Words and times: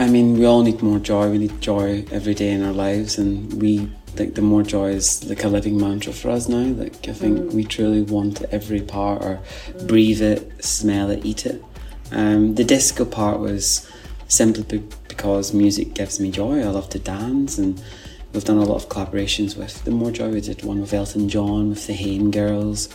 I 0.00 0.08
mean, 0.08 0.38
we 0.38 0.46
all 0.46 0.62
need 0.62 0.82
more 0.82 0.98
joy. 0.98 1.28
We 1.28 1.36
need 1.36 1.60
joy 1.60 2.06
every 2.10 2.32
day 2.32 2.52
in 2.52 2.64
our 2.64 2.72
lives, 2.72 3.18
and 3.18 3.60
we 3.60 3.90
like 4.16 4.34
the 4.34 4.40
more 4.40 4.62
joy 4.62 4.92
is 4.92 5.28
like 5.28 5.44
a 5.44 5.48
living 5.48 5.78
mantra 5.78 6.14
for 6.14 6.30
us 6.30 6.48
now. 6.48 6.64
Like 6.64 7.06
I 7.06 7.12
think 7.12 7.38
mm. 7.38 7.52
we 7.52 7.64
truly 7.64 8.00
want 8.00 8.40
every 8.44 8.80
part, 8.80 9.22
or 9.22 9.40
mm. 9.66 9.86
breathe 9.86 10.22
it, 10.22 10.64
smell 10.64 11.10
it, 11.10 11.26
eat 11.26 11.44
it. 11.44 11.62
Um, 12.12 12.54
the 12.54 12.64
disco 12.64 13.04
part 13.04 13.40
was 13.40 13.86
simply 14.26 14.82
because 15.06 15.52
music 15.52 15.92
gives 15.92 16.18
me 16.18 16.30
joy. 16.30 16.62
I 16.62 16.68
love 16.68 16.88
to 16.90 16.98
dance, 16.98 17.58
and 17.58 17.78
we've 18.32 18.42
done 18.42 18.56
a 18.56 18.64
lot 18.64 18.76
of 18.76 18.88
collaborations 18.88 19.54
with 19.54 19.84
the 19.84 19.90
More 19.90 20.10
Joy. 20.10 20.30
We 20.30 20.40
did 20.40 20.64
one 20.64 20.80
with 20.80 20.94
Elton 20.94 21.28
John, 21.28 21.68
with 21.68 21.86
the 21.86 21.92
Haim 21.92 22.30
Girls. 22.30 22.88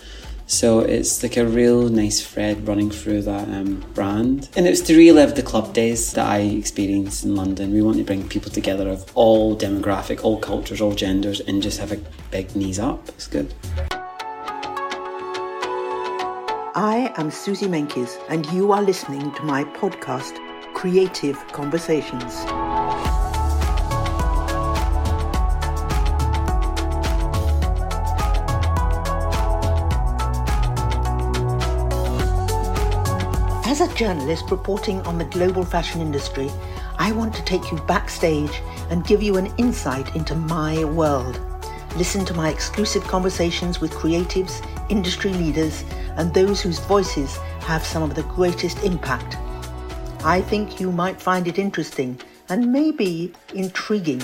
So 0.47 0.81
it's 0.81 1.23
like 1.23 1.37
a 1.37 1.45
real 1.45 1.89
nice 1.89 2.25
thread 2.25 2.67
running 2.67 2.91
through 2.91 3.23
that 3.23 3.47
um, 3.49 3.83
brand. 3.95 4.49
And 4.55 4.67
it's 4.67 4.81
to 4.81 4.95
relive 4.95 5.35
the 5.35 5.41
club 5.41 5.73
days 5.73 6.13
that 6.13 6.27
I 6.27 6.39
experienced 6.39 7.25
in 7.25 7.35
London. 7.35 7.73
We 7.73 7.81
want 7.81 7.97
to 7.97 8.03
bring 8.03 8.29
people 8.29 8.51
together 8.51 8.87
of 8.87 9.09
all 9.15 9.57
demographic, 9.57 10.23
all 10.23 10.37
cultures, 10.39 10.81
all 10.81 10.93
genders, 10.93 11.39
and 11.39 11.63
just 11.63 11.79
have 11.79 11.91
a 11.91 11.99
big 12.29 12.55
knees 12.55 12.77
up. 12.77 13.09
It's 13.09 13.27
good. 13.27 13.53
I 16.77 17.11
am 17.17 17.31
Suzy 17.31 17.67
Menkes, 17.67 18.21
and 18.29 18.45
you 18.47 18.71
are 18.71 18.83
listening 18.83 19.31
to 19.33 19.43
my 19.43 19.63
podcast, 19.63 20.37
Creative 20.73 21.37
Conversations. 21.53 22.84
As 33.75 33.81
a 33.81 33.93
journalist 33.93 34.51
reporting 34.51 35.01
on 35.01 35.17
the 35.17 35.25
global 35.25 35.65
fashion 35.65 35.99
industry, 35.99 36.49
I 36.97 37.11
want 37.11 37.35
to 37.35 37.43
take 37.43 37.73
you 37.73 37.77
backstage 37.79 38.61
and 38.89 39.05
give 39.05 39.21
you 39.21 39.35
an 39.35 39.53
insight 39.57 40.15
into 40.15 40.33
my 40.33 40.85
world. 40.85 41.41
Listen 41.97 42.23
to 42.23 42.33
my 42.33 42.47
exclusive 42.47 43.03
conversations 43.03 43.81
with 43.81 43.91
creatives, 43.91 44.65
industry 44.89 45.33
leaders, 45.33 45.83
and 46.15 46.33
those 46.33 46.61
whose 46.61 46.79
voices 46.79 47.35
have 47.67 47.85
some 47.85 48.01
of 48.01 48.15
the 48.15 48.23
greatest 48.23 48.81
impact. 48.81 49.35
I 50.23 50.39
think 50.39 50.79
you 50.79 50.89
might 50.89 51.19
find 51.19 51.45
it 51.45 51.59
interesting 51.59 52.17
and 52.47 52.71
maybe 52.71 53.33
intriguing. 53.53 54.21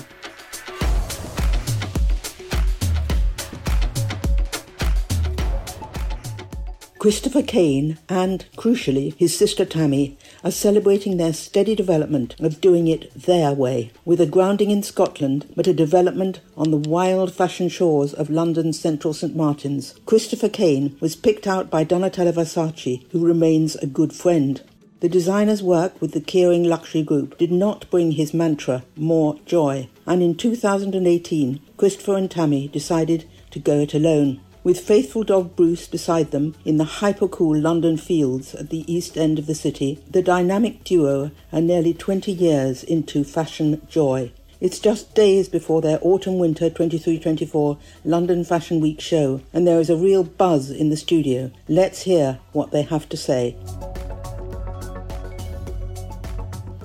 Christopher 7.02 7.42
Kane 7.42 7.98
and, 8.10 8.46
crucially, 8.58 9.16
his 9.18 9.36
sister 9.36 9.66
Tammy 9.66 10.20
are 10.44 10.52
celebrating 10.52 11.18
their 11.18 11.34
steady 11.34 11.74
development 11.74 12.36
of 12.40 12.62
doing 12.62 12.88
it 12.88 13.12
their 13.16 13.54
way, 13.54 13.92
with 14.06 14.22
a 14.22 14.28
grounding 14.28 14.70
in 14.70 14.84
Scotland 14.84 15.52
but 15.56 15.66
a 15.66 15.74
development 15.74 16.42
on 16.56 16.70
the 16.70 16.78
wild 16.78 17.34
fashion 17.34 17.70
shores 17.70 18.14
of 18.14 18.30
London's 18.30 18.80
central 18.80 19.16
St 19.16 19.36
Martin's. 19.36 19.96
Christopher 20.06 20.48
Kane 20.48 20.96
was 21.00 21.16
picked 21.16 21.48
out 21.48 21.72
by 21.72 21.84
Donatella 21.84 22.34
Versace, 22.34 23.04
who 23.12 23.26
remains 23.26 23.76
a 23.78 23.88
good 23.88 24.14
friend. 24.14 24.62
The 25.00 25.10
designer's 25.10 25.64
work 25.64 26.00
with 26.00 26.12
the 26.12 26.22
Kering 26.22 26.68
Luxury 26.68 27.02
Group 27.02 27.36
did 27.40 27.52
not 27.52 27.90
bring 27.90 28.12
his 28.12 28.32
mantra 28.32 28.84
more 28.96 29.40
joy, 29.48 29.90
and 30.06 30.22
in 30.22 30.36
2018, 30.36 31.62
Christopher 31.78 32.16
and 32.16 32.30
Tammy 32.30 32.68
decided 32.68 33.28
to 33.50 33.58
go 33.58 33.80
it 33.80 33.96
alone 33.96 34.40
with 34.64 34.80
faithful 34.80 35.24
dog 35.24 35.56
Bruce 35.56 35.88
beside 35.88 36.32
them 36.32 36.56
in 36.64 36.78
the 36.78 36.84
hyper-cool 36.84 37.58
London 37.60 37.98
fields 37.98 38.54
at 38.54 38.70
the 38.70 38.92
east 38.92 39.18
end 39.18 39.40
of 39.40 39.48
the 39.48 39.56
city, 39.56 40.04
the 40.10 40.22
dynamic 40.22 40.84
duo 40.84 41.32
are 41.52 41.62
nearly 41.62 41.94
20 41.94 42.32
years 42.32 42.84
into 42.84 43.24
fashion 43.24 43.82
joy. 43.90 44.32
It's 44.60 44.78
just 44.78 45.16
days 45.16 45.50
before 45.50 45.82
their 45.82 45.98
autumn-winter 46.04 46.70
23-24 46.70 47.80
London 48.06 48.44
Fashion 48.44 48.80
Week 48.80 49.02
show, 49.02 49.42
and 49.52 49.66
there 49.66 49.80
is 49.80 49.90
a 49.90 49.96
real 49.96 50.24
buzz 50.24 50.70
in 50.70 50.90
the 50.92 50.98
studio. 50.98 51.50
Let's 51.68 52.04
hear 52.04 52.40
what 52.52 52.70
they 52.70 52.84
have 52.84 53.10
to 53.10 53.18
say. 53.18 53.56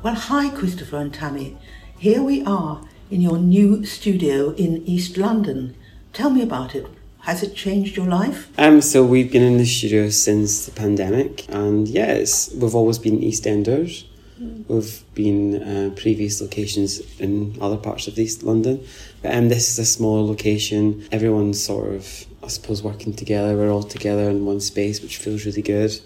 Well, 0.02 0.14
hi, 0.14 0.48
Christopher 0.48 0.96
and 0.96 1.12
Tammy. 1.12 1.58
Here 1.98 2.22
we 2.22 2.42
are 2.46 2.82
in 3.10 3.20
your 3.20 3.36
new 3.36 3.84
studio 3.84 4.54
in 4.54 4.82
East 4.86 5.18
London. 5.18 5.76
Tell 6.14 6.30
me 6.30 6.40
about 6.40 6.74
it. 6.74 6.86
Has 7.26 7.42
it 7.42 7.56
changed 7.56 7.96
your 7.96 8.06
life? 8.06 8.48
Um, 8.56 8.80
so 8.80 9.04
we've 9.04 9.32
been 9.32 9.42
in 9.42 9.56
the 9.56 9.66
studio 9.66 10.10
since 10.10 10.64
the 10.64 10.70
pandemic, 10.70 11.44
and 11.52 11.88
yes, 11.88 12.54
we've 12.54 12.76
always 12.76 13.00
been 13.00 13.18
EastEnders. 13.18 14.04
Mm. 14.40 14.64
We've 14.68 15.02
been 15.12 15.60
uh, 15.60 15.90
previous 15.96 16.40
locations 16.40 17.00
in 17.18 17.58
other 17.60 17.78
parts 17.78 18.06
of 18.06 18.16
East 18.16 18.44
London, 18.44 18.86
but 19.22 19.34
um, 19.34 19.48
this 19.48 19.68
is 19.68 19.80
a 19.80 19.84
small 19.84 20.24
location. 20.24 21.04
Everyone's 21.10 21.60
sort 21.60 21.94
of, 21.94 22.26
I 22.44 22.46
suppose, 22.46 22.84
working 22.84 23.12
together. 23.12 23.56
We're 23.56 23.72
all 23.72 23.82
together 23.82 24.30
in 24.30 24.46
one 24.46 24.60
space, 24.60 25.02
which 25.02 25.16
feels 25.16 25.44
really 25.44 25.62
good. 25.62 26.00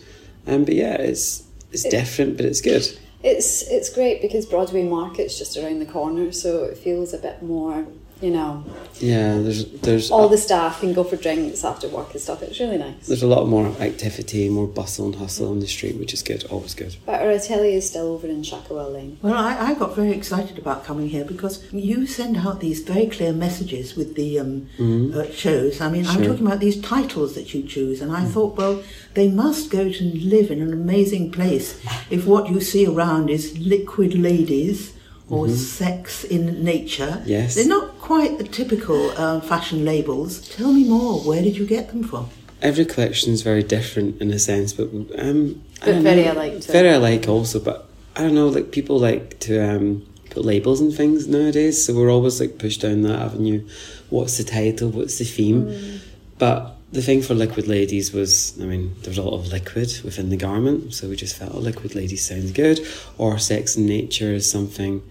Um, 0.46 0.64
but 0.64 0.72
yeah, 0.72 0.94
it's 0.94 1.44
it's 1.70 1.84
it, 1.84 1.90
different, 1.90 2.38
but 2.38 2.46
it's 2.46 2.62
good. 2.62 2.88
It's 3.22 3.60
it's 3.68 3.90
great 3.90 4.22
because 4.22 4.46
Broadway 4.46 4.84
Market's 4.84 5.36
just 5.36 5.58
around 5.58 5.80
the 5.80 5.92
corner, 5.92 6.32
so 6.32 6.64
it 6.64 6.78
feels 6.78 7.12
a 7.12 7.18
bit 7.18 7.42
more 7.42 7.86
you 8.20 8.30
know. 8.30 8.64
Yeah, 8.98 9.38
there's 9.38 9.64
there's 9.80 10.10
all 10.10 10.28
the 10.28 10.36
staff 10.36 10.80
can 10.80 10.92
go 10.92 11.04
for 11.04 11.16
drinks 11.16 11.64
after 11.64 11.88
work 11.88 12.12
and 12.12 12.20
stuff. 12.20 12.42
It's 12.42 12.60
really 12.60 12.78
nice. 12.78 13.06
There's 13.06 13.22
a 13.22 13.26
lot 13.26 13.46
more 13.48 13.66
activity, 13.80 14.48
more 14.48 14.66
bustle 14.66 15.06
and 15.06 15.14
hustle 15.16 15.50
on 15.50 15.60
the 15.60 15.66
street, 15.66 15.98
which 15.98 16.12
is 16.12 16.22
good. 16.22 16.44
Always 16.44 16.74
good. 16.74 16.96
But 17.06 17.22
our 17.22 17.30
atelier 17.30 17.76
is 17.76 17.88
still 17.88 18.08
over 18.08 18.26
in 18.26 18.42
Shacklewell 18.42 18.92
Lane. 18.92 19.18
Well, 19.22 19.34
I, 19.34 19.70
I 19.70 19.74
got 19.74 19.94
very 19.94 20.12
excited 20.12 20.58
about 20.58 20.84
coming 20.84 21.08
here 21.08 21.24
because 21.24 21.72
you 21.72 22.06
send 22.06 22.36
out 22.36 22.60
these 22.60 22.80
very 22.80 23.06
clear 23.06 23.32
messages 23.32 23.96
with 23.96 24.16
the 24.16 24.38
um, 24.38 24.68
mm-hmm. 24.78 25.18
uh, 25.18 25.30
shows. 25.30 25.80
I 25.80 25.90
mean, 25.90 26.04
sure. 26.04 26.12
I'm 26.12 26.22
talking 26.24 26.46
about 26.46 26.60
these 26.60 26.80
titles 26.80 27.34
that 27.34 27.54
you 27.54 27.62
choose, 27.62 28.02
and 28.02 28.12
I 28.12 28.22
mm. 28.22 28.30
thought, 28.30 28.56
well, 28.56 28.82
they 29.14 29.28
must 29.28 29.70
go 29.70 29.90
to 29.90 30.04
live 30.04 30.50
in 30.50 30.60
an 30.60 30.72
amazing 30.72 31.32
place 31.32 31.80
if 32.10 32.26
what 32.26 32.48
you 32.50 32.60
see 32.60 32.86
around 32.86 33.30
is 33.30 33.56
liquid 33.58 34.14
ladies 34.14 34.92
or 35.30 35.46
mm-hmm. 35.46 35.54
sex 35.54 36.24
in 36.24 36.64
nature. 36.64 37.22
Yes. 37.24 37.54
They're 37.54 37.66
not 37.66 37.98
quite 37.98 38.38
the 38.38 38.44
typical 38.44 39.16
um, 39.16 39.40
fashion 39.40 39.84
labels. 39.84 40.46
Tell 40.48 40.72
me 40.72 40.84
more. 40.84 41.20
Where 41.20 41.42
did 41.42 41.56
you 41.56 41.66
get 41.66 41.88
them 41.88 42.02
from? 42.02 42.28
Every 42.60 42.84
collection 42.84 43.32
is 43.32 43.42
very 43.42 43.62
different 43.62 44.20
in 44.20 44.30
a 44.32 44.38
sense, 44.38 44.72
but 44.74 44.90
um, 45.18 45.62
but 45.82 45.94
very 45.96 46.24
know, 46.24 46.34
alike. 46.34 46.62
Very 46.64 46.90
alike 46.90 47.26
also, 47.26 47.58
but 47.58 47.88
I 48.16 48.22
don't 48.22 48.34
know. 48.34 48.48
Like 48.48 48.70
people 48.70 48.98
like 48.98 49.38
to 49.40 49.58
um, 49.60 50.06
put 50.28 50.44
labels 50.44 50.80
and 50.80 50.94
things 50.94 51.26
nowadays, 51.26 51.82
so 51.82 51.94
we're 51.94 52.10
always 52.10 52.38
like 52.38 52.58
pushed 52.58 52.82
down 52.82 53.02
that 53.02 53.18
avenue. 53.18 53.66
What's 54.10 54.36
the 54.36 54.44
title? 54.44 54.90
What's 54.90 55.18
the 55.18 55.24
theme? 55.24 55.66
Mm. 55.66 56.00
But 56.38 56.76
the 56.92 57.02
thing 57.02 57.22
for 57.22 57.34
Liquid 57.34 57.68
Ladies 57.68 58.12
was, 58.12 58.60
I 58.60 58.64
mean, 58.64 58.94
there 59.02 59.10
was 59.10 59.18
a 59.18 59.22
lot 59.22 59.38
of 59.38 59.52
liquid 59.52 60.00
within 60.02 60.30
the 60.30 60.36
garment, 60.36 60.92
so 60.92 61.08
we 61.08 61.16
just 61.16 61.36
felt, 61.36 61.54
oh, 61.54 61.58
Liquid 61.58 61.94
Ladies 61.94 62.26
sounds 62.26 62.50
good. 62.50 62.80
Or 63.16 63.38
Sex 63.38 63.76
and 63.76 63.86
Nature 63.86 64.32
is 64.32 64.50
something 64.50 65.02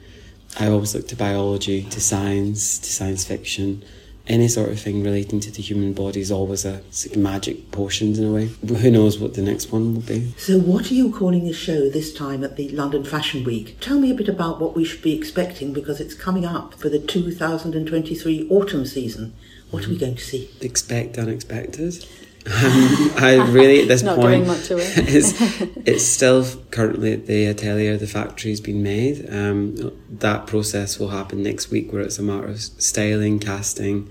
I 0.57 0.67
always 0.67 0.95
look 0.95 1.07
to 1.09 1.15
biology, 1.15 1.83
to 1.83 2.01
science, 2.01 2.79
to 2.79 2.91
science 2.91 3.23
fiction. 3.23 3.83
Any 4.27 4.47
sort 4.47 4.69
of 4.69 4.79
thing 4.79 5.03
relating 5.03 5.39
to 5.39 5.51
the 5.51 5.61
human 5.61 5.93
body 5.93 6.21
is 6.21 6.31
always 6.31 6.63
a 6.63 6.81
like 7.07 7.17
magic 7.17 7.71
potions 7.71 8.19
in 8.19 8.25
a 8.25 8.31
way. 8.31 8.45
Who 8.67 8.91
knows 8.91 9.17
what 9.17 9.33
the 9.33 9.41
next 9.41 9.71
one 9.71 9.95
will 9.95 10.01
be? 10.01 10.33
So, 10.37 10.59
what 10.59 10.91
are 10.91 10.93
you 10.93 11.11
calling 11.11 11.45
the 11.45 11.53
show 11.53 11.89
this 11.89 12.13
time 12.13 12.43
at 12.43 12.55
the 12.55 12.69
London 12.69 13.03
Fashion 13.03 13.43
Week? 13.43 13.77
Tell 13.79 13.99
me 13.99 14.11
a 14.11 14.13
bit 14.13 14.29
about 14.29 14.59
what 14.61 14.75
we 14.75 14.85
should 14.85 15.01
be 15.01 15.17
expecting 15.17 15.73
because 15.73 15.99
it's 15.99 16.13
coming 16.13 16.45
up 16.45 16.75
for 16.75 16.89
the 16.89 16.99
2023 16.99 18.47
autumn 18.51 18.85
season. 18.85 19.33
What 19.71 19.85
are 19.85 19.89
we 19.89 19.97
going 19.97 20.15
to 20.15 20.23
see? 20.23 20.49
Expect 20.61 21.17
unexpected. 21.17 22.05
Um, 22.45 23.11
I 23.17 23.35
really 23.51 23.81
at 23.81 23.87
this 23.87 24.01
Not 24.01 24.17
point, 24.17 24.45
it's, 24.47 25.33
it's 25.85 26.05
still 26.05 26.45
currently 26.71 27.13
at 27.13 27.25
the 27.27 27.45
atelier. 27.45 27.97
The 27.97 28.07
factory's 28.07 28.61
been 28.61 28.81
made. 28.81 29.27
Um, 29.29 29.91
that 30.09 30.47
process 30.47 30.97
will 30.97 31.09
happen 31.09 31.43
next 31.43 31.69
week, 31.69 31.91
where 31.91 32.01
it's 32.01 32.17
a 32.17 32.23
matter 32.23 32.47
of 32.47 32.59
styling, 32.61 33.39
casting, 33.39 34.09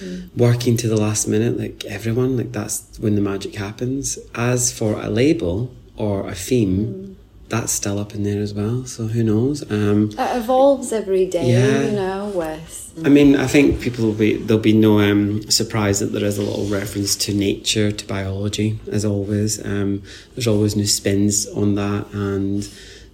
mm. 0.00 0.36
working 0.36 0.76
to 0.78 0.88
the 0.88 0.96
last 0.96 1.28
minute. 1.28 1.58
Like 1.58 1.84
everyone, 1.84 2.36
like 2.36 2.52
that's 2.52 2.98
when 2.98 3.14
the 3.14 3.20
magic 3.20 3.54
happens. 3.54 4.18
As 4.34 4.72
for 4.72 5.00
a 5.00 5.08
label 5.08 5.74
or 5.96 6.28
a 6.28 6.34
theme. 6.34 6.86
Mm 6.86 7.08
that's 7.48 7.72
still 7.72 7.98
up 7.98 8.14
in 8.14 8.24
there 8.24 8.42
as 8.42 8.52
well. 8.52 8.84
So 8.84 9.06
who 9.06 9.22
knows? 9.22 9.62
Um, 9.70 10.10
it 10.10 10.36
evolves 10.36 10.92
every 10.92 11.26
day, 11.26 11.50
yeah. 11.50 11.88
you 11.88 11.92
know. 11.92 12.28
With 12.34 12.87
I 13.04 13.08
mean, 13.08 13.36
I 13.36 13.46
think 13.46 13.80
people 13.80 14.06
will 14.06 14.14
be 14.14 14.36
there'll 14.36 14.62
be 14.62 14.72
no 14.72 15.00
um, 15.00 15.42
surprise 15.50 16.00
that 16.00 16.06
there 16.06 16.24
is 16.24 16.38
a 16.38 16.42
little 16.42 16.66
reference 16.66 17.16
to 17.16 17.34
nature, 17.34 17.92
to 17.92 18.06
biology, 18.06 18.78
as 18.90 19.04
always. 19.04 19.64
Um, 19.64 20.02
there's 20.34 20.46
always 20.46 20.74
new 20.74 20.86
spins 20.86 21.46
on 21.48 21.74
that, 21.76 22.06
and 22.12 22.68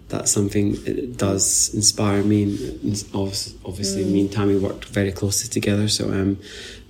that's 0.08 0.30
something 0.30 0.72
that 0.84 1.16
does 1.16 1.74
inspire 1.74 2.22
me. 2.22 2.44
And 2.44 3.04
obviously, 3.14 4.04
mm. 4.04 4.12
me 4.12 4.20
and 4.22 4.32
Tammy 4.32 4.56
worked 4.56 4.86
very 4.86 5.12
closely 5.12 5.50
together. 5.50 5.88
So, 5.88 6.10
um, 6.10 6.38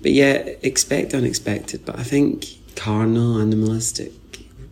but 0.03 0.13
yeah, 0.13 0.35
expect 0.63 1.15
unexpected. 1.15 1.85
But 1.85 1.99
I 1.99 2.03
think 2.03 2.47
carnal, 2.77 3.41
animalistic. 3.41 4.13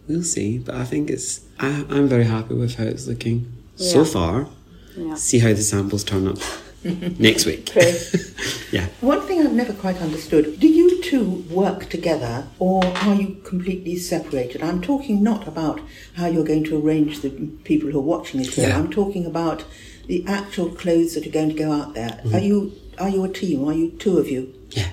We'll 0.09 0.23
see. 0.23 0.59
But 0.59 0.77
I 0.77 0.85
think 0.85 1.11
it's 1.11 1.41
I, 1.59 1.87
I'm 1.89 2.09
very 2.09 2.25
happy 2.25 2.55
with 2.55 2.77
how 2.77 2.85
it's 2.85 3.07
looking 3.07 3.53
yeah. 3.77 3.93
so 3.93 4.05
far. 4.05 4.49
Yeah. 4.97 5.15
see 5.15 5.39
how 5.39 5.49
the 5.49 5.63
samples 5.63 6.05
turn 6.05 6.29
up 6.29 6.37
next 6.85 7.47
week. 7.47 7.71
Pray. 7.73 7.99
yeah. 8.73 8.87
One 9.01 9.21
thing 9.23 9.41
I've 9.41 9.53
never 9.53 9.73
quite 9.73 9.99
understood 10.01 10.59
do 10.59 10.67
you 10.69 11.03
two 11.03 11.45
work 11.51 11.89
together 11.89 12.47
or 12.59 12.85
are 12.85 13.15
you 13.15 13.41
completely 13.45 13.97
separated? 13.97 14.63
I'm 14.63 14.81
talking 14.81 15.23
not 15.23 15.47
about 15.47 15.81
how 16.17 16.27
you're 16.27 16.45
going 16.45 16.65
to 16.65 16.79
arrange 16.81 17.21
the 17.21 17.31
people 17.65 17.91
who 17.91 17.99
are 17.99 18.03
watching 18.03 18.41
this 18.41 18.57
Yeah. 18.57 18.79
I'm 18.79 18.91
talking 18.91 19.27
about 19.27 19.65
the 20.07 20.25
actual 20.27 20.69
clothes 20.71 21.15
that 21.15 21.27
are 21.27 21.31
going 21.31 21.51
to 21.51 21.55
go 21.55 21.73
out 21.73 21.95
there. 21.95 22.21
Are 22.33 22.41
you 22.41 22.73
are 22.99 23.09
you 23.09 23.25
a 23.25 23.29
team? 23.29 23.65
Are 23.67 23.73
you 23.73 23.91
two 23.93 24.19
of 24.19 24.29
you? 24.29 24.53
Yeah. 24.71 24.91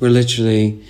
We're 0.00 0.10
literally, 0.10 0.84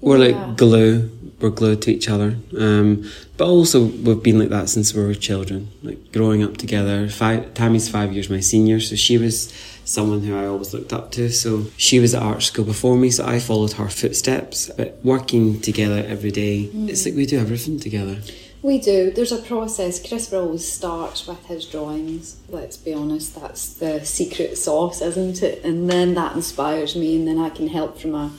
we're 0.00 0.18
Yeah. 0.18 0.46
like 0.46 0.56
glue. 0.56 1.10
We're 1.40 1.50
glued 1.50 1.82
to 1.82 1.92
each 1.92 2.08
other. 2.08 2.38
Um, 2.58 3.10
but 3.36 3.46
also, 3.46 3.84
we've 3.84 4.22
been 4.22 4.38
like 4.38 4.48
that 4.48 4.68
since 4.68 4.94
we 4.94 5.04
were 5.04 5.14
children, 5.14 5.68
like 5.82 6.12
growing 6.12 6.42
up 6.42 6.56
together. 6.56 7.08
Five, 7.08 7.54
Tammy's 7.54 7.88
five 7.88 8.12
years 8.12 8.30
my 8.30 8.40
senior, 8.40 8.80
so 8.80 8.96
she 8.96 9.18
was 9.18 9.52
someone 9.84 10.22
who 10.22 10.36
I 10.36 10.46
always 10.46 10.72
looked 10.74 10.92
up 10.92 11.12
to. 11.12 11.30
So 11.30 11.66
she 11.76 12.00
was 12.00 12.14
at 12.14 12.22
art 12.22 12.42
school 12.42 12.64
before 12.64 12.96
me, 12.96 13.10
so 13.10 13.26
I 13.26 13.38
followed 13.38 13.72
her 13.72 13.88
footsteps. 13.88 14.70
But 14.76 14.98
working 15.02 15.60
together 15.60 16.04
every 16.06 16.30
day, 16.30 16.70
mm. 16.72 16.88
it's 16.88 17.04
like 17.04 17.14
we 17.14 17.26
do 17.26 17.38
everything 17.38 17.78
together. 17.78 18.18
We 18.62 18.78
do. 18.78 19.10
There's 19.10 19.32
a 19.32 19.42
process. 19.42 20.00
Christopher 20.06 20.38
always 20.38 20.70
starts 20.70 21.26
with 21.26 21.44
his 21.46 21.66
drawings. 21.66 22.36
Let's 22.48 22.76
be 22.76 22.92
honest, 22.92 23.40
that's 23.40 23.74
the 23.74 24.04
secret 24.04 24.58
sauce, 24.58 25.00
isn't 25.00 25.42
it? 25.42 25.62
And 25.64 25.88
then 25.88 26.14
that 26.14 26.34
inspires 26.34 26.96
me, 26.96 27.16
and 27.16 27.28
then 27.28 27.38
I 27.38 27.50
can 27.50 27.68
help 27.68 28.00
from 28.00 28.14
a, 28.14 28.32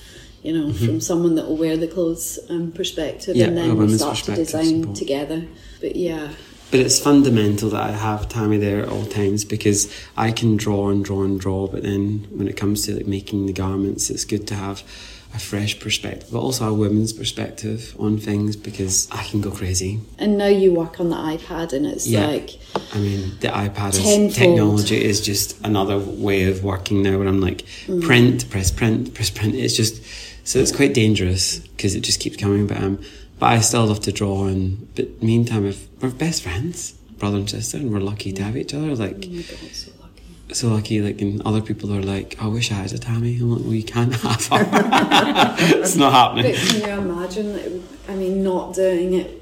you 0.43 0.53
know, 0.53 0.71
from 0.73 0.99
someone 1.01 1.35
that 1.35 1.45
will 1.47 1.57
wear 1.57 1.75
the 1.77 1.87
clothes 1.87 2.39
um, 2.49 2.71
perspective, 2.71 3.35
Mm-hmm. 3.35 3.39
Yeah, 3.39 3.47
and 3.47 3.57
then 3.57 3.77
we 3.77 3.97
start 3.97 4.17
to 4.17 4.35
design 4.35 4.93
together. 4.93 5.45
But 5.81 5.95
yeah, 5.95 6.29
But 6.71 6.79
it's 6.81 6.99
fundamental 6.99 7.69
that 7.71 7.81
I 7.81 7.91
have 7.91 8.27
Tammy 8.29 8.57
there 8.57 8.81
at 8.83 8.89
all 8.89 9.05
times 9.05 9.45
because 9.45 9.91
I 10.15 10.31
can 10.31 10.57
draw 10.57 10.89
and 10.89 11.03
draw 11.03 11.23
and 11.23 11.39
draw, 11.39 11.67
but 11.67 11.83
then 11.83 12.27
when 12.31 12.47
it 12.47 12.57
comes 12.57 12.85
to 12.85 12.95
like 12.95 13.07
making 13.07 13.45
the 13.45 13.53
garments, 13.53 14.09
it's 14.09 14.25
good 14.25 14.47
to 14.47 14.55
have 14.55 14.83
a 15.33 15.39
fresh 15.39 15.77
perspective, 15.79 16.29
but 16.31 16.39
also 16.39 16.69
a 16.69 16.73
women's 16.73 17.11
perspective 17.11 17.93
on 17.99 18.17
things 18.17 18.55
because 18.55 19.09
I 19.11 19.23
can 19.23 19.41
go 19.41 19.51
crazy. 19.51 19.99
and 20.17 20.37
now 20.37 20.47
you 20.47 20.73
work 20.73 20.99
on 21.01 21.09
the 21.09 21.17
iPad, 21.17 21.73
and 21.73 21.85
it's 21.85 22.07
Yeah. 22.07 22.27
like 22.27 22.57
I 22.93 22.97
mean, 22.99 23.33
the 23.41 23.49
iPad 23.49 23.89
is 23.95 24.35
technology 24.35 25.03
is 25.03 25.19
just 25.21 25.57
another 25.65 25.99
way 25.99 26.45
of 26.45 26.63
working 26.63 27.01
now. 27.03 27.17
Where 27.19 27.27
I'm 27.27 27.41
like, 27.41 27.65
Mm. 27.87 28.01
print, 28.01 28.49
press 28.49 28.71
print, 28.71 29.13
press 29.13 29.29
print. 29.29 29.53
It's 29.55 29.75
just 29.75 30.01
so 30.47 30.59
it's 30.59 30.75
quite 30.75 30.93
dangerous 30.93 31.59
because 31.59 31.93
it 31.95 32.01
just 32.01 32.19
keeps 32.19 32.37
coming. 32.37 32.67
But 32.67 32.77
um, 32.77 32.99
but 33.39 33.47
I 33.55 33.59
still 33.59 33.85
love 33.85 33.99
to 34.01 34.11
draw. 34.11 34.45
And 34.47 34.87
but 34.95 35.21
meantime, 35.21 35.65
if 35.65 35.87
we're 36.01 36.09
best 36.11 36.41
friends, 36.43 36.93
brother 37.19 37.37
and 37.37 37.49
sister, 37.49 37.77
and 37.77 37.91
we're 37.91 37.99
lucky 38.11 38.31
to 38.33 38.43
have 38.43 38.55
each 38.57 38.73
other. 38.73 38.95
Like 38.95 39.23
so 39.73 39.91
lucky. 40.01 40.53
so 40.53 40.67
lucky. 40.69 41.01
Like 41.01 41.21
and 41.21 41.41
other 41.45 41.61
people 41.61 41.93
are 41.93 42.01
like, 42.01 42.29
I 42.41 42.47
wish 42.47 42.71
I 42.71 42.75
had 42.75 42.93
a 42.93 42.97
Tammy. 42.97 43.35
I'm 43.37 43.51
like, 43.51 43.63
well, 43.63 43.73
you 43.73 43.83
can't 43.83 44.13
have 44.27 44.45
her. 44.47 44.65
it's 45.81 45.95
not 45.95 46.13
happening. 46.13 46.51
But 46.53 46.55
can 46.61 46.81
you 46.81 47.11
imagine? 47.11 47.53
would- 47.53 47.83
I 48.09 48.15
mean, 48.15 48.41
not 48.41 48.73
doing 48.73 49.13
it. 49.15 49.33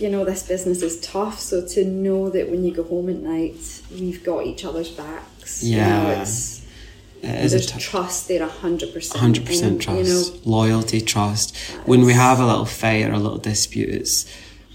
You 0.00 0.08
know, 0.10 0.24
this 0.24 0.42
business 0.48 0.82
is 0.82 0.98
tough. 1.00 1.38
So 1.38 1.64
to 1.74 1.84
know 1.84 2.28
that 2.30 2.50
when 2.50 2.64
you 2.64 2.72
go 2.74 2.82
home 2.82 3.08
at 3.08 3.16
night, 3.16 3.82
we've 3.92 4.24
got 4.24 4.46
each 4.46 4.64
other's 4.64 4.88
backs. 4.90 5.62
you 5.62 5.76
know, 5.76 5.82
Yeah. 5.86 6.22
it's 6.22 6.59
It 7.22 7.44
is 7.44 7.52
a 7.52 7.56
there's 7.56 7.66
tough. 7.66 7.80
trust 7.82 8.28
there, 8.28 8.42
a 8.42 8.48
hundred 8.48 8.92
percent. 8.94 9.20
hundred 9.20 9.44
percent 9.46 9.82
trust, 9.82 10.08
You 10.08 10.14
know, 10.14 10.40
loyalty, 10.44 11.00
trust. 11.00 11.56
When 11.84 12.02
we 12.06 12.12
have 12.14 12.40
a 12.40 12.46
little 12.46 12.64
fight 12.64 13.06
or 13.08 13.12
a 13.12 13.18
little 13.18 13.38
dispute, 13.38 13.90
it's. 13.90 14.26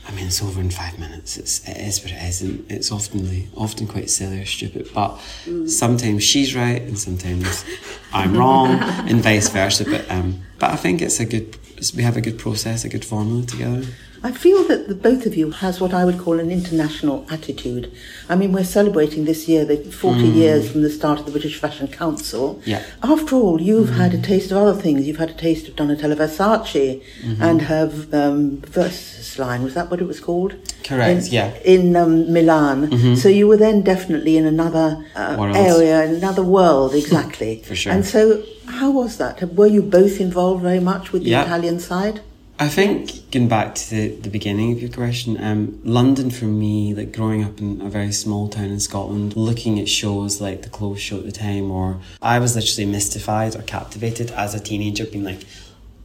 I 0.08 0.12
mean, 0.12 0.28
it's 0.28 0.40
over 0.44 0.62
in 0.62 0.70
five 0.70 1.00
minutes. 1.00 1.36
It's 1.36 1.68
it 1.68 1.78
is 1.78 2.04
what 2.04 2.12
it 2.12 2.22
is, 2.22 2.42
and 2.44 2.72
it's 2.72 2.92
often 2.92 3.50
often 3.58 3.88
quite 3.88 4.10
silly 4.12 4.40
or 4.42 4.46
stupid. 4.46 4.88
But 4.94 5.18
Mm. 5.48 5.68
sometimes 5.68 6.24
she's 6.24 6.54
right, 6.56 6.82
and 6.82 6.98
sometimes 7.00 7.66
I'm 8.14 8.38
wrong, 8.38 8.70
and 9.10 9.22
vice 9.24 9.50
versa. 9.50 9.84
But 9.86 10.06
um, 10.12 10.44
but 10.60 10.70
I 10.70 10.76
think 10.76 11.02
it's 11.02 11.20
a 11.20 11.26
good. 11.26 11.58
We 11.98 12.04
have 12.04 12.16
a 12.18 12.22
good 12.22 12.38
process, 12.38 12.86
a 12.86 12.90
good 12.90 13.04
formula 13.04 13.46
together. 13.48 13.84
I 14.26 14.32
feel 14.32 14.64
that 14.70 14.88
the 14.88 14.96
both 14.96 15.28
of 15.28 15.36
you 15.36 15.52
has 15.52 15.80
what 15.80 15.94
I 15.94 16.04
would 16.04 16.18
call 16.18 16.40
an 16.40 16.50
international 16.50 17.28
attitude. 17.30 17.92
I 18.28 18.36
mean, 18.36 18.54
we're 18.54 18.64
celebrating 18.64 19.26
this 19.26 19.48
year 19.48 19.66
the 19.66 19.78
40 19.78 20.22
years 20.22 20.72
from 20.72 20.82
the 20.82 20.90
start 20.90 21.20
of 21.20 21.26
the 21.28 21.32
British 21.32 21.60
Fashion 21.60 21.88
Council. 21.88 22.60
Yeah. 22.66 22.82
After 23.04 23.36
all, 23.36 23.62
you've 23.62 23.92
had 23.92 24.16
a 24.16 24.22
taste 24.32 24.50
of 24.52 24.58
other 24.58 24.82
things. 24.82 25.06
You've 25.08 25.18
had 25.26 25.30
a 25.30 25.36
taste 25.36 25.68
of 25.68 25.76
Donatella 25.76 26.16
Versace 26.16 27.04
and 27.40 27.62
her 27.62 27.84
um, 28.14 28.62
Versus 28.62 29.38
line. 29.38 29.62
Was 29.62 29.76
that 29.76 29.92
what 29.92 30.02
it 30.02 30.08
was 30.08 30.20
called? 30.20 30.56
Correct, 30.84 31.28
In- 31.28 31.32
yeah. 31.32 31.54
In 31.64 31.96
um, 31.96 32.34
Milan. 32.34 33.16
So 33.18 33.30
you 33.30 33.48
were 33.48 33.58
then 33.58 33.84
definitely 33.84 34.38
in 34.38 34.48
another 34.48 35.06
uh, 35.16 35.54
area, 35.56 36.02
another 36.02 36.44
world, 36.44 36.96
exactly. 37.04 37.62
For 37.62 37.76
sure. 37.76 37.94
And 37.94 38.04
so, 38.04 38.44
how 38.66 38.90
was 38.90 39.18
that? 39.20 39.54
Were 39.54 39.68
you 39.68 39.84
both 39.84 40.20
involved 40.20 40.64
very 40.64 40.80
much 40.80 41.12
with 41.12 41.24
the 41.26 41.30
Yeah. 41.30 41.44
Italian 41.44 41.80
side? 41.80 42.22
I 42.58 42.70
think 42.70 43.32
going 43.32 43.50
back 43.50 43.76
to 43.76 43.90
the, 43.90 44.08
the 44.16 44.30
beginning 44.30 44.72
of 44.72 44.80
your 44.80 44.90
question, 44.90 45.38
um, 45.44 45.82
London 45.84 46.32
for 46.32 46.46
me, 46.46 46.94
like 46.94 47.12
growing 47.12 47.44
up 47.44 47.60
in 47.60 47.82
a 47.82 47.90
very 47.90 48.14
small 48.14 48.48
town 48.48 48.66
in 48.66 48.80
Scotland, 48.80 49.36
looking 49.36 49.78
at 49.78 49.90
shows 49.90 50.40
like 50.40 50.62
the 50.62 50.70
clothes 50.70 51.02
show 51.02 51.18
at 51.18 51.26
the 51.26 51.34
time, 51.34 51.70
or 51.70 52.00
I 52.22 52.40
was 52.40 52.56
literally 52.56 52.90
mystified 52.90 53.58
or 53.58 53.62
captivated 53.62 54.32
as 54.32 54.56
a 54.56 54.62
teenager, 54.62 55.06
being 55.06 55.26
like, 55.26 55.44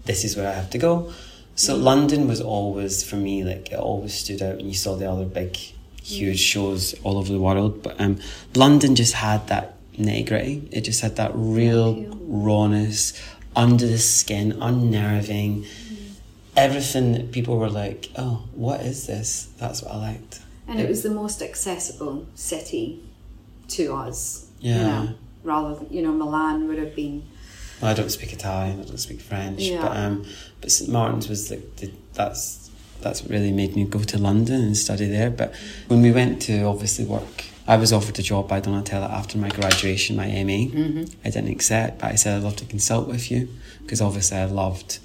this 0.06 0.25
is 0.25 0.37
where 0.37 0.49
I 0.49 0.55
have 0.55 0.70
to 0.70 0.79
go. 0.79 1.12
So 1.55 1.76
London 1.76 2.26
was 2.26 2.41
always 2.41 3.08
for 3.08 3.17
me 3.17 3.44
like 3.44 3.70
it 3.70 3.79
always 3.79 4.14
stood 4.14 4.43
out, 4.43 4.58
and 4.58 4.67
you 4.67 4.75
saw 4.75 4.97
the 4.97 5.08
other 5.08 5.26
big, 5.26 5.56
huge 6.02 6.41
shows 6.41 6.94
all 7.05 7.19
over 7.19 7.32
the 7.32 7.38
world. 7.38 7.81
But 7.81 8.00
um, 8.00 8.19
London 8.56 8.97
just 8.97 9.14
had 9.14 9.47
that 9.47 9.76
nitty. 9.97 10.69
It 10.73 10.81
just 10.81 11.00
had 11.00 11.14
that 11.14 11.31
real 11.32 12.06
rawness, 12.23 13.12
under 13.55 13.87
the 13.87 13.99
skin, 13.99 14.58
unnerving 14.61 15.67
everything 16.56 17.12
that 17.12 17.32
people 17.32 17.56
were 17.58 17.70
like, 17.70 18.08
oh, 18.17 18.44
what 18.55 18.81
is 18.81 19.06
this? 19.06 19.49
That's 19.58 19.82
what 19.82 19.93
I 19.93 19.97
liked. 19.97 20.41
and 20.69 20.79
it 20.81 20.88
was 20.88 21.02
the 21.02 21.11
most 21.11 21.43
accessible 21.43 22.26
city 22.35 23.00
to 23.69 23.94
us. 23.94 24.47
Yeah. 24.61 24.76
You 24.76 24.82
know, 24.85 25.14
rather 25.43 25.75
than 25.76 25.93
you 25.93 26.02
know, 26.02 26.12
Milan 26.12 26.69
would 26.69 26.79
have 26.79 26.94
been. 26.94 27.25
Well, 27.81 27.91
I 27.91 27.94
don't 27.94 28.11
speak 28.11 28.32
Italian, 28.32 28.81
I 28.81 28.85
don't 28.85 28.99
speak 28.99 29.20
French, 29.20 29.61
Yeah. 29.62 29.81
but 29.82 29.97
um, 29.97 30.26
but 30.61 30.70
St 30.70 30.91
Martin's 30.91 31.29
was 31.29 31.50
like 31.50 31.76
the, 31.76 31.91
that's 32.12 32.70
that's 33.00 33.23
what 33.23 33.31
really 33.31 33.50
made 33.52 33.75
me 33.75 33.85
go 33.85 34.00
to 34.00 34.19
London 34.19 34.61
and 34.61 34.76
study 34.76 35.06
there. 35.08 35.31
But 35.31 35.55
when 35.88 36.02
we 36.02 36.12
went 36.12 36.43
to 36.43 36.64
obviously 36.64 37.06
work, 37.06 37.44
I 37.67 37.76
was 37.79 37.91
offered 37.93 38.19
a 38.19 38.23
job 38.23 38.47
by 38.49 38.61
Donatella 38.61 39.09
after 39.11 39.38
my 39.38 39.49
graduation, 39.49 40.16
my 40.16 40.26
MA. 40.26 40.61
I 41.25 41.30
didn't 41.30 41.49
accept, 41.49 42.00
but 42.00 42.12
I 42.12 42.16
said 42.16 42.37
I'd 42.37 42.42
love 42.42 42.57
to 42.57 42.66
consult 42.66 43.09
with 43.09 43.30
you 43.30 43.49
because 43.83 44.02
obviously 44.02 44.37
I 44.37 44.45
loved 44.45 44.99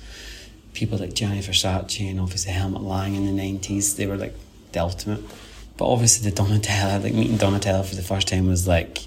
people 0.76 0.98
like 0.98 1.14
Gianni 1.14 1.40
Versace 1.40 2.10
and 2.10 2.20
obviously 2.20 2.52
Helmut 2.52 2.84
Lang 2.84 3.16
in 3.16 3.26
the 3.26 3.32
nineties. 3.32 3.96
They 3.96 4.06
were 4.06 4.18
like 4.18 4.36
the 4.74 4.82
ultimate. 4.82 5.22
But 5.78 5.92
obviously 5.92 6.30
the 6.30 6.36
Donatella, 6.36 7.04
like 7.04 7.14
meeting 7.14 7.38
Donatella 7.38 7.84
for 7.86 7.96
the 7.96 8.02
first 8.02 8.28
time 8.28 8.48
was 8.48 8.68
like 8.68 9.00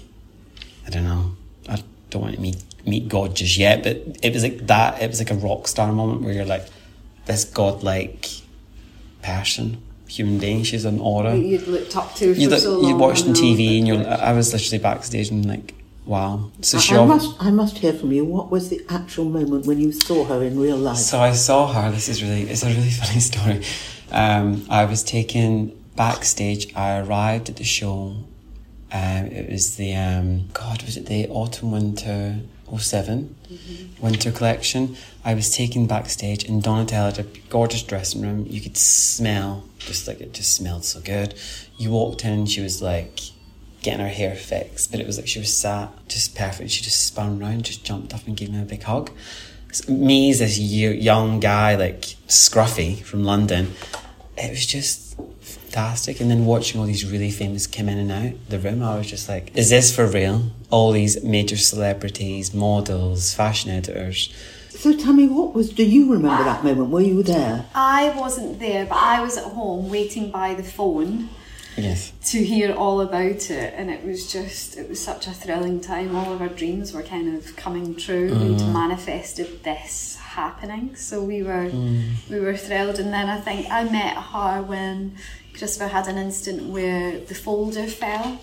I 0.85 0.89
don't 0.89 1.03
know. 1.03 1.31
I 1.67 1.83
don't 2.09 2.21
want 2.21 2.35
to 2.35 2.41
meet 2.41 2.63
meet 2.85 3.07
God 3.07 3.35
just 3.35 3.57
yet, 3.57 3.83
but 3.83 3.97
it 4.23 4.33
was 4.33 4.43
like 4.43 4.67
that. 4.67 5.01
It 5.01 5.07
was 5.07 5.19
like 5.19 5.31
a 5.31 5.35
rock 5.35 5.67
star 5.67 5.91
moment 5.91 6.21
where 6.23 6.33
you're 6.33 6.45
like 6.45 6.65
this 7.25 7.45
godlike 7.45 8.27
person, 9.21 9.81
human 10.07 10.39
being. 10.39 10.63
She's 10.63 10.85
an 10.85 10.99
aura. 10.99 11.35
You'd 11.35 11.67
looked 11.67 11.95
up 11.95 12.15
to 12.15 12.33
for 12.33 12.39
You 12.39 12.49
look, 12.49 12.59
so 12.59 12.79
long. 12.79 12.89
you 12.89 12.95
watched 12.97 13.25
on 13.27 13.33
TV, 13.33 13.77
and 13.77 13.87
you're. 13.87 14.07
I 14.07 14.33
was 14.33 14.51
literally 14.53 14.81
backstage 14.81 15.29
and 15.29 15.45
like, 15.47 15.75
wow. 16.05 16.51
So 16.61 16.77
I, 16.77 16.81
she. 16.81 16.95
I 16.95 16.99
ob- 16.99 17.07
must, 17.07 17.35
I 17.43 17.51
must 17.51 17.77
hear 17.77 17.93
from 17.93 18.11
you. 18.11 18.25
What 18.25 18.49
was 18.49 18.69
the 18.69 18.81
actual 18.89 19.25
moment 19.25 19.65
when 19.65 19.79
you 19.79 19.91
saw 19.91 20.25
her 20.25 20.43
in 20.43 20.59
real 20.59 20.77
life? 20.77 20.97
So 20.97 21.19
I 21.19 21.33
saw 21.33 21.71
her. 21.71 21.91
This 21.91 22.09
is 22.09 22.23
really, 22.23 22.43
it's 22.43 22.63
a 22.63 22.67
really 22.67 22.89
funny 22.89 23.19
story. 23.19 23.63
Um, 24.11 24.65
I 24.69 24.85
was 24.85 25.03
taken 25.03 25.77
backstage. 25.95 26.73
I 26.75 26.99
arrived 26.99 27.49
at 27.49 27.57
the 27.57 27.63
show. 27.63 28.15
Um, 28.91 29.25
it 29.27 29.51
was 29.51 29.75
the 29.75 29.95
um, 29.95 30.47
God, 30.53 30.81
was 30.83 30.97
it 30.97 31.05
the 31.05 31.27
autumn 31.27 31.71
winter 31.71 32.39
7 32.77 33.35
winter 33.99 34.31
collection? 34.31 34.95
I 35.23 35.33
was 35.33 35.55
taken 35.55 35.87
backstage, 35.87 36.43
and 36.45 36.63
Donatella 36.63 37.15
had 37.15 37.19
a 37.19 37.23
gorgeous 37.49 37.83
dressing 37.83 38.21
room. 38.21 38.45
You 38.47 38.61
could 38.61 38.77
smell, 38.77 39.63
just 39.77 40.07
like 40.07 40.21
it 40.21 40.33
just 40.33 40.55
smelled 40.55 40.85
so 40.85 41.01
good. 41.01 41.35
You 41.77 41.91
walked 41.91 42.25
in, 42.25 42.45
she 42.45 42.61
was 42.61 42.81
like 42.81 43.19
getting 43.81 44.01
her 44.01 44.07
hair 44.07 44.35
fixed, 44.35 44.91
but 44.91 44.99
it 44.99 45.07
was 45.07 45.17
like 45.17 45.27
she 45.27 45.39
was 45.39 45.55
sat 45.55 45.89
just 46.07 46.35
perfect. 46.35 46.71
She 46.71 46.83
just 46.83 47.05
spun 47.05 47.41
around, 47.41 47.65
just 47.65 47.83
jumped 47.83 48.13
up 48.13 48.27
and 48.27 48.35
gave 48.35 48.51
me 48.51 48.61
a 48.61 48.65
big 48.65 48.83
hug. 48.83 49.11
So 49.71 49.91
me 49.91 50.29
as 50.31 50.39
this 50.39 50.59
young 50.59 51.39
guy, 51.39 51.75
like 51.75 52.01
scruffy 52.27 53.01
from 53.01 53.23
London, 53.23 53.73
it 54.37 54.49
was 54.49 54.65
just 54.65 55.15
fantastic. 55.41 56.19
And 56.19 56.29
then 56.29 56.45
watching 56.45 56.79
all 56.79 56.87
these 56.87 57.09
really 57.09 57.31
famous 57.31 57.67
come 57.67 57.87
in 57.89 57.97
and 57.97 58.11
out 58.11 58.33
the 58.49 58.59
room, 58.59 58.81
I 58.81 58.97
was 58.97 59.07
just 59.07 59.29
like, 59.29 59.55
is 59.55 59.69
this 59.69 59.95
for 59.95 60.07
real? 60.07 60.51
All 60.69 60.91
these 60.91 61.23
major 61.23 61.57
celebrities, 61.57 62.53
models, 62.53 63.33
fashion 63.33 63.71
editors. 63.71 64.33
So 64.69 64.95
tell 64.95 65.13
me, 65.13 65.27
what 65.27 65.53
was? 65.53 65.71
Do 65.71 65.83
you 65.83 66.11
remember 66.11 66.43
that 66.43 66.63
moment? 66.63 66.89
Were 66.89 67.01
you 67.01 67.21
there? 67.21 67.65
I 67.75 68.09
wasn't 68.17 68.59
there, 68.59 68.85
but 68.85 68.95
I 68.95 69.21
was 69.21 69.37
at 69.37 69.43
home 69.43 69.89
waiting 69.89 70.31
by 70.31 70.53
the 70.53 70.63
phone. 70.63 71.29
Yes. 71.83 72.11
to 72.31 72.43
hear 72.43 72.73
all 72.73 73.01
about 73.01 73.49
it 73.49 73.73
and 73.75 73.89
it 73.89 74.03
was 74.05 74.31
just 74.31 74.77
it 74.77 74.87
was 74.89 74.99
such 75.03 75.27
a 75.27 75.31
thrilling 75.31 75.79
time 75.81 76.15
all 76.15 76.31
of 76.33 76.41
our 76.41 76.49
dreams 76.49 76.93
were 76.93 77.03
kind 77.03 77.35
of 77.35 77.55
coming 77.55 77.95
true 77.95 78.29
Mm. 78.29 78.41
we'd 78.41 78.73
manifested 78.73 79.63
this 79.63 80.17
happening 80.17 80.95
so 80.95 81.23
we 81.23 81.41
were 81.43 81.69
Mm. 81.69 82.13
we 82.29 82.39
were 82.39 82.55
thrilled 82.57 82.99
and 82.99 83.11
then 83.13 83.27
I 83.29 83.39
think 83.39 83.69
I 83.69 83.83
met 83.83 84.15
her 84.17 84.61
when 84.61 85.15
Christopher 85.57 85.87
had 85.89 86.07
an 86.07 86.17
incident 86.17 86.69
where 86.69 87.19
the 87.19 87.35
folder 87.35 87.85
fell 87.87 88.39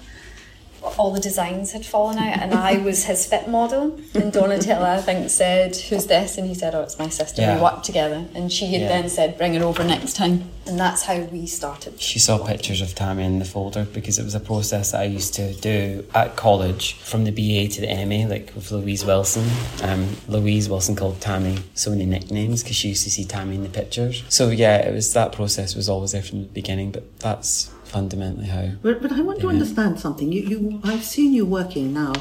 all 0.99 1.13
the 1.13 1.21
designs 1.21 1.73
had 1.73 1.85
fallen 1.85 2.19
out 2.19 2.39
and 2.41 2.55
I 2.55 2.79
was 2.79 3.05
his 3.05 3.27
fit 3.27 3.49
model 3.49 3.99
and 4.15 4.33
Donatella 4.33 4.99
I 4.99 5.03
think 5.03 5.31
said 5.31 5.77
who's 5.77 6.07
this 6.07 6.39
and 6.39 6.47
he 6.49 6.55
said 6.55 6.75
oh 6.75 6.83
it's 6.83 6.99
my 6.99 7.09
sister 7.09 7.43
Yeah. 7.43 7.57
we 7.57 7.63
worked 7.63 7.85
together 7.85 8.27
and 8.35 8.51
she 8.53 8.67
had 8.67 8.83
Yeah. 8.83 8.89
then 8.89 9.09
said 9.09 9.37
bring 9.39 9.55
her 9.55 9.65
over 9.65 9.85
next 9.85 10.15
time 10.17 10.51
and 10.67 10.79
that's 10.81 11.03
how 11.03 11.19
we 11.21 11.47
started 11.47 12.01
She 12.01 12.19
saw 12.19 12.45
pictures 12.45 12.81
of 12.81 12.95
Tammy 12.95 13.25
in 13.25 13.39
the 13.39 13.45
folder 13.45 13.85
because 13.85 14.19
it 14.19 14.25
was 14.25 14.35
a 14.35 14.41
process 14.41 14.91
that 14.93 15.01
I 15.03 15.05
used 15.05 15.35
to 15.35 15.55
do 15.55 16.05
at 16.15 16.35
college 16.37 16.95
from 16.95 17.23
the 17.25 17.31
BA 17.31 17.73
to 17.75 17.81
the 17.81 18.05
MA, 18.05 18.27
like 18.29 18.53
with 18.57 18.73
Louise 18.73 19.05
Wilson. 19.05 19.49
Um, 19.83 20.17
Louise 20.27 20.69
Wilson 20.69 20.97
called 20.97 21.21
Tammy 21.21 21.59
so 21.75 21.91
many 21.91 22.05
nicknames 22.05 22.65
because 22.65 22.75
she 22.77 22.89
used 22.89 23.05
to 23.05 23.11
see 23.11 23.25
Tammy 23.25 23.55
in 23.55 23.63
the 23.63 23.69
pictures. 23.69 24.25
So 24.29 24.49
yeah, 24.51 24.79
it 24.79 24.93
was 24.93 25.13
that 25.13 25.31
process 25.33 25.77
was 25.77 25.89
always 25.89 26.11
there 26.13 26.23
from 26.23 26.43
the 26.43 26.49
beginning, 26.49 26.91
but 26.91 27.17
that's 27.21 27.71
fundamentally 27.87 28.47
how. 28.47 28.71
But, 28.83 29.01
but 29.03 29.13
I 29.13 29.21
want 29.23 29.41
to 29.41 29.47
Yeah. 29.47 29.53
understand 29.53 30.01
something. 30.01 30.33
You, 30.33 30.43
you, 30.43 30.81
I've 30.85 31.05
seen 31.05 31.33
you 31.33 31.45
working 31.47 31.93
now 31.93 32.13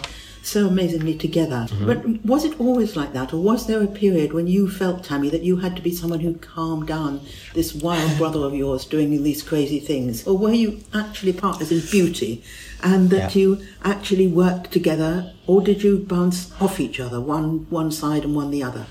so 0.43 0.67
amazingly 0.67 1.15
together. 1.15 1.65
Mm-hmm. 1.69 1.85
But 1.87 2.25
was 2.25 2.45
it 2.45 2.59
always 2.59 2.95
like 2.95 3.13
that, 3.13 3.33
or 3.33 3.41
was 3.41 3.65
there 3.65 3.81
a 3.81 3.87
period 3.87 4.31
when 4.31 4.45
you 4.45 4.69
felt, 4.69 5.03
Tammy, 5.03 5.29
that 5.31 5.41
you 5.41 5.57
had 5.57 5.75
to 5.75 5.81
be 5.81 5.91
someone 5.91 6.19
who 6.19 6.35
calmed 6.35 6.87
down 6.87 7.21
this 7.55 7.73
wild 7.73 8.15
brother 8.19 8.41
of 8.45 8.53
yours 8.53 8.85
doing 8.85 9.23
these 9.23 9.41
crazy 9.41 9.79
things, 9.79 10.25
or 10.27 10.37
were 10.37 10.51
you 10.53 10.81
actually 10.93 11.33
partners 11.33 11.71
in 11.71 11.81
beauty, 11.89 12.43
and 12.83 13.09
that 13.09 13.35
Yeah. 13.35 13.41
you 13.41 13.61
actually 13.83 14.27
worked 14.27 14.71
together, 14.71 15.33
or 15.47 15.61
did 15.61 15.81
you 15.83 15.97
bounce 15.97 16.51
off 16.61 16.79
each 16.79 16.99
other, 16.99 17.19
one 17.19 17.65
one 17.71 17.91
side 17.91 18.23
and 18.23 18.35
one 18.35 18.51
the 18.51 18.61
other? 18.61 18.85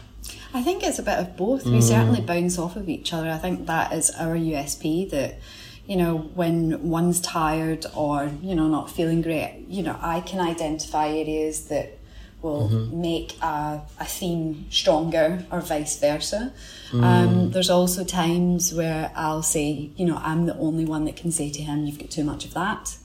I 0.53 0.63
think 0.63 0.83
it's 0.83 0.99
a 1.01 1.03
bit 1.05 1.19
of 1.19 1.37
both. 1.37 1.67
We 1.67 1.81
certainly 1.81 2.21
bounce 2.21 2.59
off 2.59 2.77
of 2.77 2.89
each 2.89 3.13
other. 3.13 3.29
I 3.29 3.39
think 3.39 3.67
that 3.67 3.93
is 3.93 4.11
our 4.13 4.37
USP 4.37 5.09
that, 5.11 5.39
you 5.87 5.97
know, 5.97 6.17
when 6.35 6.89
one's 6.89 7.21
tired 7.21 7.85
or, 7.95 8.31
you 8.43 8.55
know, 8.55 8.69
not 8.69 8.91
feeling 8.91 9.23
great, 9.23 9.67
you 9.69 9.83
know, 9.83 9.99
I 10.01 10.21
can 10.21 10.41
identify 10.41 11.09
areas 11.09 11.67
that 11.69 11.99
will 12.41 12.69
mm-hmm. 12.69 13.01
make 13.01 13.37
a, 13.43 13.83
a 13.99 14.05
theme 14.05 14.67
stronger 14.71 15.45
or 15.51 15.61
vice 15.61 15.99
versa. 15.99 16.53
Mm. 16.91 17.03
Um, 17.03 17.51
there's 17.51 17.71
also 17.71 18.05
times 18.05 18.73
where 18.73 19.11
I'll 19.17 19.43
say, 19.43 19.91
you 19.97 20.07
know, 20.07 20.21
I'm 20.23 20.47
the 20.47 20.57
only 20.59 20.85
one 20.85 21.07
that 21.07 21.17
can 21.17 21.33
say 21.33 21.51
to 21.51 21.63
him, 21.63 21.87
you've 21.87 21.99
got 21.99 22.11
too 22.11 22.25
much 22.25 22.45
of 22.45 22.55
that. 22.55 22.97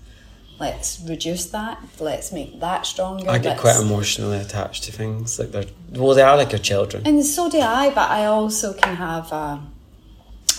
Let's 0.60 1.00
reduce 1.08 1.46
that. 1.52 1.82
Let's 2.00 2.34
make 2.34 2.60
that 2.60 2.86
stronger. 2.86 3.30
I 3.30 3.38
get 3.38 3.52
Let's- 3.52 3.62
quite 3.62 3.80
emotionally 3.80 4.38
attached 4.38 4.84
to 4.84 4.92
things 4.92 5.40
like 5.40 5.52
they're 5.52 5.66
well, 5.92 6.14
they 6.14 6.22
are 6.22 6.36
like 6.36 6.52
your 6.52 6.60
children. 6.60 7.04
and 7.06 7.26
so 7.26 7.50
do 7.50 7.60
I, 7.60 7.90
but 7.90 8.10
I 8.12 8.26
also 8.26 8.74
can 8.74 8.96
have 8.98 9.32
a, 9.32 9.62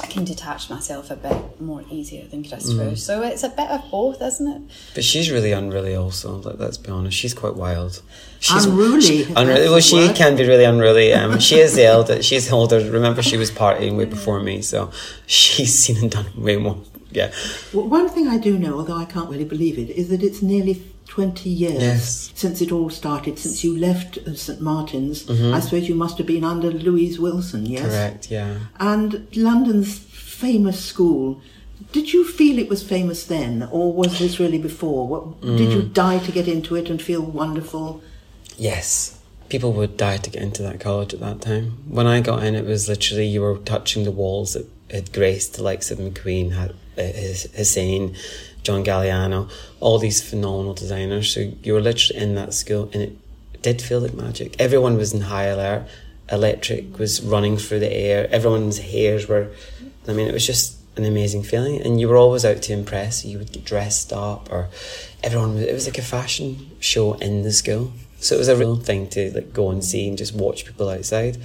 I 0.02 0.06
can 0.06 0.24
detach 0.24 0.70
myself 0.70 1.10
a 1.10 1.16
bit 1.16 1.60
more 1.60 1.84
easier 1.90 2.26
than 2.26 2.42
Christopher. 2.44 2.96
So 2.96 3.22
it's 3.22 3.42
a 3.42 3.48
bit 3.48 3.68
of 3.68 3.90
both, 3.90 4.20
isn't 4.22 4.48
it? 4.48 4.62
But 4.94 5.04
she's 5.04 5.30
really 5.30 5.52
unruly, 5.52 5.94
also. 5.94 6.36
Like, 6.36 6.58
let's 6.58 6.78
be 6.78 6.90
honest, 6.90 7.16
she's 7.16 7.34
quite 7.34 7.54
wild. 7.54 8.02
She's 8.40 8.64
Unruly? 8.64 9.00
she- 9.02 9.24
unruly. 9.36 9.68
Well, 9.68 9.80
she 9.80 9.96
word. 10.06 10.16
can 10.16 10.36
be 10.36 10.46
really 10.46 10.64
unruly. 10.64 11.12
Um, 11.20 11.38
she 11.38 11.56
is 11.58 11.74
the 11.74 11.84
elder. 11.84 12.22
She's 12.22 12.50
older. 12.52 12.78
Remember, 12.90 13.22
she 13.22 13.36
was 13.36 13.50
partying 13.50 13.96
way 13.98 14.06
before 14.06 14.40
me, 14.40 14.62
so 14.62 14.90
she's 15.26 15.78
seen 15.78 15.98
and 15.98 16.10
done 16.10 16.26
way 16.36 16.56
more. 16.56 16.78
Yeah, 17.12 17.32
Well, 17.74 17.88
one 17.88 18.08
thing 18.08 18.28
I 18.28 18.38
do 18.38 18.56
know, 18.56 18.78
although 18.78 18.96
I 18.96 19.04
can't 19.04 19.28
really 19.28 19.44
believe 19.44 19.78
it, 19.80 19.90
is 19.90 20.08
that 20.10 20.22
it's 20.22 20.42
nearly 20.42 20.74
20 21.10 21.50
years 21.50 21.82
Yes. 21.82 22.30
since 22.34 22.60
it 22.62 22.70
all 22.72 22.88
started, 22.88 23.36
since 23.38 23.64
you 23.64 23.76
left 23.76 24.16
uh, 24.18 24.34
St 24.34 24.60
Martin's. 24.60 25.28
I 25.28 25.58
suppose 25.60 25.88
you 25.88 25.94
must 25.96 26.16
have 26.18 26.26
been 26.26 26.44
under 26.44 26.70
Louise 26.70 27.18
Wilson, 27.18 27.66
yes? 27.66 27.82
Mm-hmm. 27.82 27.90
correct. 27.90 28.30
Yeah. 28.30 28.54
And 28.78 29.26
London's 29.36 29.98
famous 29.98 30.78
school. 30.92 31.40
Did 31.92 32.12
you 32.12 32.24
feel 32.24 32.58
it 32.58 32.68
was 32.68 32.82
famous 32.82 33.24
then, 33.26 33.68
or 33.72 33.92
was 33.92 34.18
this 34.20 34.38
really 34.38 34.58
before? 34.58 35.08
What, 35.08 35.40
Did 35.40 35.68
Mm. 35.68 35.74
you 35.74 35.82
die 35.82 36.18
to 36.26 36.30
get 36.32 36.46
into 36.46 36.76
it 36.76 36.88
and 36.90 37.02
feel 37.02 37.22
wonderful? 37.22 38.00
Yes. 38.56 39.18
People 39.48 39.72
would 39.72 39.96
die 39.96 40.18
to 40.18 40.30
get 40.30 40.42
into 40.42 40.62
that 40.62 40.78
college 40.78 41.12
at 41.12 41.20
that 41.20 41.40
time. 41.40 41.78
When 41.88 42.06
I 42.06 42.20
got 42.20 42.44
in, 42.44 42.54
it 42.54 42.64
was 42.66 42.88
literally 42.88 43.26
you 43.26 43.40
were 43.40 43.56
touching 43.58 44.04
the 44.04 44.12
walls 44.12 44.52
that 44.54 44.66
had 44.90 45.12
graced 45.12 45.54
the 45.54 45.62
likes 45.64 45.90
of 45.90 45.98
McQueen, 45.98 46.52
uh, 46.56 46.68
Hus- 46.96 47.48
Hussein, 47.56 48.14
John 48.62 48.84
Galliano, 48.84 49.50
all 49.80 49.98
these 49.98 50.22
phenomenal 50.22 50.74
designers. 50.74 51.32
So 51.32 51.52
you 51.62 51.72
were 51.72 51.80
literally 51.80 52.22
in 52.22 52.34
that 52.34 52.54
school, 52.54 52.90
and 52.92 53.02
it 53.02 53.62
did 53.62 53.82
feel 53.82 54.00
like 54.00 54.14
magic. 54.14 54.56
Everyone 54.58 54.96
was 54.96 55.12
in 55.12 55.22
high 55.22 55.44
alert. 55.44 55.86
Electric 56.30 56.98
was 56.98 57.22
running 57.22 57.56
through 57.56 57.80
the 57.80 57.92
air. 57.92 58.28
Everyone's 58.30 58.78
hairs 58.78 59.28
were. 59.28 59.50
I 60.06 60.12
mean, 60.12 60.28
it 60.28 60.32
was 60.32 60.46
just 60.46 60.78
an 60.96 61.04
amazing 61.04 61.42
feeling, 61.42 61.80
and 61.80 62.00
you 62.00 62.08
were 62.08 62.16
always 62.16 62.44
out 62.44 62.62
to 62.62 62.72
impress. 62.72 63.24
You 63.24 63.38
would 63.38 63.52
get 63.52 63.64
dressed 63.64 64.12
up, 64.12 64.50
or 64.50 64.68
everyone. 65.22 65.58
It 65.58 65.72
was 65.72 65.86
like 65.86 65.98
a 65.98 66.02
fashion 66.02 66.70
show 66.80 67.14
in 67.14 67.42
the 67.42 67.52
school. 67.52 67.92
So 68.18 68.34
it 68.34 68.38
was 68.38 68.48
a 68.48 68.56
real 68.56 68.76
thing 68.76 69.08
to 69.10 69.32
like 69.32 69.52
go 69.54 69.70
and 69.70 69.82
see 69.82 70.06
and 70.06 70.18
just 70.18 70.34
watch 70.34 70.66
people 70.66 70.90
outside. 70.90 71.38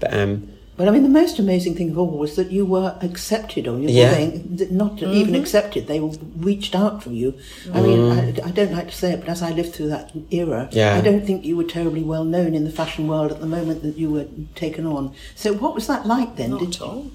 But 0.00 0.14
um, 0.14 0.51
But 0.76 0.88
I 0.88 0.90
mean, 0.90 1.02
the 1.02 1.08
most 1.08 1.38
amazing 1.38 1.74
thing 1.74 1.90
of 1.90 1.98
all 1.98 2.06
was 2.06 2.36
that 2.36 2.50
you 2.50 2.64
were 2.64 2.96
accepted, 3.02 3.68
or 3.68 3.76
you 3.78 3.84
were 3.84 3.90
Yeah. 3.90 4.12
saying, 4.12 4.56
that 4.56 4.72
not 4.72 4.96
mm-hmm. 4.96 5.12
even 5.12 5.34
accepted, 5.34 5.86
they 5.86 6.00
reached 6.38 6.74
out 6.74 7.02
for 7.02 7.10
you. 7.10 7.34
I 7.74 7.80
mean, 7.82 7.98
mm. 7.98 8.42
I, 8.42 8.48
I 8.48 8.50
don't 8.50 8.72
like 8.72 8.88
to 8.88 8.96
say 8.96 9.12
it, 9.12 9.20
but 9.20 9.28
as 9.28 9.42
I 9.42 9.50
lived 9.50 9.74
through 9.74 9.88
that 9.88 10.12
era, 10.30 10.68
Yeah. 10.72 10.96
I 10.96 11.02
don't 11.02 11.26
think 11.26 11.44
you 11.44 11.56
were 11.56 11.64
terribly 11.64 12.02
well 12.02 12.24
known 12.24 12.54
in 12.54 12.64
the 12.64 12.70
fashion 12.70 13.06
world 13.06 13.32
at 13.32 13.40
the 13.40 13.46
moment 13.46 13.82
that 13.82 13.98
you 13.98 14.10
were 14.10 14.26
taken 14.54 14.86
on. 14.86 15.14
So, 15.34 15.52
what 15.52 15.74
was 15.74 15.86
that 15.88 16.06
like 16.06 16.36
then? 16.36 16.50
Not 16.50 16.60
Did 16.60 16.74
at 16.76 16.80
all. 16.80 17.10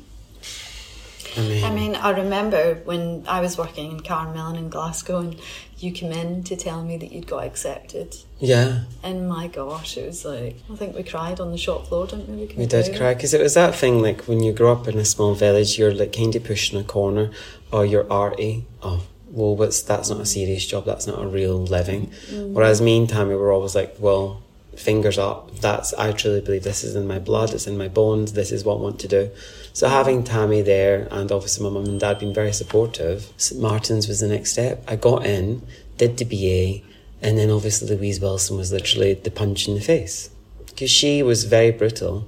I 1.38 1.42
mean, 1.42 1.64
I 1.64 1.72
mean, 1.72 1.96
I 1.96 2.10
remember 2.12 2.76
when 2.86 3.24
I 3.28 3.42
was 3.42 3.58
working 3.58 3.92
in 3.92 4.00
Carnmillan 4.00 4.58
in 4.58 4.70
Glasgow 4.70 5.20
and 5.20 5.40
you 5.78 5.92
came 5.92 6.12
in 6.12 6.44
to 6.46 6.56
tell 6.56 6.84
me 6.84 6.98
that 6.98 7.12
you'd 7.12 7.28
got 7.28 7.44
accepted. 7.44 8.16
yeah, 8.40 8.86
And 9.04 9.30
my 9.30 9.48
gosh, 9.48 9.98
it 9.98 10.08
was 10.08 10.26
like, 10.26 10.56
I 10.72 10.76
think 10.76 10.96
we 10.96 11.04
cried 11.04 11.40
on 11.40 11.52
the 11.52 11.58
shop 11.58 11.88
floor, 11.88 12.08
didn't 12.08 12.28
we? 12.30 12.46
we 12.58 12.66
did 12.66 12.96
cry 12.98 13.14
because 13.14 13.34
it 13.34 13.42
was 13.42 13.54
that 13.54 13.76
thing 13.76 14.02
like 14.02 14.22
when 14.24 14.42
you 14.42 14.54
grow 14.54 14.72
up 14.72 14.88
in 14.88 14.98
a 14.98 15.06
small 15.06 15.36
village, 15.36 15.78
you're 15.78 15.94
like 15.94 16.14
kind 16.14 16.36
of 16.36 16.44
pushed 16.44 16.74
in 16.74 16.80
a 16.80 16.84
corner, 16.84 17.30
or 17.72 17.86
you're 17.86 18.12
arty. 18.12 18.66
Oh, 18.82 19.04
well, 19.30 19.56
what's 19.56 19.82
that's 19.84 20.10
not 20.10 20.22
a 20.22 20.26
serious 20.26 20.66
job. 20.66 20.86
That's 20.86 21.06
not 21.06 21.22
a 21.22 21.28
real 21.28 21.58
living. 21.58 22.08
Mm. 22.32 22.54
Whereas 22.54 22.82
me 22.82 22.98
and 22.98 23.08
Tammy 23.10 23.36
were 23.36 23.52
always 23.52 23.76
like, 23.76 23.96
well, 24.00 24.42
fingers 24.78 25.18
up. 25.18 25.56
That's 25.60 25.94
I 25.96 26.12
truly 26.12 26.42
believe 26.42 26.64
this 26.64 26.84
is 26.84 26.96
in 26.96 27.08
my 27.08 27.20
blood. 27.20 27.54
It's 27.54 27.68
in 27.68 27.78
my 27.78 27.88
bones. 27.88 28.34
This 28.34 28.52
is 28.52 28.64
what 28.64 28.78
I 28.78 28.82
want 28.82 29.00
to 29.02 29.08
do. 29.08 29.32
So 29.74 29.88
having 29.88 30.24
Tammy 30.24 30.62
there, 30.62 31.08
and 31.12 31.32
obviously 31.32 31.64
my 31.64 31.70
mum 31.70 31.86
and 31.86 32.00
dad 32.00 32.20
being 32.20 32.34
very 32.34 32.54
supportive, 32.54 33.32
St 33.38 33.62
Martin's 33.62 34.08
was 34.08 34.20
the 34.20 34.28
next 34.28 34.52
step. 34.54 34.84
I 34.88 34.96
got 34.96 35.26
in, 35.26 35.66
did 35.98 36.18
the 36.18 36.26
BA, 36.26 36.86
and 37.22 37.38
then 37.38 37.50
obviously 37.50 37.96
Louise 37.96 38.20
Wilson 38.20 38.58
was 38.58 38.72
literally 38.72 39.16
the 39.16 39.32
punch 39.32 39.68
in 39.68 39.76
the 39.76 39.82
face 39.82 40.30
because 40.68 40.92
she 40.92 41.24
was 41.24 41.46
very 41.46 41.72
brutal, 41.72 42.28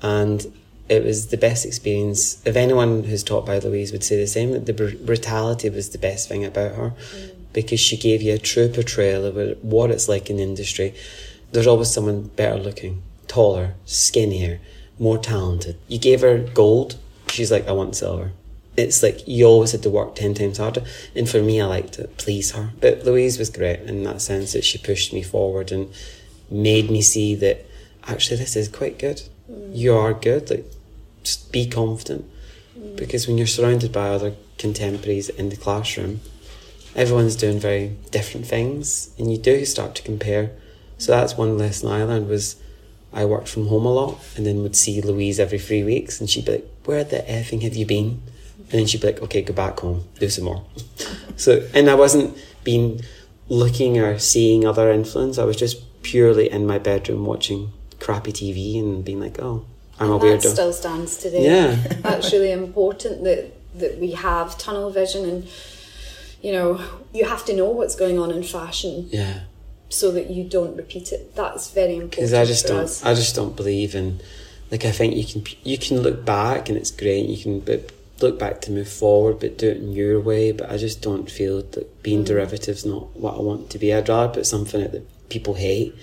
and 0.00 0.50
it 0.88 1.04
was 1.04 1.28
the 1.28 1.36
best 1.36 1.66
experience. 1.66 2.44
If 2.46 2.56
anyone 2.56 3.04
who's 3.04 3.22
taught 3.22 3.46
by 3.46 3.58
Louise 3.58 3.92
would 3.92 4.02
say 4.02 4.16
the 4.16 4.26
same, 4.26 4.52
that 4.52 4.66
the 4.66 4.72
br- 4.72 5.04
brutality 5.04 5.68
was 5.68 5.90
the 5.90 5.98
best 5.98 6.28
thing 6.28 6.44
about 6.44 6.74
her, 6.74 6.94
mm. 7.14 7.34
because 7.52 7.78
she 7.78 7.96
gave 7.96 8.22
you 8.22 8.34
a 8.34 8.38
true 8.38 8.68
portrayal 8.68 9.24
of 9.26 9.58
what 9.62 9.90
it's 9.90 10.08
like 10.08 10.30
in 10.30 10.38
the 10.38 10.42
industry. 10.42 10.94
There's 11.52 11.66
always 11.66 11.90
someone 11.90 12.28
better 12.36 12.58
looking, 12.58 13.02
taller, 13.26 13.74
skinnier, 13.84 14.60
more 14.98 15.18
talented. 15.18 15.78
You 15.88 15.98
gave 15.98 16.20
her 16.20 16.38
gold, 16.38 16.96
she's 17.28 17.50
like, 17.50 17.66
I 17.66 17.72
want 17.72 17.96
silver. 17.96 18.32
It's 18.76 19.02
like 19.02 19.26
you 19.26 19.46
always 19.46 19.72
had 19.72 19.82
to 19.82 19.90
work 19.90 20.14
10 20.14 20.34
times 20.34 20.58
harder. 20.58 20.84
And 21.14 21.28
for 21.28 21.42
me, 21.42 21.60
I 21.60 21.66
liked 21.66 21.94
to 21.94 22.04
please 22.08 22.52
her. 22.52 22.70
But 22.80 23.04
Louise 23.04 23.38
was 23.38 23.50
great 23.50 23.80
in 23.80 24.04
that 24.04 24.22
sense 24.22 24.52
that 24.52 24.64
she 24.64 24.78
pushed 24.78 25.12
me 25.12 25.22
forward 25.22 25.72
and 25.72 25.92
made 26.50 26.90
me 26.90 27.02
see 27.02 27.34
that 27.36 27.66
actually 28.06 28.38
this 28.38 28.56
is 28.56 28.68
quite 28.68 28.98
good. 28.98 29.22
You 29.72 29.96
are 29.96 30.14
good. 30.14 30.50
Like, 30.50 30.66
just 31.22 31.52
be 31.52 31.66
confident. 31.66 32.30
Because 32.96 33.26
when 33.26 33.36
you're 33.36 33.46
surrounded 33.46 33.92
by 33.92 34.08
other 34.08 34.34
contemporaries 34.56 35.28
in 35.28 35.48
the 35.48 35.56
classroom, 35.56 36.20
everyone's 36.94 37.36
doing 37.36 37.58
very 37.58 37.96
different 38.10 38.46
things 38.46 39.10
and 39.18 39.30
you 39.30 39.38
do 39.38 39.64
start 39.64 39.94
to 39.96 40.02
compare. 40.02 40.52
So 41.00 41.12
that's 41.12 41.36
one 41.36 41.56
lesson 41.56 41.88
I 41.88 42.04
learned 42.04 42.28
was 42.28 42.56
I 43.12 43.24
worked 43.24 43.48
from 43.48 43.66
home 43.68 43.86
a 43.86 43.92
lot 43.92 44.18
and 44.36 44.44
then 44.46 44.62
would 44.62 44.76
see 44.76 45.00
Louise 45.00 45.40
every 45.40 45.58
three 45.58 45.82
weeks 45.82 46.20
and 46.20 46.28
she'd 46.28 46.44
be 46.44 46.52
like, 46.52 46.68
Where 46.84 47.02
the 47.04 47.18
effing 47.20 47.62
have 47.62 47.74
you 47.74 47.86
been? 47.86 48.22
And 48.58 48.78
then 48.80 48.86
she'd 48.86 49.00
be 49.00 49.08
like, 49.08 49.22
Okay, 49.22 49.42
go 49.42 49.54
back 49.54 49.80
home, 49.80 50.04
do 50.18 50.28
some 50.28 50.44
more. 50.44 50.64
so 51.36 51.66
and 51.74 51.88
I 51.88 51.94
wasn't 51.94 52.36
being 52.64 53.00
looking 53.48 53.98
or 53.98 54.18
seeing 54.18 54.66
other 54.66 54.90
influence, 54.92 55.38
I 55.38 55.44
was 55.44 55.56
just 55.56 55.76
purely 56.02 56.50
in 56.50 56.66
my 56.66 56.78
bedroom 56.78 57.24
watching 57.24 57.72
crappy 57.98 58.32
TV 58.32 58.78
and 58.78 59.02
being 59.04 59.20
like, 59.20 59.38
Oh, 59.40 59.64
I'm 59.98 60.10
a 60.12 60.18
that 60.18 60.24
weirdo. 60.24 60.52
still 60.52 60.72
stands 60.72 61.16
today. 61.16 61.44
Yeah. 61.44 61.74
That's 62.02 62.30
really 62.32 62.52
important 62.52 63.24
that 63.24 63.52
that 63.78 63.98
we 63.98 64.12
have 64.12 64.58
tunnel 64.58 64.90
vision 64.90 65.24
and 65.24 65.48
you 66.42 66.52
know, 66.52 66.80
you 67.12 67.24
have 67.24 67.44
to 67.46 67.54
know 67.56 67.70
what's 67.70 67.94
going 67.96 68.18
on 68.18 68.30
in 68.30 68.42
fashion 68.42 69.08
Yeah. 69.10 69.40
So 69.90 70.10
that 70.12 70.30
you 70.30 70.44
don't 70.44 70.76
repeat 70.76 71.12
it. 71.12 71.34
That's 71.34 71.70
very 71.70 71.94
important. 71.94 72.12
Because 72.12 72.32
I 72.32 72.44
just 72.46 72.66
don't, 72.66 72.84
us. 72.84 73.04
I 73.04 73.12
just 73.14 73.36
don't 73.36 73.54
believe 73.54 73.94
in. 73.94 74.20
Like 74.70 74.84
I 74.84 74.92
think 74.92 75.16
you 75.16 75.24
can, 75.24 75.44
you 75.64 75.76
can 75.76 76.00
look 76.00 76.24
back 76.24 76.68
and 76.68 76.78
it's 76.78 76.92
great. 76.92 77.28
You 77.28 77.36
can, 77.36 77.60
but 77.60 77.92
look 78.22 78.38
back 78.38 78.60
to 78.62 78.70
move 78.70 78.88
forward, 78.88 79.40
but 79.40 79.58
do 79.58 79.68
it 79.68 79.78
in 79.78 79.92
your 79.92 80.20
way. 80.20 80.52
But 80.52 80.70
I 80.70 80.76
just 80.76 81.02
don't 81.02 81.30
feel 81.30 81.62
that 81.62 82.02
being 82.02 82.22
mm. 82.22 82.26
derivative's 82.26 82.86
not 82.86 83.16
what 83.16 83.34
I 83.34 83.40
want 83.40 83.70
to 83.70 83.78
be. 83.78 83.92
I'd 83.92 84.08
rather 84.08 84.32
put 84.32 84.46
something 84.46 84.82
out 84.82 84.92
that 84.92 85.28
people 85.28 85.54
hate, 85.54 85.94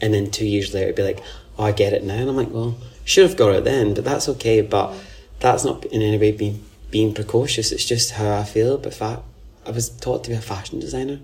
and 0.00 0.14
then 0.14 0.30
two 0.30 0.46
years 0.46 0.72
later 0.72 0.86
it'd 0.86 0.96
be 0.96 1.02
like, 1.02 1.22
"Oh, 1.58 1.64
I 1.64 1.72
get 1.72 1.92
it 1.92 2.04
now," 2.04 2.14
and 2.14 2.30
I'm 2.30 2.36
like, 2.36 2.52
"Well, 2.52 2.76
should 3.04 3.28
have 3.28 3.36
got 3.36 3.54
it 3.54 3.64
then," 3.64 3.94
but 3.94 4.04
that's 4.04 4.28
okay. 4.28 4.60
But 4.60 4.92
mm. 4.92 5.00
that's 5.40 5.64
not 5.64 5.84
in 5.86 6.00
any 6.00 6.18
way 6.18 6.30
being 6.30 6.64
being 6.90 7.12
precocious. 7.12 7.72
It's 7.72 7.84
just 7.84 8.12
how 8.12 8.38
I 8.38 8.44
feel. 8.44 8.78
But 8.78 8.94
fa- 8.94 9.22
I 9.66 9.70
was 9.70 9.88
taught 9.88 10.22
to 10.24 10.30
be 10.30 10.36
a 10.36 10.40
fashion 10.40 10.78
designer. 10.78 11.20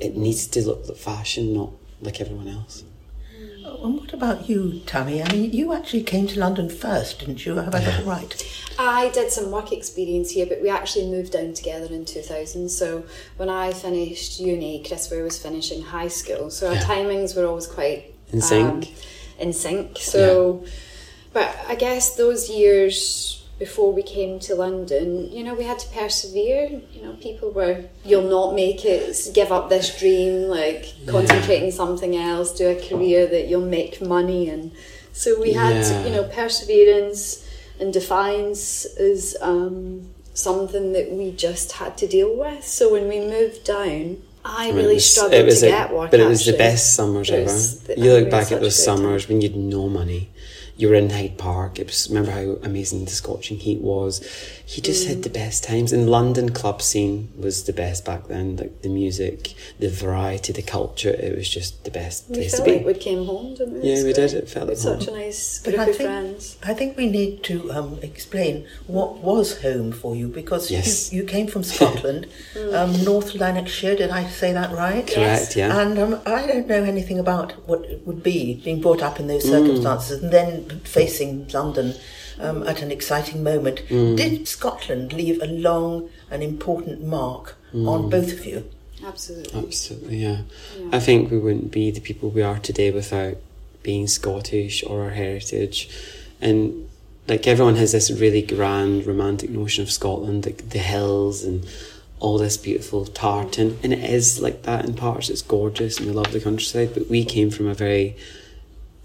It 0.00 0.16
needs 0.16 0.46
to 0.48 0.66
look 0.66 0.88
like 0.88 0.96
fashion, 0.98 1.54
not 1.54 1.70
like 2.02 2.20
everyone 2.20 2.48
else. 2.48 2.84
And 3.64 3.98
what 3.98 4.12
about 4.12 4.48
you, 4.48 4.80
Tammy? 4.86 5.22
I 5.22 5.30
mean, 5.32 5.52
you 5.52 5.72
actually 5.72 6.02
came 6.02 6.26
to 6.28 6.38
London 6.38 6.68
first, 6.70 7.18
didn't 7.20 7.44
you? 7.44 7.56
Have 7.56 7.74
I 7.74 7.80
got 7.84 8.00
it 8.00 8.06
right? 8.06 8.62
I 8.78 9.08
did 9.10 9.30
some 9.32 9.50
work 9.50 9.72
experience 9.72 10.30
here, 10.30 10.46
but 10.46 10.62
we 10.62 10.68
actually 10.68 11.06
moved 11.06 11.32
down 11.32 11.52
together 11.54 11.92
in 11.92 12.04
2000. 12.04 12.68
So 12.68 13.04
when 13.38 13.48
I 13.48 13.72
finished 13.72 14.38
uni, 14.38 14.82
Christopher 14.84 15.22
was 15.22 15.38
finishing 15.38 15.82
high 15.82 16.08
school. 16.08 16.50
So 16.50 16.68
our 16.68 16.74
Yeah. 16.74 16.82
timings 16.84 17.36
were 17.36 17.46
always 17.46 17.66
quite 17.66 18.14
In 18.32 18.40
sync. 18.40 18.86
um, 18.86 18.92
in 19.38 19.52
sync. 19.52 19.98
So, 19.98 20.64
but 21.32 21.54
I 21.68 21.74
guess 21.74 22.16
those 22.16 22.48
years 22.50 23.35
before 23.58 23.90
we 23.92 24.02
came 24.02 24.38
to 24.40 24.54
London, 24.54 25.30
you 25.32 25.42
know, 25.42 25.54
we 25.54 25.64
had 25.64 25.78
to 25.78 25.88
persevere. 25.88 26.80
You 26.92 27.02
know, 27.02 27.12
people 27.14 27.50
were, 27.50 27.84
you'll 28.04 28.28
not 28.28 28.54
make 28.54 28.84
it, 28.84 29.30
give 29.34 29.50
up 29.50 29.70
this 29.70 29.98
dream, 29.98 30.48
like 30.48 30.92
concentrate 31.06 31.64
on 31.64 31.72
something 31.72 32.16
else, 32.16 32.52
do 32.56 32.68
a 32.68 32.88
career 32.88 33.26
that 33.26 33.48
you'll 33.48 33.64
make 33.64 34.00
money. 34.02 34.48
And 34.50 34.72
so 35.12 35.40
we 35.40 35.52
had, 35.54 35.76
Yeah. 35.76 36.04
you 36.04 36.10
know, 36.10 36.24
perseverance 36.24 37.48
and 37.80 37.92
defiance 37.92 38.84
is 38.84 39.36
um, 39.40 40.08
something 40.34 40.92
that 40.92 41.10
we 41.12 41.30
just 41.32 41.72
had 41.72 41.96
to 41.98 42.06
deal 42.06 42.34
with. 42.36 42.62
So 42.66 42.92
when 42.92 43.08
we 43.08 43.20
moved 43.20 43.64
down, 43.64 44.18
I, 44.44 44.64
I 44.64 44.66
mean, 44.68 44.76
really 44.76 44.94
was- 44.94 45.10
struggled 45.10 45.34
it 45.34 45.46
was 45.46 45.60
to 45.60 45.66
a- 45.66 45.70
get 45.70 45.92
work. 45.94 46.10
But 46.10 46.20
it 46.20 46.28
was 46.28 46.44
the 46.44 46.52
best 46.52 46.94
summers 46.94 47.30
ever. 47.30 47.50
the- 47.50 47.94
you 47.98 48.12
look 48.12 48.30
back 48.30 48.52
at 48.52 48.60
those 48.60 48.76
great 48.76 48.86
time. 48.86 48.96
summers 48.98 49.28
when 49.28 49.40
you 49.40 49.48
had 49.48 49.56
no 49.58 49.88
money. 49.88 50.28
You 50.78 50.88
were 50.88 50.94
in 50.94 51.08
Hyde 51.08 51.38
Park. 51.38 51.78
It 51.78 51.86
was 51.86 52.08
remember 52.10 52.32
how 52.32 52.58
amazing 52.62 53.06
the 53.06 53.10
scorching 53.10 53.56
heat 53.58 53.80
was. 53.80 54.20
He 54.66 54.80
just 54.82 55.06
had 55.06 55.22
the 55.22 55.30
best 55.30 55.64
times. 55.64 55.90
And 55.92 56.10
London 56.10 56.50
club 56.50 56.82
scene 56.82 57.32
was 57.38 57.64
the 57.64 57.72
best 57.72 58.04
back 58.04 58.26
then. 58.28 58.56
Like 58.56 58.82
the 58.82 58.90
music, 58.90 59.54
the 59.78 59.88
variety, 59.88 60.52
the 60.52 60.60
culture. 60.62 61.08
It 61.10 61.34
was 61.34 61.48
just 61.48 61.84
the 61.84 61.90
best 61.90 62.28
We 62.28 62.36
place 62.36 62.50
to 62.50 62.56
felt 62.58 62.66
be. 62.68 62.76
like 62.76 62.86
we 62.86 62.94
came 62.94 63.24
home, 63.24 63.54
didn't 63.54 63.80
we? 63.80 63.88
Yeah, 63.88 63.94
It's 63.94 64.04
we 64.04 64.12
did. 64.12 64.34
It 64.34 64.50
felt 64.50 64.66
We're 64.66 64.72
like 64.74 64.78
such 64.78 65.06
home. 65.06 65.14
a 65.14 65.18
nice 65.20 65.60
But 65.64 65.70
group 65.76 65.80
I 65.86 65.90
of 65.90 65.96
think 65.96 66.10
friends. 66.10 66.56
I 66.62 66.74
think 66.74 66.96
we 66.98 67.08
need 67.08 67.42
to 67.44 67.72
um, 67.72 67.98
explain 68.02 68.66
what 68.86 69.18
was 69.18 69.62
home 69.62 69.92
for 69.92 70.14
you 70.14 70.28
because 70.28 70.70
Yes. 70.70 71.10
you, 71.12 71.22
you 71.22 71.26
came 71.26 71.46
from 71.46 71.62
Scotland, 71.74 72.26
um, 72.74 73.02
North 73.02 73.34
Lanarkshire. 73.34 73.96
Did 73.96 74.10
I 74.10 74.26
say 74.28 74.52
that 74.52 74.72
right? 74.72 75.06
Correct. 75.06 75.56
Yeah. 75.56 75.78
And 75.80 75.98
um, 75.98 76.20
I 76.26 76.46
don't 76.46 76.66
know 76.68 76.82
anything 76.84 77.18
about 77.18 77.52
what 77.66 77.84
it 77.86 78.06
would 78.06 78.22
be 78.22 78.60
being 78.62 78.82
brought 78.82 79.00
up 79.02 79.18
in 79.18 79.26
those 79.26 79.44
Mm. 79.46 79.50
circumstances 79.50 80.22
and 80.22 80.32
then 80.32 80.65
facing 80.84 81.48
London 81.48 81.94
um, 82.38 82.62
at 82.66 82.82
an 82.82 82.90
exciting 82.90 83.42
moment. 83.42 83.82
Mm. 83.88 84.16
Did 84.16 84.48
Scotland 84.48 85.12
leave 85.12 85.40
a 85.42 85.46
long 85.46 86.08
and 86.30 86.42
important 86.42 87.02
mark 87.02 87.56
Mm. 87.74 87.88
on 87.88 88.08
both 88.10 88.32
of 88.32 88.46
you? 88.46 88.64
Absolutely. 89.04 89.58
Absolutely, 89.60 90.16
yeah. 90.18 90.38
I 90.92 91.00
think 91.00 91.30
we 91.30 91.38
wouldn't 91.38 91.70
be 91.70 91.90
the 91.90 92.00
people 92.00 92.30
we 92.30 92.42
are 92.42 92.58
today 92.58 92.90
without 92.90 93.36
being 93.82 94.06
Scottish 94.06 94.82
or 94.84 95.02
our 95.04 95.10
heritage. 95.10 95.88
And 96.40 96.88
like 97.28 97.46
everyone 97.46 97.76
has 97.76 97.92
this 97.92 98.10
really 98.10 98.40
grand 98.40 99.06
romantic 99.06 99.50
notion 99.50 99.82
of 99.82 99.90
Scotland, 99.90 100.46
like 100.46 100.70
the 100.70 100.78
hills 100.78 101.44
and 101.44 101.66
all 102.18 102.38
this 102.38 102.56
beautiful 102.56 103.04
tartan. 103.04 103.78
And 103.82 103.92
it 103.92 104.02
is 104.08 104.40
like 104.40 104.62
that 104.62 104.84
in 104.86 104.94
parts, 104.94 105.28
it's 105.28 105.42
gorgeous 105.42 105.98
and 105.98 106.06
we 106.06 106.12
love 106.14 106.32
the 106.32 106.40
countryside. 106.40 106.94
But 106.94 107.10
we 107.10 107.24
came 107.24 107.50
from 107.50 107.66
a 107.66 107.74
very 107.74 108.16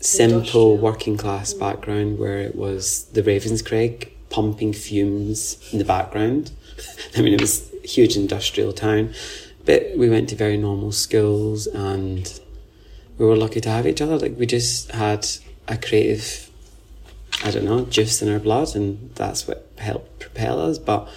simple 0.01 0.77
working 0.77 1.15
class 1.15 1.53
background 1.53 2.19
where 2.19 2.39
it 2.39 2.55
was 2.55 3.05
the 3.13 3.21
Ravenscraig 3.21 4.09
pumping 4.29 4.73
fumes 4.73 5.57
in 5.71 5.79
the 5.79 5.85
background. 5.85 6.51
I 7.15 7.21
mean, 7.21 7.33
it 7.33 7.41
was 7.41 7.71
a 7.83 7.87
huge 7.87 8.15
industrial 8.15 8.73
town, 8.73 9.13
but 9.65 9.91
we 9.95 10.09
went 10.09 10.29
to 10.29 10.35
very 10.35 10.57
normal 10.57 10.91
schools 10.91 11.67
and 11.67 12.39
we 13.17 13.25
were 13.25 13.35
lucky 13.35 13.61
to 13.61 13.69
have 13.69 13.85
each 13.85 14.01
other. 14.01 14.17
Like, 14.17 14.37
we 14.37 14.47
just 14.47 14.91
had 14.91 15.27
a 15.67 15.77
creative, 15.77 16.49
I 17.43 17.51
don't 17.51 17.65
know, 17.65 17.85
juice 17.85 18.21
in 18.21 18.29
our 18.29 18.39
blood, 18.39 18.75
and 18.75 19.13
that's 19.15 19.47
what 19.47 19.69
helped 19.77 20.19
propel 20.19 20.59
us. 20.59 20.79
But 20.79 21.07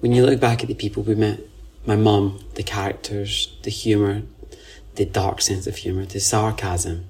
when 0.00 0.12
you 0.12 0.24
look 0.24 0.38
back 0.38 0.62
at 0.62 0.68
the 0.68 0.74
people 0.74 1.02
we 1.02 1.16
met, 1.16 1.40
my 1.84 1.96
mum, 1.96 2.38
the 2.54 2.62
characters, 2.62 3.56
the 3.62 3.70
humour, 3.70 4.22
the 4.94 5.04
dark 5.04 5.42
sense 5.42 5.66
of 5.66 5.76
humour, 5.76 6.04
the 6.04 6.20
sarcasm. 6.20 7.06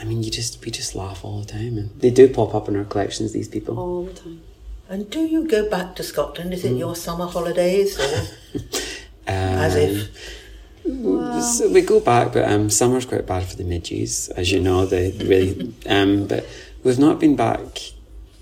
I 0.00 0.04
mean, 0.04 0.22
you 0.22 0.30
just 0.30 0.64
we 0.64 0.70
just 0.70 0.94
laugh 0.94 1.24
all 1.24 1.40
the 1.40 1.46
time, 1.46 1.76
and 1.78 1.90
they 2.00 2.10
do 2.10 2.28
pop 2.28 2.54
up 2.54 2.68
in 2.68 2.76
our 2.76 2.84
collections. 2.84 3.32
These 3.32 3.48
people. 3.48 3.78
All 3.78 4.04
the 4.04 4.12
time. 4.14 4.42
And 4.88 5.10
do 5.10 5.20
you 5.20 5.46
go 5.46 5.68
back 5.68 5.96
to 5.96 6.02
Scotland? 6.02 6.54
Is 6.54 6.64
it 6.64 6.72
Mm. 6.72 6.78
your 6.78 6.96
summer 6.96 7.26
holidays? 7.26 7.98
Or 7.98 8.22
as 9.26 9.74
Um, 9.74 9.80
if 9.82 11.44
So 11.44 11.68
we 11.70 11.82
go 11.82 12.00
back, 12.00 12.32
but 12.32 12.50
um, 12.50 12.70
summer's 12.70 13.04
quite 13.04 13.26
bad 13.26 13.44
for 13.44 13.56
the 13.56 13.64
midges, 13.64 14.28
as 14.30 14.50
you 14.50 14.60
know. 14.60 14.86
They 14.86 15.10
really, 15.12 15.74
um, 15.86 16.26
but 16.26 16.46
we've 16.84 16.98
not 16.98 17.20
been 17.20 17.36
back 17.36 17.92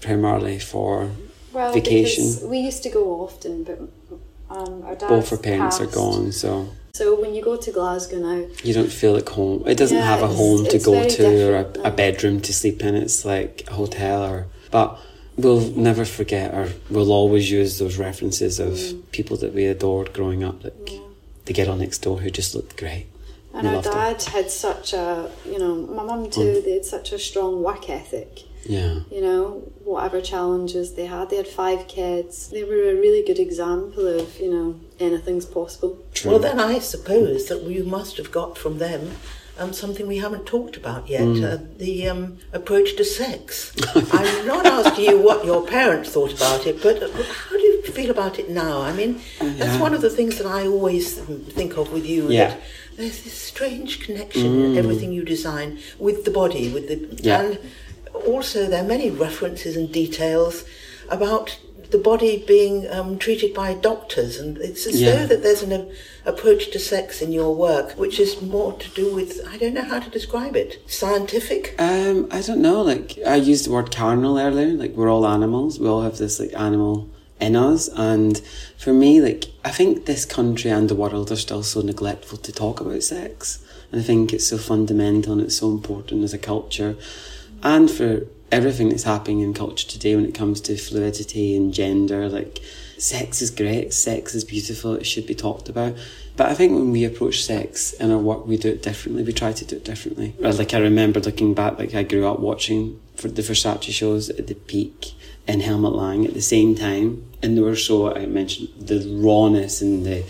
primarily 0.01 0.59
for 0.61 1.11
Well, 1.53 1.73
vacation. 1.73 2.49
we 2.49 2.59
used 2.59 2.83
to 2.85 2.91
go 2.91 3.21
often, 3.23 3.65
but 3.65 3.81
um. 4.51 4.83
Both 5.09 5.33
our 5.33 5.39
parents 5.39 5.81
are 5.81 5.87
gone, 5.87 6.33
so 6.33 6.69
So 6.95 7.21
when 7.21 7.35
you 7.35 7.43
go 7.43 7.57
to 7.57 7.71
Glasgow 7.71 8.19
now, 8.19 8.47
you 8.65 8.73
don't 8.73 8.91
feel 9.01 9.13
like 9.13 9.29
home. 9.29 9.63
It 9.67 9.77
doesn't 9.77 9.99
Yeah, 9.99 10.07
have 10.15 10.23
a 10.23 10.29
home 10.29 10.65
to 10.67 10.79
go 10.79 11.07
to 11.09 11.25
or 11.51 11.57
a, 11.57 11.89
a 11.89 11.91
bedroom 11.91 12.41
to 12.41 12.53
sleep 12.53 12.83
in. 12.83 12.95
It's 12.95 13.25
like 13.25 13.65
a 13.69 13.75
hotel, 13.75 14.23
or 14.25 14.47
but 14.71 14.99
we'll 15.37 15.61
never 15.89 16.05
forget, 16.07 16.55
or 16.55 16.69
we'll 16.89 17.13
always 17.13 17.51
use 17.51 17.79
those 17.79 17.99
references 17.99 18.59
of 18.59 18.73
Mm. 18.75 19.03
people 19.13 19.37
that 19.43 19.53
we 19.53 19.67
adored 19.67 20.09
growing 20.15 20.43
up, 20.43 20.65
like 20.65 20.91
the 21.45 21.53
girl 21.53 21.77
next 21.77 21.99
door 21.99 22.21
who 22.23 22.31
just 22.31 22.55
looked 22.55 22.77
great. 22.79 23.07
and 23.53 23.67
our 23.69 23.77
her. 23.77 23.83
dad 23.83 24.23
had 24.37 24.51
such 24.51 24.93
a, 24.93 25.31
you 25.53 25.59
know, 25.59 25.75
my 25.99 26.03
mum 26.03 26.25
Mm. 26.27 26.33
too. 26.33 26.61
They 26.65 26.73
had 26.79 26.85
such 26.85 27.13
a 27.13 27.19
strong 27.19 27.63
work 27.63 27.89
ethic. 27.89 28.43
Yeah. 28.69 29.01
You 29.11 29.21
know, 29.23 29.73
whatever 29.85 30.21
challenges 30.21 30.95
they 30.95 31.07
had, 31.07 31.31
they 31.31 31.37
had 31.37 31.49
five 31.49 31.87
kids. 31.89 32.49
They 32.49 32.65
were 32.65 32.91
a 32.91 32.95
really 32.95 33.23
good 33.25 33.39
example 33.39 34.07
of, 34.07 34.39
you 34.39 34.51
know, 34.51 34.81
anything's 35.01 35.47
possible. 35.47 35.99
True. 36.15 36.33
Well, 36.33 36.41
then 36.41 36.59
I 36.61 36.79
suppose 36.81 37.47
that 37.47 37.63
you 37.63 37.85
must 37.85 38.17
have 38.17 38.31
got 38.33 38.59
from 38.59 38.79
them 38.79 39.13
um, 39.59 39.73
something 39.73 40.07
we 40.07 40.19
haven't 40.19 40.45
talked 40.45 40.77
about 40.77 41.09
yet 41.09 41.23
Mm. 41.23 41.45
uh, 41.45 41.65
the 41.79 42.09
um, 42.09 42.39
approach 42.53 42.95
to 42.97 43.05
sex. 43.05 43.73
I'm 44.13 44.47
not 44.47 44.67
asking 44.67 45.05
you 45.07 45.19
what 45.23 45.47
your 45.47 45.67
parents 45.67 46.11
thought 46.11 46.33
about 46.35 46.67
it, 46.67 46.83
but 46.83 47.03
uh, 47.03 47.09
how 47.09 47.57
do 47.57 47.63
you 47.63 47.83
feel 47.85 48.11
about 48.11 48.39
it 48.39 48.51
now? 48.51 48.83
I 48.83 48.93
mean, 48.93 49.21
that's 49.41 49.81
one 49.81 49.95
of 49.95 50.03
the 50.03 50.11
things 50.11 50.37
that 50.39 50.47
I 50.47 50.67
always 50.67 51.19
think 51.59 51.79
of 51.79 51.91
with 51.93 52.05
you. 52.05 52.29
Yeah. 52.31 52.49
That 52.51 52.61
there's 52.99 53.23
this 53.25 53.33
strange 53.53 54.01
connection 54.05 54.61
in 54.65 54.77
everything 54.79 55.13
you 55.13 55.23
design 55.25 55.79
with 55.99 56.25
the 56.27 56.31
body, 56.31 56.71
with 56.73 56.89
the 56.89 56.99
Yeah. 57.23 57.41
and 57.43 57.59
also 58.27 58.67
there 58.67 58.83
are 58.85 58.89
many 58.89 59.11
references 59.11 59.77
and 59.77 59.93
details 59.93 60.65
about 61.09 61.59
the 61.91 61.99
body 61.99 62.43
being 62.47 62.91
um, 62.91 63.17
treated 63.17 63.55
by 63.55 63.73
doctors, 63.75 64.39
and 64.39 64.59
it's 64.59 64.87
as 64.89 65.01
Yeah. 65.01 65.15
though 65.15 65.27
that 65.29 65.43
there's 65.45 65.63
an 65.63 65.73
a- 65.73 65.87
approach 66.25 66.73
to 66.73 66.81
sex 66.81 67.23
in 67.23 67.31
your 67.33 67.55
work 67.55 67.93
which 67.93 68.19
is 68.19 68.43
more 68.43 68.73
to 68.73 68.89
do 68.91 69.15
with 69.15 69.41
I 69.49 69.57
don't 69.57 69.75
know 69.75 69.83
how 69.93 70.01
to 70.01 70.11
describe 70.11 70.57
it 70.57 70.83
scientific. 70.89 71.77
Um, 71.79 72.27
I 72.33 72.41
don't 72.43 72.61
know. 72.61 72.83
Like 72.83 73.17
I 73.25 73.37
used 73.37 73.67
the 73.67 73.71
word 73.71 73.95
carnal 73.95 74.37
earlier. 74.39 74.73
Like 74.83 74.95
we're 74.97 75.09
all 75.13 75.27
animals. 75.27 75.79
We 75.79 75.87
all 75.87 76.03
have 76.03 76.19
this 76.19 76.41
like 76.41 76.53
animal 76.55 77.09
in 77.41 77.55
us. 77.55 77.89
And 77.95 78.43
for 78.77 78.93
me, 78.93 79.21
like 79.21 79.45
I 79.65 79.71
think 79.71 80.07
this 80.07 80.25
country 80.25 80.71
and 80.73 80.89
the 80.89 80.97
world 80.97 81.31
are 81.31 81.37
still 81.37 81.63
so 81.63 81.81
neglectful 81.83 82.39
to 82.39 82.53
talk 82.53 82.81
about 82.81 83.05
sex. 83.05 83.61
And 83.93 84.01
I 84.01 84.05
think 84.05 84.33
it's 84.33 84.49
so 84.49 84.59
fundamental 84.59 85.35
and 85.35 85.43
it's 85.43 85.59
so 85.59 85.71
important 85.71 86.25
as 86.25 86.35
a 86.35 86.39
culture, 86.39 86.97
and 87.63 87.91
for 87.91 88.27
everything 88.53 88.89
that's 88.89 89.03
happening 89.03 89.41
in 89.41 89.53
culture 89.53 89.89
today 89.89 90.15
when 90.15 90.25
it 90.25 90.35
comes 90.35 90.61
to 90.63 90.77
fluidity 90.77 91.57
and 91.57 91.75
gender. 91.75 92.29
Like 92.29 92.61
sex 92.99 93.43
is 93.43 93.51
great. 93.51 93.93
Sex 93.93 94.35
is 94.35 94.45
beautiful. 94.45 94.95
It 94.95 95.07
should 95.07 95.27
be 95.27 95.35
talked 95.35 95.69
about. 95.69 95.97
But 96.37 96.51
I 96.51 96.55
think 96.55 96.73
when 96.73 96.93
we 96.93 97.05
approach 97.05 97.43
sex 97.43 97.93
in 97.95 98.11
our 98.11 98.19
work, 98.19 98.47
we 98.47 98.57
do 98.57 98.69
it 98.69 98.83
differently. 98.83 99.23
We 99.23 99.33
try 99.33 99.53
to 99.53 99.65
do 99.65 99.77
it 99.77 99.85
differently. 99.85 100.35
Like 100.39 100.75
I 100.75 100.79
remember 100.79 101.21
looking 101.21 101.55
back, 101.55 101.79
like 101.79 101.95
I 101.95 102.03
grew 102.03 102.27
up 102.27 102.41
watching 102.41 103.01
for 103.17 103.29
the 103.29 103.43
Versace 103.43 103.91
shows 103.93 104.29
at 104.29 104.47
the 104.47 104.55
peak 104.55 105.13
and 105.49 105.63
Helmut 105.63 105.95
Lang 105.95 106.27
at 106.27 106.35
the 106.35 106.43
same 106.43 106.75
time, 106.75 107.25
and 107.43 107.57
they 107.57 107.63
were 107.63 107.77
so 107.77 108.15
I 108.15 108.27
mentioned 108.27 108.69
the 108.79 108.99
rawness 109.19 109.81
and 109.81 110.05
the 110.05 110.25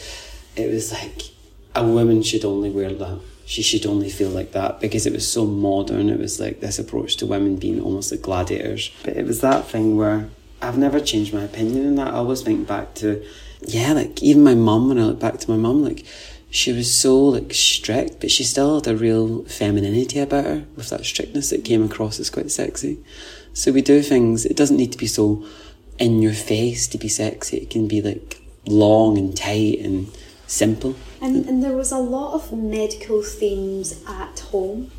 it 0.57 0.71
was 0.71 0.93
like 0.93 1.31
a 1.75 1.85
woman 1.85 2.23
should 2.23 2.45
only 2.45 2.71
wear 2.71 2.93
that. 2.93 3.21
She 3.47 3.63
should 3.63 3.87
only 3.87 4.11
feel 4.11 4.31
like 4.31 4.53
that 4.53 4.81
because 4.81 5.07
it 5.07 5.13
was 5.13 5.31
so 5.31 5.47
modern. 5.47 6.11
It 6.11 6.19
was 6.19 6.41
like 6.41 6.61
this 6.61 6.81
approach 6.81 7.17
to 7.17 7.27
women 7.27 7.57
being 7.57 7.81
almost 7.81 8.11
like 8.11 8.21
gladiators. 8.21 8.91
But 9.05 9.17
it 9.17 9.25
was 9.25 9.41
that 9.41 9.69
thing 9.69 9.97
where 9.97 10.29
I've 10.61 10.77
never 10.77 10.99
changed 11.01 11.33
my 11.33 11.45
opinion 11.45 11.87
on 11.87 11.95
that. 11.95 12.09
I 12.09 12.17
always 12.17 12.43
think 12.43 12.67
back 12.67 12.95
to, 12.97 13.25
yeah, 13.63 13.93
like 13.93 14.21
even 14.21 14.43
my 14.43 14.55
mum, 14.57 14.89
when 14.89 14.99
I 14.99 15.05
look 15.05 15.21
back 15.21 15.39
to 15.39 15.51
my 15.51 15.57
mum, 15.57 15.85
like 15.85 16.05
she 16.51 16.73
was 16.73 16.93
so 16.93 17.17
like 17.17 17.55
strict, 17.55 18.21
but 18.21 18.33
she 18.33 18.43
still 18.43 18.77
had 18.77 18.89
a 18.89 18.97
real 18.97 19.45
femininity 19.45 20.19
about 20.19 20.45
her 20.45 20.65
with 20.75 20.91
that 20.91 21.05
strictness 21.05 21.51
that 21.51 21.65
came 21.65 21.85
across 21.85 22.19
as 22.19 22.31
quite 22.31 22.51
sexy. 22.51 22.99
So 23.53 23.71
we 23.71 23.81
do 23.81 24.03
things, 24.03 24.45
it 24.45 24.57
doesn't 24.57 24.77
need 24.77 24.93
to 24.93 24.99
be 24.99 25.07
so 25.07 25.47
in 25.99 26.21
your 26.21 26.35
face 26.35 26.89
to 26.89 26.99
be 26.99 27.09
sexy. 27.09 27.59
It 27.59 27.71
can 27.71 27.87
be 27.87 28.03
like 28.03 28.41
long 28.67 29.19
and 29.19 29.37
tight 29.37 29.79
and 29.81 30.11
simple. 30.47 30.95
And, 31.21 31.47
and 31.47 31.63
there 31.63 31.73
was 31.77 31.93
a 31.93 31.99
lot 31.99 32.35
of 32.35 32.53
medical 32.53 33.23
themes 33.23 34.03
at 34.07 34.39
home 34.41 34.91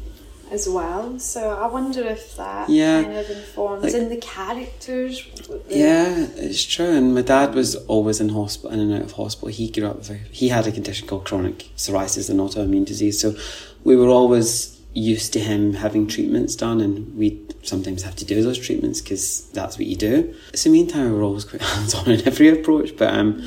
as 0.51 0.67
well. 0.67 1.19
So 1.19 1.49
I 1.49 1.67
wonder 1.67 2.01
if 2.07 2.37
that 2.37 2.69
Yeah, 2.69 3.03
kind 3.03 3.17
of 3.17 3.29
informs 3.29 3.83
like- 3.83 3.93
and 3.93 4.09
the 4.11 4.17
characters. 4.17 5.23
the- 5.47 5.61
Yeah, 5.69 6.27
it's 6.37 6.63
true. 6.63 6.85
And 6.87 7.13
my 7.13 7.21
dad 7.21 7.53
was 7.53 7.75
always 7.87 8.19
in 8.21 8.29
hospital, 8.29 8.71
in 8.71 8.79
and 8.79 8.93
out 8.93 9.01
of 9.01 9.11
hospital. 9.13 9.49
He 9.49 9.69
grew 9.69 9.87
up 9.87 9.97
with 9.97 10.09
a, 10.09 10.19
he 10.31 10.49
had 10.49 10.65
a 10.67 10.71
condition 10.71 11.07
called 11.07 11.25
chronic 11.25 11.69
psoriasis, 11.75 12.29
an 12.29 12.37
autoimmune 12.37 12.85
disease. 12.85 13.19
So 13.19 13.35
we 13.83 13.95
were 13.95 14.07
always 14.07 14.79
used 14.93 15.33
to 15.33 15.39
him 15.39 15.73
having 15.73 16.07
treatments 16.07 16.55
done, 16.55 16.79
and 16.81 17.15
we 17.17 17.39
sometimes 17.61 18.03
have 18.03 18.15
to 18.15 18.25
do 18.25 18.41
those 18.41 18.57
treatments 18.57 19.01
because 19.01 19.47
that's 19.53 19.77
what 19.77 19.85
you 19.85 19.95
do. 19.97 20.33
So 20.55 20.69
meantime, 20.71 21.11
we 21.11 21.17
were 21.17 21.23
always 21.23 21.43
quite 21.45 21.61
hands 21.73 21.93
on 21.93 22.09
in 22.09 22.25
every 22.25 22.47
approach. 22.49 22.95
But 22.97 23.13
um, 23.13 23.43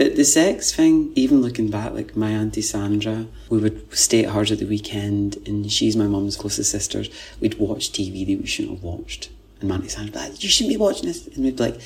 but 0.00 0.16
the 0.16 0.24
sex 0.24 0.72
thing, 0.72 1.12
even 1.14 1.42
looking 1.42 1.68
back, 1.68 1.92
like 1.92 2.16
my 2.16 2.30
auntie 2.30 2.62
Sandra, 2.62 3.26
we 3.50 3.58
would 3.58 3.94
stay 3.94 4.24
at 4.24 4.32
hers 4.32 4.50
at 4.50 4.58
the 4.58 4.64
weekend, 4.64 5.36
and 5.46 5.70
she's 5.70 5.94
my 5.94 6.06
mum's 6.06 6.38
closest 6.38 6.70
sister. 6.70 7.04
We'd 7.38 7.58
watch 7.58 7.92
TV 7.92 8.26
that 8.28 8.40
we 8.40 8.46
shouldn't 8.46 8.76
have 8.76 8.82
watched, 8.82 9.28
and 9.60 9.68
my 9.68 9.74
auntie 9.74 9.90
Sandra, 9.90 10.06
would 10.06 10.24
be 10.24 10.30
like, 10.32 10.42
you 10.42 10.48
shouldn't 10.48 10.72
be 10.72 10.78
watching 10.78 11.04
this, 11.08 11.26
and 11.28 11.44
we'd 11.44 11.56
be 11.56 11.62
like. 11.64 11.80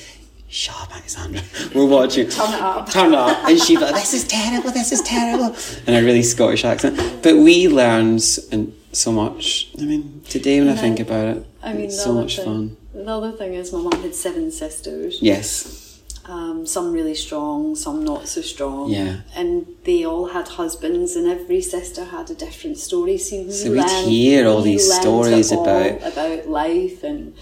Shut 0.47 0.79
up, 0.79 0.95
Auntie 0.95 1.09
Sandra. 1.09 1.41
We're 1.75 1.87
watching. 1.87 2.29
Turn 2.29 2.53
it 2.53 2.61
up. 2.61 2.89
Turn 2.89 3.11
it 3.13 3.17
up. 3.17 3.49
And 3.49 3.59
she'd 3.59 3.79
be 3.79 3.81
like, 3.81 3.95
this 3.95 4.13
is 4.13 4.25
terrible, 4.27 4.71
this 4.71 4.91
is 4.93 5.01
terrible. 5.01 5.53
In 5.87 5.95
a 5.95 6.05
really 6.05 6.21
Scottish 6.21 6.63
accent. 6.63 6.95
But 7.23 7.35
we 7.37 7.67
learned 7.67 8.21
so 8.21 9.11
much. 9.11 9.69
I 9.81 9.85
mean, 9.85 10.21
today 10.29 10.59
when 10.59 10.69
I 10.69 10.73
And 10.73 10.79
think 10.79 10.99
about 11.01 11.35
it, 11.37 11.45
I 11.63 11.73
mean, 11.73 11.85
it's 11.87 12.01
so 12.01 12.13
much 12.13 12.37
thing- 12.37 12.45
fun. 12.45 12.77
The 12.93 13.05
other 13.11 13.31
thing 13.33 13.55
is, 13.55 13.73
my 13.73 13.79
mum 13.81 14.01
had 14.03 14.15
seven 14.15 14.51
sisters. 14.51 15.17
Yes. 15.19 15.84
Um, 16.27 16.65
some 16.65 16.91
really 16.91 17.13
strong, 17.13 17.75
some 17.75 18.03
not 18.03 18.27
so 18.27 18.41
strong. 18.41 18.89
Yeah. 18.89 19.17
And 19.35 19.67
they 19.83 20.05
all 20.05 20.25
had 20.29 20.47
husbands, 20.47 21.15
and 21.15 21.27
every 21.27 21.61
sister 21.61 22.03
had 22.05 22.31
a 22.31 22.33
different 22.33 22.79
story. 22.79 23.17
So, 23.19 23.43
we 23.43 23.51
So 23.51 23.69
we'd 23.71 23.77
learned- 23.81 24.07
hear 24.09 24.47
all 24.47 24.61
these 24.61 24.91
stories 24.91 25.51
all 25.51 25.61
about- 25.61 26.01
about 26.11 26.49
life 26.49 27.03
and 27.03 27.33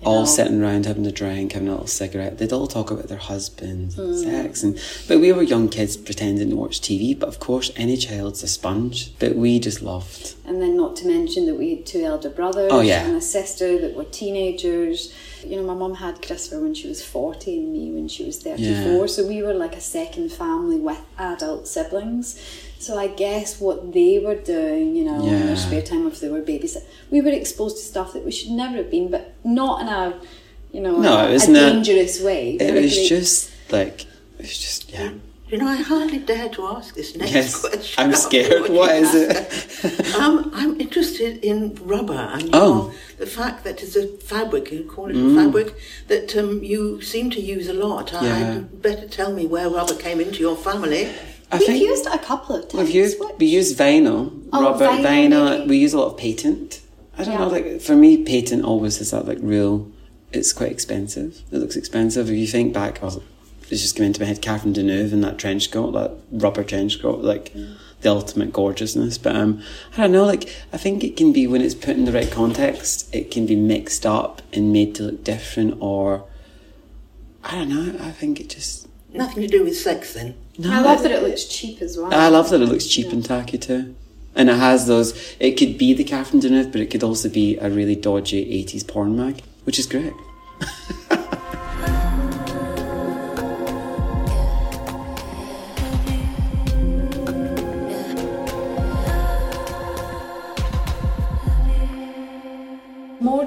you 0.00 0.06
all 0.06 0.20
know, 0.20 0.26
sitting 0.26 0.62
around 0.62 0.84
having 0.84 1.06
a 1.06 1.12
drink, 1.12 1.52
having 1.52 1.68
a 1.68 1.70
little 1.70 1.86
cigarette. 1.86 2.36
They'd 2.36 2.52
all 2.52 2.66
talk 2.66 2.90
about 2.90 3.08
their 3.08 3.16
husbands 3.18 3.98
and 3.98 4.14
mm. 4.14 4.22
sex, 4.22 4.62
and 4.62 4.78
but 5.08 5.20
we 5.20 5.32
were 5.32 5.42
young 5.42 5.68
kids 5.70 5.96
pretending 5.96 6.50
to 6.50 6.56
watch 6.56 6.80
TV. 6.80 7.18
But 7.18 7.28
of 7.30 7.40
course, 7.40 7.70
any 7.76 7.96
child's 7.96 8.42
a 8.42 8.48
sponge. 8.48 9.18
But 9.18 9.36
we 9.36 9.58
just 9.58 9.80
loved. 9.80 10.34
And 10.44 10.60
then, 10.60 10.76
not 10.76 10.96
to 10.96 11.06
mention 11.08 11.46
that 11.46 11.54
we 11.54 11.70
had 11.74 11.86
two 11.86 12.04
elder 12.04 12.28
brothers 12.28 12.70
Oh, 12.72 12.80
yeah. 12.80 13.06
and 13.06 13.16
a 13.16 13.20
sister 13.22 13.78
that 13.80 13.94
were 13.94 14.04
teenagers. 14.04 15.14
You 15.44 15.56
know, 15.56 15.62
my 15.62 15.74
mum 15.74 15.94
had 15.94 16.20
Christopher 16.22 16.60
when 16.60 16.74
she 16.74 16.88
was 16.88 17.04
40 17.04 17.58
and 17.58 17.72
me 17.72 17.90
when 17.90 18.08
she 18.08 18.24
was 18.24 18.42
34. 18.42 18.64
Yeah. 18.66 19.06
So 19.06 19.26
we 19.26 19.42
were 19.42 19.54
like 19.54 19.76
a 19.76 19.80
second 19.80 20.30
family 20.30 20.78
with 20.78 21.00
adult 21.18 21.68
siblings. 21.68 22.38
So 22.78 22.98
I 22.98 23.06
guess 23.06 23.60
what 23.60 23.92
they 23.92 24.18
were 24.18 24.34
doing, 24.34 24.94
you 24.94 25.04
know, 25.04 25.24
in 25.24 25.46
their 25.46 25.56
spare 25.56 25.82
time 25.82 26.06
if 26.06 26.20
they 26.20 26.28
were 26.28 26.42
babies, 26.42 26.76
we 27.10 27.20
were 27.20 27.30
exposed 27.30 27.78
to 27.78 27.82
stuff 27.82 28.12
that 28.12 28.24
we 28.24 28.30
should 28.30 28.50
never 28.50 28.76
have 28.76 28.90
been, 28.90 29.10
but 29.10 29.34
not 29.46 29.80
in 29.82 29.88
a, 29.88 30.14
you 30.72 30.80
know, 30.80 30.96
No, 31.00 31.18
a, 31.18 31.28
it 31.30 31.32
was 31.32 31.48
a 31.48 31.52
not- 31.52 31.72
dangerous 31.72 32.20
way. 32.22 32.56
It 32.60 32.74
was 32.74 32.92
great- 32.94 33.08
just 33.08 33.50
like 33.70 34.02
it 34.38 34.42
was 34.42 34.58
just 34.58 34.90
yeah. 34.92 35.12
You 35.48 35.58
know, 35.58 35.68
I 35.68 35.76
hardly 35.76 36.18
dare 36.18 36.48
to 36.56 36.66
ask 36.66 36.96
this 36.96 37.14
next 37.14 37.32
Yes, 37.32 37.60
question. 37.60 37.94
I'm 38.04 38.12
scared. 38.14 38.68
What 38.78 38.90
is 38.96 39.14
it? 39.14 40.14
um, 40.20 40.50
I'm 40.52 40.72
interested 40.80 41.38
in 41.44 41.76
rubber 41.84 42.14
and 42.36 42.50
Oh. 42.52 42.68
your- 42.68 42.94
the 43.18 43.26
fact 43.26 43.62
that 43.64 43.80
it's 43.82 43.94
a 43.94 44.08
fabric, 44.32 44.72
you 44.72 44.82
call 44.94 45.06
it 45.08 45.16
a 45.16 45.34
fabric, 45.40 45.68
that 46.08 46.36
um, 46.36 46.64
you 46.64 47.00
seem 47.00 47.30
to 47.30 47.40
use 47.40 47.68
a 47.68 47.72
lot. 47.86 48.10
Yeah. 48.12 48.56
I'd 48.56 48.82
better 48.82 49.06
tell 49.06 49.32
me 49.32 49.46
where 49.46 49.68
rubber 49.70 49.94
came 49.94 50.18
into 50.20 50.40
your 50.40 50.56
family. 50.56 51.04
I 51.52 51.58
We've 51.58 51.66
think 51.68 51.80
used 51.80 52.06
it 52.06 52.14
a 52.14 52.18
couple 52.18 52.56
of 52.56 52.62
times. 52.68 52.78
we've 52.82 52.94
used 53.04 53.20
What- 53.20 53.38
we 53.38 53.46
use 53.46 53.72
vinyl, 53.76 54.20
Oh, 54.52 54.62
rubber 54.64 54.88
vinyl, 54.88 55.04
vinyl. 55.62 55.68
We 55.68 55.76
use 55.78 55.94
a 55.94 55.98
lot 56.02 56.08
of 56.12 56.16
patent. 56.18 56.80
I 57.18 57.24
don't 57.24 57.38
know, 57.38 57.48
like 57.48 57.80
for 57.80 57.96
me, 57.96 58.22
patent 58.24 58.64
always 58.64 58.98
has 58.98 59.10
that 59.10 59.26
like 59.26 59.38
real. 59.40 59.90
It's 60.32 60.52
quite 60.52 60.70
expensive. 60.70 61.42
It 61.50 61.58
looks 61.58 61.76
expensive. 61.76 62.28
If 62.28 62.36
you 62.36 62.46
think 62.46 62.74
back, 62.74 62.98
oh, 63.02 63.22
it's 63.70 63.82
just 63.82 63.96
coming 63.96 64.08
into 64.08 64.20
my 64.20 64.26
head. 64.26 64.42
Catherine 64.42 64.74
Deneuve 64.74 65.12
in 65.12 65.22
that 65.22 65.38
trench 65.38 65.70
coat, 65.70 65.92
that 65.92 66.12
rubber 66.30 66.62
trench 66.62 67.00
coat, 67.00 67.20
like 67.20 67.52
the 68.02 68.10
ultimate 68.10 68.52
gorgeousness. 68.52 69.18
But 69.18 69.34
um, 69.34 69.62
I 69.94 70.02
don't 70.02 70.12
know. 70.12 70.24
Like 70.24 70.54
I 70.72 70.76
think 70.76 71.02
it 71.02 71.16
can 71.16 71.32
be 71.32 71.46
when 71.46 71.62
it's 71.62 71.74
put 71.74 71.96
in 71.96 72.04
the 72.04 72.12
right 72.12 72.30
context, 72.30 73.14
it 73.14 73.30
can 73.30 73.46
be 73.46 73.56
mixed 73.56 74.04
up 74.04 74.42
and 74.52 74.72
made 74.72 74.94
to 74.96 75.04
look 75.04 75.24
different. 75.24 75.78
Or 75.80 76.24
I 77.44 77.54
don't 77.54 77.68
know. 77.68 78.04
I 78.04 78.10
think 78.10 78.40
it 78.40 78.50
just. 78.50 78.88
Nothing 79.14 79.42
to 79.42 79.48
do 79.48 79.64
with 79.64 79.78
sex 79.78 80.12
then. 80.12 80.34
No, 80.58 80.72
I 80.72 80.80
love 80.80 81.02
that 81.02 81.12
it 81.12 81.22
looks 81.22 81.44
cheap 81.44 81.80
as 81.80 81.96
well. 81.96 82.12
I 82.12 82.28
love 82.28 82.50
that 82.50 82.60
it 82.60 82.66
looks 82.66 82.86
cheap 82.86 83.12
and 83.12 83.24
tacky 83.24 83.56
too. 83.56 83.94
And 84.36 84.50
it 84.50 84.56
has 84.56 84.86
those, 84.86 85.34
it 85.40 85.52
could 85.52 85.78
be 85.78 85.94
the 85.94 86.04
Catherine 86.04 86.42
Deneuve, 86.42 86.70
but 86.70 86.80
it 86.80 86.90
could 86.90 87.02
also 87.02 87.28
be 87.28 87.56
a 87.56 87.70
really 87.70 87.96
dodgy 87.96 88.64
80s 88.64 88.86
porn 88.86 89.16
mag, 89.16 89.42
which 89.64 89.78
is 89.78 89.86
great. 89.86 90.12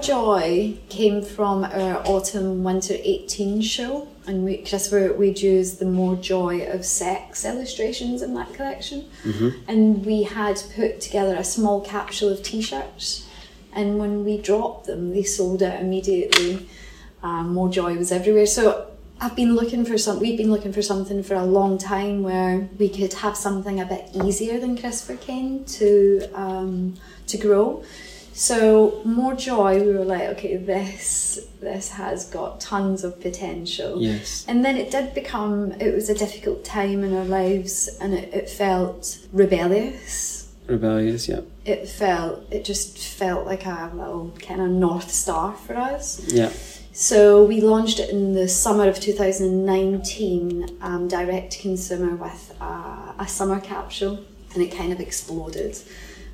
Joy 0.02 0.78
came 0.90 1.22
from 1.22 1.64
our 1.64 2.06
autumn 2.08 2.64
winter 2.64 2.96
18 2.98 3.62
show, 3.62 4.08
and 4.26 4.44
we, 4.44 4.58
just 4.58 4.90
Christopher, 4.90 5.14
we'd 5.14 5.42
use 5.42 5.76
the 5.76 5.86
More 5.86 6.16
Joy 6.16 6.68
of 6.68 6.86
Sex 6.86 7.46
illustrations 7.46 8.22
in 8.22 8.34
that 8.36 8.54
collection. 8.54 9.10
And 9.68 10.06
we 10.06 10.24
had 10.24 10.62
put 10.76 11.02
together 11.02 11.36
a 11.36 11.44
small 11.44 11.82
capsule 11.82 12.30
of 12.30 12.44
t 12.44 12.62
shirts, 12.62 13.28
and 13.74 14.00
when 14.00 14.24
we 14.24 14.38
dropped 14.38 14.88
them, 14.88 15.12
they 15.12 15.24
sold 15.24 15.62
out 15.62 15.80
immediately. 15.80 16.68
Um, 17.22 17.54
More 17.54 17.70
Joy 17.70 17.96
was 17.98 18.12
everywhere. 18.12 18.46
So 18.46 18.90
I've 19.22 19.36
been 19.36 19.56
looking 19.56 19.84
for 19.84 19.98
some. 19.98 20.20
We've 20.20 20.38
been 20.38 20.52
looking 20.52 20.72
for 20.72 20.82
something 20.82 21.24
for 21.24 21.34
a 21.34 21.46
long 21.46 21.78
time 21.78 22.24
where 22.24 22.70
we 22.78 22.88
could 22.88 23.14
have 23.14 23.36
something 23.36 23.82
a 23.82 23.86
bit 23.86 24.10
easier 24.14 24.60
than 24.60 24.78
Christopher 24.78 25.18
Kane 25.18 25.66
to 25.66 26.30
um, 26.34 26.96
to 27.28 27.38
grow. 27.38 27.84
So 28.40 29.02
more 29.04 29.34
joy. 29.36 29.84
We 29.84 29.92
were 29.92 30.06
like, 30.06 30.30
okay, 30.30 30.56
this 30.56 31.40
this 31.60 31.90
has 31.90 32.24
got 32.30 32.62
tons 32.62 33.04
of 33.04 33.20
potential. 33.20 34.02
Yes. 34.02 34.46
And 34.48 34.64
then 34.64 34.78
it 34.78 34.90
did 34.92 35.14
become. 35.14 35.74
It 35.74 35.94
was 35.94 36.10
a 36.10 36.16
difficult 36.16 36.64
time 36.64 37.04
in 37.04 37.14
our 37.14 37.26
lives, 37.26 37.90
and 38.00 38.14
it, 38.14 38.34
it 38.34 38.50
felt 38.50 39.20
rebellious. 39.34 40.54
Rebellious, 40.68 41.28
yeah. 41.28 41.42
It 41.66 41.90
felt. 41.90 42.46
It 42.50 42.64
just 42.64 42.98
felt 42.98 43.46
like 43.46 43.66
a 43.66 43.92
little 43.94 44.34
kind 44.42 44.62
of 44.62 44.70
north 44.70 45.12
star 45.12 45.54
for 45.54 45.76
us. 45.76 46.22
Yeah. 46.32 46.54
So 46.94 47.44
we 47.44 47.60
launched 47.60 48.00
it 48.00 48.10
in 48.10 48.36
the 48.36 48.48
summer 48.48 48.88
of 48.88 49.02
2019, 49.02 50.78
um, 50.82 51.10
direct 51.10 51.52
to 51.54 51.60
consumer 51.60 52.16
with 52.16 52.56
a, 52.62 53.16
a 53.20 53.28
summer 53.28 53.60
capsule, 53.60 54.24
and 54.54 54.64
it 54.64 54.72
kind 54.72 54.94
of 54.94 55.02
exploded. 55.02 55.78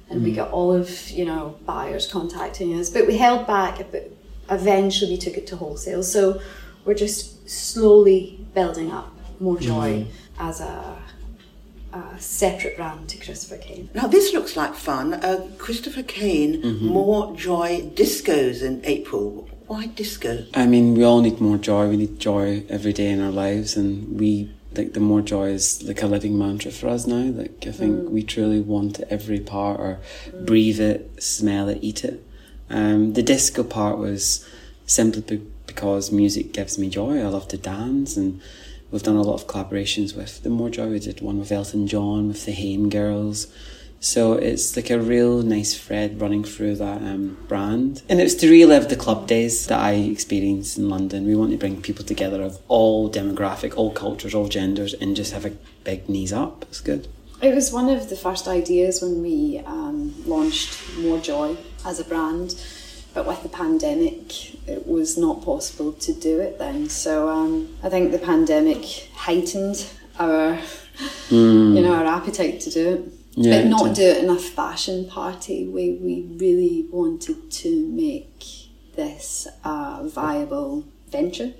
And 0.09 0.23
we 0.23 0.31
got 0.33 0.51
all 0.51 0.71
of 0.71 1.09
you 1.09 1.25
know 1.25 1.55
buyers 1.65 2.05
contacting 2.07 2.73
us, 2.79 2.89
but 2.89 3.07
we 3.07 3.17
held 3.17 3.47
back. 3.47 3.79
But 3.91 4.11
eventually, 4.49 5.11
we 5.11 5.17
took 5.17 5.35
it 5.37 5.47
to 5.47 5.55
wholesale. 5.55 6.03
So 6.03 6.39
we're 6.85 6.93
just 6.93 7.49
slowly 7.49 8.45
building 8.53 8.91
up 8.91 9.11
more 9.39 9.57
joy 9.59 10.05
as 10.39 10.61
a, 10.61 10.97
a 11.93 12.19
separate 12.19 12.77
brand 12.77 13.09
to 13.09 13.17
Christopher 13.17 13.57
Kane. 13.57 13.89
Now, 13.95 14.07
this 14.07 14.33
looks 14.33 14.55
like 14.55 14.75
fun. 14.75 15.13
Uh, 15.15 15.47
Christopher 15.57 16.03
Kane, 16.03 16.61
Mm-hmm. 16.61 16.85
more 16.87 17.35
joy 17.35 17.89
discos 17.95 18.61
in 18.61 18.81
April. 18.85 19.49
Why 19.67 19.87
disco? 19.87 20.45
I 20.53 20.67
mean, 20.67 20.93
we 20.93 21.03
all 21.03 21.21
need 21.21 21.41
more 21.41 21.57
joy. 21.57 21.87
We 21.89 21.97
need 21.97 22.19
joy 22.19 22.63
every 22.69 22.93
day 22.93 23.09
in 23.09 23.19
our 23.19 23.31
lives, 23.31 23.75
and 23.75 24.19
we 24.19 24.51
like 24.77 24.93
the 24.93 24.99
more 24.99 25.21
joy 25.21 25.49
is 25.49 25.83
like 25.83 26.01
a 26.01 26.07
living 26.07 26.37
mantra 26.37 26.71
for 26.71 26.87
us 26.89 27.07
now. 27.07 27.31
Like 27.31 27.65
I 27.67 27.71
think 27.71 28.09
we 28.09 28.23
truly 28.23 28.61
want 28.61 28.99
every 29.09 29.39
part, 29.39 29.79
or 29.79 29.99
breathe 30.41 30.79
it, 30.79 31.23
smell 31.23 31.69
it, 31.69 31.79
eat 31.81 32.03
it. 32.03 32.25
Um, 32.69 33.13
the 33.13 33.23
disco 33.23 33.63
part 33.63 33.97
was 33.97 34.47
simply 34.85 35.21
be- 35.21 35.47
because 35.67 36.11
music 36.11 36.53
gives 36.53 36.77
me 36.77 36.89
joy. 36.89 37.19
I 37.19 37.27
love 37.27 37.47
to 37.49 37.57
dance, 37.57 38.17
and 38.17 38.41
we've 38.91 39.03
done 39.03 39.15
a 39.15 39.21
lot 39.21 39.41
of 39.41 39.47
collaborations 39.47 40.15
with 40.15 40.43
the 40.43 40.49
More 40.49 40.69
Joy. 40.69 40.87
We 40.87 40.99
did 40.99 41.21
one 41.21 41.39
with 41.39 41.51
Elton 41.51 41.87
John, 41.87 42.27
with 42.29 42.45
the 42.45 42.53
Haim 42.53 42.89
Girls. 42.89 43.47
So 43.99 44.33
it's 44.33 44.75
like 44.75 44.89
a 44.89 44.99
real 44.99 45.41
nice 45.41 45.75
thread 45.77 46.21
running 46.21 46.43
through 46.43 46.75
that 46.75 47.01
um, 47.01 47.37
brand. 47.47 48.03
And 48.07 48.21
it's 48.21 48.35
to 48.35 48.49
relive 48.49 48.89
the 48.89 48.95
club 48.95 49.27
days 49.27 49.65
that 49.67 49.79
I 49.79 49.93
experienced 49.93 50.77
in 50.77 50.89
London. 50.89 51.25
We 51.25 51.35
want 51.35 51.51
to 51.51 51.57
bring 51.57 51.81
people 51.81 52.05
together 52.05 52.41
of 52.43 52.59
all 52.67 53.09
demographic, 53.09 53.75
all 53.75 53.91
cultures, 53.91 54.35
all 54.35 54.47
genders, 54.47 54.93
and 54.93 55.15
just 55.15 55.33
have 55.33 55.45
a 55.45 55.53
big 55.83 56.07
knees 56.07 56.31
up. 56.31 56.63
It's 56.69 56.81
good. 56.81 57.07
It 57.41 57.53
was 57.53 57.71
one 57.71 57.89
of 57.89 58.09
the 58.09 58.15
first 58.15 58.47
ideas 58.47 59.01
when 59.01 59.21
we 59.21 59.61
um, 59.65 60.13
launched 60.25 60.97
More 60.99 61.19
Joy 61.19 61.57
as 61.83 61.99
a 61.99 62.03
brand, 62.03 62.55
but 63.13 63.27
with 63.27 63.43
the 63.43 63.49
pandemic, 63.49 64.67
it 64.67 64.87
was 64.87 65.17
not 65.17 65.43
possible 65.43 65.91
to 65.93 66.13
do 66.13 66.39
it 66.39 66.59
then. 66.59 66.89
So 66.89 67.29
um, 67.29 67.75
I 67.83 67.89
think 67.89 68.11
the 68.11 68.19
pandemic 68.19 69.09
heightened 69.13 69.85
our, 70.17 70.57
you 71.29 71.81
know, 71.81 71.93
our 71.93 72.05
appetite 72.05 72.61
to 72.61 72.69
do 72.69 72.89
it. 72.93 73.24
Yeah, 73.35 73.61
but 73.61 73.67
not 73.69 73.95
do 73.95 74.01
it 74.03 74.23
in 74.23 74.29
a 74.29 74.39
fashion 74.39 75.05
party. 75.07 75.67
We 75.67 75.91
we 76.01 76.25
really 76.37 76.87
wanted 76.91 77.51
to 77.51 77.87
make 77.87 78.43
this 78.95 79.47
a 79.63 80.07
viable 80.07 80.85
venture. 81.11 81.53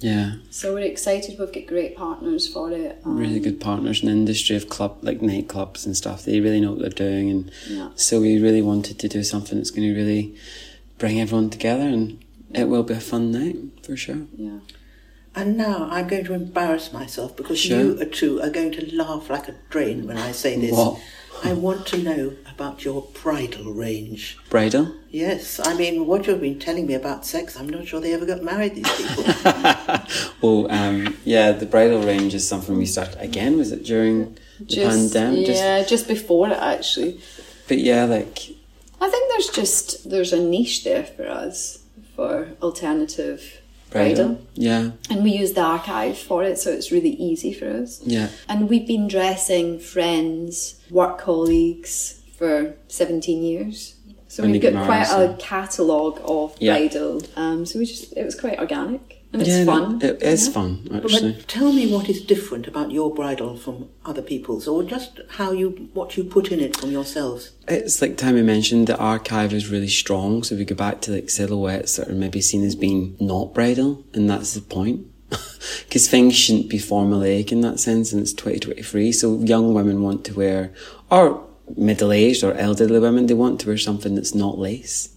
Yeah. 0.00 0.32
So 0.50 0.74
we're 0.74 0.80
excited. 0.80 1.38
We've 1.38 1.52
got 1.52 1.66
great 1.66 1.96
partners 1.96 2.48
for 2.52 2.72
it. 2.72 3.00
Um, 3.04 3.16
Really 3.16 3.38
good 3.38 3.60
partners 3.60 4.00
in 4.02 4.06
the 4.06 4.12
industry 4.12 4.56
of 4.56 4.68
club, 4.68 4.98
like 5.02 5.20
nightclubs 5.20 5.86
and 5.86 5.96
stuff. 5.96 6.24
They 6.24 6.40
really 6.40 6.60
know 6.60 6.72
what 6.72 6.80
they're 6.80 7.08
doing. 7.08 7.30
And 7.30 7.50
Yeah. 7.70 7.90
so 7.94 8.20
we 8.20 8.40
really 8.40 8.62
wanted 8.62 8.98
to 8.98 9.08
do 9.08 9.22
something 9.22 9.56
that's 9.58 9.70
going 9.70 9.88
to 9.88 9.94
really 9.94 10.34
bring 10.98 11.20
everyone 11.20 11.50
together. 11.50 11.84
And 11.84 12.18
it 12.52 12.68
will 12.68 12.82
be 12.82 12.94
a 12.94 13.00
fun 13.00 13.30
night 13.30 13.56
for 13.84 13.96
sure. 13.96 14.22
Yeah. 14.36 14.58
And 15.34 15.56
now 15.56 15.88
I'm 15.90 16.08
going 16.08 16.24
to 16.26 16.34
embarrass 16.34 16.92
myself 16.92 17.36
because 17.36 17.58
Sure. 17.58 17.80
you 17.80 18.04
two 18.04 18.40
are 18.42 18.50
going 18.50 18.72
to 18.72 18.94
laugh 18.96 19.30
like 19.30 19.48
a 19.48 19.54
drain 19.70 20.06
when 20.06 20.18
I 20.18 20.32
say 20.32 20.58
this. 20.60 20.72
What? 20.72 21.00
I 21.44 21.54
want 21.54 21.86
to 21.88 21.98
know 21.98 22.34
about 22.54 22.84
your 22.84 23.06
bridal 23.22 23.72
range. 23.72 24.36
Bridal? 24.50 24.92
Yes, 25.10 25.58
I 25.64 25.74
mean, 25.74 26.06
what 26.06 26.26
you've 26.26 26.40
been 26.40 26.58
telling 26.60 26.86
me 26.86 26.94
about 26.94 27.26
sex, 27.26 27.56
I'm 27.58 27.68
not 27.68 27.86
sure 27.88 28.00
they 28.00 28.12
ever 28.12 28.26
got 28.26 28.42
married, 28.42 28.74
these 28.76 28.90
people. 28.96 29.24
Well, 30.42 30.70
um, 30.70 31.16
yeah, 31.24 31.52
the 31.52 31.66
bridal 31.66 32.02
range 32.02 32.34
is 32.34 32.46
something 32.46 32.76
we 32.76 32.86
started 32.86 33.18
again. 33.20 33.56
Was 33.56 33.72
it 33.72 33.84
during 33.84 34.34
the 34.60 34.66
Just, 34.66 35.14
pandemic? 35.14 35.46
Just- 35.46 35.60
yeah, 35.62 35.82
just 35.84 36.06
before 36.08 36.48
it 36.48 36.58
actually. 36.58 37.20
but 37.68 37.78
yeah, 37.78 38.04
like 38.04 38.38
I 39.00 39.08
think 39.08 39.30
there's 39.32 39.48
just 39.48 40.10
there's 40.10 40.32
a 40.32 40.40
niche 40.40 40.84
there 40.84 41.04
for 41.04 41.26
us 41.28 41.78
for 42.14 42.48
alternative 42.60 43.61
bridal. 43.92 44.40
Yeah, 44.54 44.90
and 45.10 45.22
we 45.22 45.30
use 45.32 45.52
the 45.52 45.62
archive 45.62 46.18
for 46.18 46.42
it, 46.44 46.58
so 46.58 46.70
it's 46.70 46.90
really 46.92 47.10
easy 47.10 47.52
for 47.52 47.68
us. 47.68 48.00
yeah, 48.04 48.28
And 48.48 48.68
we've 48.68 48.86
been 48.86 49.08
dressing 49.08 49.78
friends, 49.78 50.80
work 50.90 51.18
colleagues 51.18 52.20
for 52.36 52.74
17 52.88 53.42
years. 53.42 53.94
So 54.28 54.42
When 54.42 54.52
we've 54.52 54.62
got 54.62 54.86
quite 54.86 55.10
a 55.10 55.36
catalogue 55.38 56.20
of 56.24 56.56
Yeah. 56.58 56.78
bridal. 56.78 57.22
Um, 57.36 57.66
so 57.66 57.78
we 57.78 57.84
just 57.86 58.16
it 58.16 58.24
was 58.24 58.34
quite 58.34 58.58
organic 58.58 59.21
and 59.32 59.40
it's 59.42 59.50
yeah. 59.50 59.64
no, 59.64 59.72
fun. 59.72 60.02
it 60.02 60.22
is 60.22 60.46
yeah. 60.46 60.52
fun 60.52 60.88
but 60.90 61.04
actually. 61.04 61.34
tell 61.46 61.72
me 61.72 61.90
what 61.90 62.08
is 62.08 62.20
different 62.20 62.66
about 62.66 62.90
your 62.90 63.14
bridal 63.14 63.56
from 63.56 63.88
other 64.04 64.22
people's, 64.22 64.68
or 64.68 64.82
just 64.82 65.20
how 65.30 65.52
you 65.52 65.88
what 65.94 66.16
you 66.16 66.24
put 66.24 66.52
in 66.52 66.60
it 66.60 66.76
from 66.76 66.90
yourselves. 66.90 67.52
It's 67.66 68.02
like 68.02 68.16
Tammy 68.16 68.42
mentioned, 68.42 68.86
the 68.86 68.98
archive 68.98 69.52
is 69.52 69.68
really 69.68 69.88
strong. 69.88 70.42
So 70.42 70.56
we 70.56 70.64
go 70.64 70.74
back 70.74 71.00
to 71.02 71.12
like 71.12 71.30
silhouettes 71.30 71.96
that 71.96 72.08
are 72.08 72.14
maybe 72.14 72.40
seen 72.40 72.64
as 72.64 72.74
being 72.74 73.16
not 73.20 73.54
bridal, 73.54 74.04
and 74.12 74.28
that's 74.28 74.54
the 74.54 74.60
point. 74.60 75.06
Because 75.88 76.08
things 76.08 76.34
shouldn't 76.34 76.68
be 76.68 76.78
formulaic 76.78 77.52
in 77.52 77.60
that 77.60 77.78
sense, 77.78 78.12
and 78.12 78.20
it's 78.20 78.32
2023. 78.32 79.12
So 79.12 79.38
young 79.38 79.74
women 79.74 80.02
want 80.02 80.24
to 80.26 80.34
wear, 80.34 80.72
or 81.10 81.46
middle 81.76 82.12
aged 82.12 82.42
or 82.42 82.54
elderly 82.54 82.98
women, 82.98 83.26
they 83.26 83.34
want 83.34 83.60
to 83.60 83.68
wear 83.68 83.78
something 83.78 84.14
that's 84.14 84.34
not 84.34 84.58
lace 84.58 85.14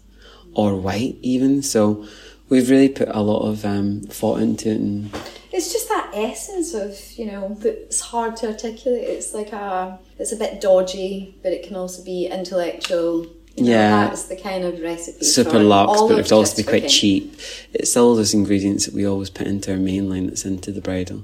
or 0.54 0.76
white, 0.76 1.18
even. 1.22 1.62
So 1.62 2.06
we've 2.50 2.70
really 2.70 2.90
put 2.90 3.10
a 3.10 3.22
lot 3.22 3.48
of 3.50 3.66
um, 3.66 4.02
thought 4.02 4.42
into 4.42 4.70
it. 4.70 4.76
And 4.78 5.12
It's 5.52 5.72
just 5.72 5.90
that 5.90 6.12
essence 6.14 6.74
of 6.74 7.00
you 7.18 7.26
know 7.26 7.56
that's 7.60 8.00
hard 8.02 8.36
to 8.38 8.48
articulate. 8.48 9.04
It's 9.04 9.34
like 9.34 9.52
a 9.54 10.00
it's 10.20 10.32
a 10.32 10.36
bit 10.38 10.62
dodgy, 10.62 11.36
but 11.44 11.52
it 11.54 11.66
can 11.66 11.76
also 11.76 12.04
be 12.04 12.28
intellectual. 12.28 13.28
You 13.58 13.64
know, 13.64 13.70
Yeah. 13.72 14.08
that's 14.08 14.24
the 14.26 14.36
kind 14.36 14.66
of 14.66 14.82
recipe. 14.82 15.24
super 15.24 15.60
luxe, 15.60 15.94
but 16.02 16.06
of 16.06 16.12
it 16.12 16.16
would 16.16 16.32
also 16.34 16.58
be 16.58 16.64
quite 16.64 16.84
Cooking. 16.84 16.90
cheap. 16.90 17.40
It's 17.74 17.96
all 17.96 18.14
those 18.16 18.34
ingredients 18.34 18.86
that 18.86 18.94
we 18.94 19.06
always 19.08 19.30
put 19.30 19.48
into 19.48 19.72
our 19.72 19.78
main 19.78 20.10
line 20.10 20.28
that's 20.28 20.44
into 20.44 20.74
the 20.74 20.82
bridal. 20.82 21.24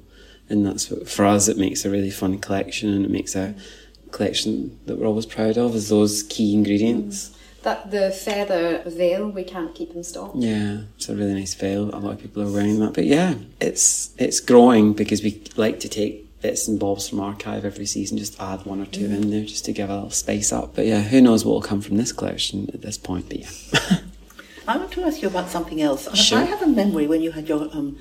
And 0.49 0.65
that's 0.65 0.89
what, 0.89 1.10
for 1.10 1.25
us, 1.25 1.47
it 1.49 1.57
makes 1.57 1.84
a 1.84 1.89
really 1.89 2.10
fun 2.10 2.38
collection 2.39 2.89
and 2.93 3.03
it 3.05 3.12
makes 3.12 3.36
a 3.36 3.53
collection 4.12 4.77
that 4.86 4.97
we're 4.97 5.07
always 5.07 5.25
proud 5.25 5.57
of, 5.57 5.75
is 5.75 5.89
those 5.89 6.23
key 6.23 6.53
ingredients. 6.53 7.31
That 7.63 7.91
the 7.91 8.10
feather 8.12 8.82
veil 8.88 9.30
we 9.30 9.43
can't 9.43 9.76
keep 9.76 9.93
them 9.93 10.02
stock. 10.04 10.32
Yeah, 10.34 10.82
it's 10.95 11.10
a 11.10 11.15
really 11.15 11.34
nice 11.36 11.54
veil. 11.54 11.89
A 11.93 12.00
lot 12.00 12.13
of 12.13 12.19
people 12.19 12.41
are 12.41 12.52
wearing 12.52 12.80
that. 12.80 12.93
But 12.93 13.06
yeah, 13.06 13.36
it's 13.60 14.13
it's 14.17 14.39
growing 14.39 14.93
because 14.93 15.21
we 15.24 15.43
like 15.58 15.80
to 15.82 15.89
take 15.89 16.28
bits 16.41 16.67
and 16.67 16.80
bobs 16.80 17.08
from 17.08 17.19
archive 17.19 17.63
every 17.63 17.86
season, 17.86 18.17
just 18.17 18.39
add 18.41 18.65
one 18.65 18.82
or 18.82 18.88
two 18.88 19.06
in 19.06 19.30
there 19.30 19.45
just 19.45 19.63
to 19.65 19.71
give 19.71 19.91
a 19.91 19.93
little 19.93 20.10
space 20.10 20.52
up. 20.52 20.74
But 20.76 20.88
yeah, 20.88 21.02
who 21.02 21.21
knows 21.21 21.45
what 21.45 21.54
will 21.54 21.62
come 21.62 21.82
from 21.82 21.97
this 21.97 22.12
collection 22.12 22.67
at 22.74 22.82
this 22.82 22.97
point, 22.97 23.30
but 23.30 23.38
yeah. 23.38 23.50
I 24.67 24.78
want 24.78 24.91
to 24.93 25.04
ask 25.04 25.21
you 25.21 25.28
about 25.28 25.50
something 25.50 25.82
else. 25.82 26.08
I- 26.08 26.15
Sure. 26.15 26.39
I 26.39 26.43
have 26.45 26.63
a 26.63 26.67
memory 26.67 27.06
when 27.06 27.21
you 27.21 27.32
had 27.32 27.47
your 27.47 27.69
um, 27.74 27.95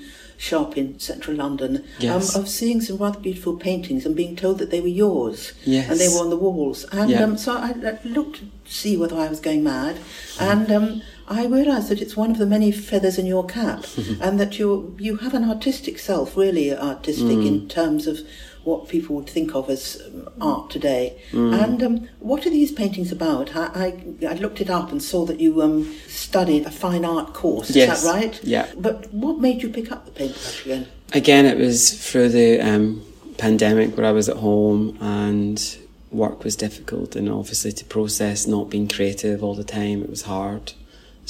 shop 0.49 0.75
in 0.75 0.97
central 0.99 1.37
London 1.37 1.83
Yes. 1.99 2.35
um, 2.35 2.41
of 2.41 2.49
seeing 2.49 2.81
some 2.81 2.97
rather 2.97 3.19
beautiful 3.19 3.55
paintings 3.57 4.05
and 4.07 4.15
being 4.15 4.35
told 4.35 4.57
that 4.57 4.71
they 4.71 4.81
were 4.81 4.87
yours. 5.05 5.53
Yes. 5.65 5.89
And 5.89 5.99
they 5.99 6.09
were 6.09 6.21
on 6.25 6.31
the 6.31 6.35
walls. 6.47 6.79
And 6.91 7.11
Yeah. 7.11 7.23
um, 7.23 7.37
so 7.37 7.51
I, 7.53 7.69
I 7.91 7.99
looked 8.03 8.37
to 8.39 8.45
see 8.65 8.97
whether 8.97 9.15
I 9.15 9.27
was 9.27 9.39
going 9.39 9.63
mad. 9.63 9.97
And 10.39 10.71
um, 10.71 11.01
I 11.27 11.45
realised 11.45 11.89
that 11.89 12.01
it's 12.01 12.17
one 12.17 12.31
of 12.31 12.39
the 12.39 12.47
many 12.47 12.71
feathers 12.71 13.17
in 13.19 13.27
your 13.27 13.45
cap 13.45 13.85
and 14.21 14.39
that 14.39 14.57
you 14.59 14.95
you 14.99 15.17
have 15.17 15.35
an 15.35 15.45
artistic 15.53 15.99
self, 15.99 16.35
really 16.35 16.67
artistic 16.75 17.37
Mm. 17.41 17.47
in 17.51 17.67
terms 17.67 18.07
of 18.07 18.15
what 18.63 18.87
people 18.87 19.15
would 19.15 19.29
think 19.29 19.55
of 19.55 19.69
as 19.69 20.01
um, 20.05 20.29
art 20.39 20.69
today. 20.69 21.19
Mm. 21.31 21.63
And 21.63 21.83
um, 21.83 22.09
what 22.19 22.45
are 22.45 22.49
these 22.49 22.71
paintings 22.71 23.11
about? 23.11 23.55
I, 23.55 24.03
I, 24.21 24.27
I 24.27 24.33
looked 24.33 24.61
it 24.61 24.69
up 24.69 24.91
and 24.91 25.01
saw 25.01 25.25
that 25.25 25.39
you 25.39 25.61
um, 25.61 25.91
studied 26.07 26.65
a 26.65 26.71
fine 26.71 27.05
art 27.05 27.33
course. 27.33 27.71
Yes. 27.71 27.97
Is 27.97 28.03
that 28.03 28.13
right? 28.13 28.43
Yeah. 28.43 28.71
But 28.77 29.11
what 29.13 29.39
made 29.39 29.63
you 29.63 29.69
pick 29.69 29.91
up 29.91 30.05
the 30.05 30.11
paintbrush 30.11 30.65
again? 30.65 30.87
Again, 31.13 31.45
it 31.45 31.57
was 31.57 31.91
through 32.09 32.29
the 32.29 32.59
um, 32.61 33.03
pandemic 33.37 33.97
where 33.97 34.05
I 34.05 34.11
was 34.11 34.29
at 34.29 34.37
home 34.37 34.97
and 35.01 35.77
work 36.11 36.43
was 36.43 36.55
difficult, 36.55 37.15
and 37.15 37.29
obviously 37.29 37.71
to 37.71 37.85
process 37.85 38.45
not 38.45 38.69
being 38.69 38.87
creative 38.87 39.43
all 39.43 39.55
the 39.55 39.63
time, 39.63 40.03
it 40.03 40.09
was 40.09 40.23
hard. 40.23 40.73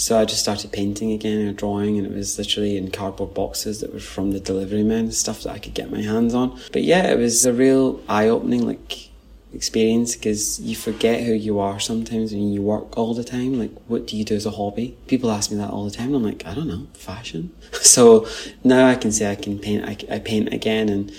So 0.01 0.17
I 0.17 0.25
just 0.25 0.41
started 0.41 0.71
painting 0.71 1.11
again 1.11 1.37
and 1.37 1.55
drawing, 1.55 1.99
and 1.99 2.07
it 2.07 2.11
was 2.11 2.35
literally 2.35 2.75
in 2.75 2.89
cardboard 2.89 3.35
boxes 3.35 3.81
that 3.81 3.93
were 3.93 3.99
from 3.99 4.31
the 4.31 4.39
delivery 4.39 4.81
men, 4.81 5.11
stuff 5.11 5.43
that 5.43 5.51
I 5.51 5.59
could 5.59 5.75
get 5.75 5.91
my 5.91 6.01
hands 6.01 6.33
on. 6.33 6.59
But 6.73 6.81
yeah, 6.81 7.11
it 7.11 7.19
was 7.19 7.45
a 7.45 7.53
real 7.53 8.01
eye 8.09 8.27
opening 8.27 8.65
like 8.65 9.09
experience 9.53 10.15
because 10.15 10.59
you 10.59 10.75
forget 10.75 11.21
who 11.21 11.33
you 11.33 11.59
are 11.59 11.79
sometimes 11.79 12.31
when 12.31 12.51
you 12.51 12.63
work 12.63 12.97
all 12.97 13.13
the 13.13 13.23
time. 13.23 13.59
Like, 13.59 13.69
what 13.85 14.07
do 14.07 14.17
you 14.17 14.25
do 14.25 14.33
as 14.33 14.47
a 14.47 14.49
hobby? 14.49 14.97
People 15.05 15.29
ask 15.29 15.51
me 15.51 15.57
that 15.57 15.69
all 15.69 15.85
the 15.85 15.91
time, 15.91 16.07
and 16.07 16.15
I'm 16.15 16.23
like, 16.23 16.47
I 16.47 16.55
don't 16.55 16.67
know, 16.67 16.87
fashion. 16.95 17.51
so 17.73 18.27
now 18.63 18.87
I 18.87 18.95
can 18.95 19.11
say 19.11 19.29
I 19.31 19.35
can 19.35 19.59
paint. 19.59 19.85
I, 19.85 20.15
I 20.15 20.17
paint 20.17 20.51
again 20.51 20.89
and 20.89 21.11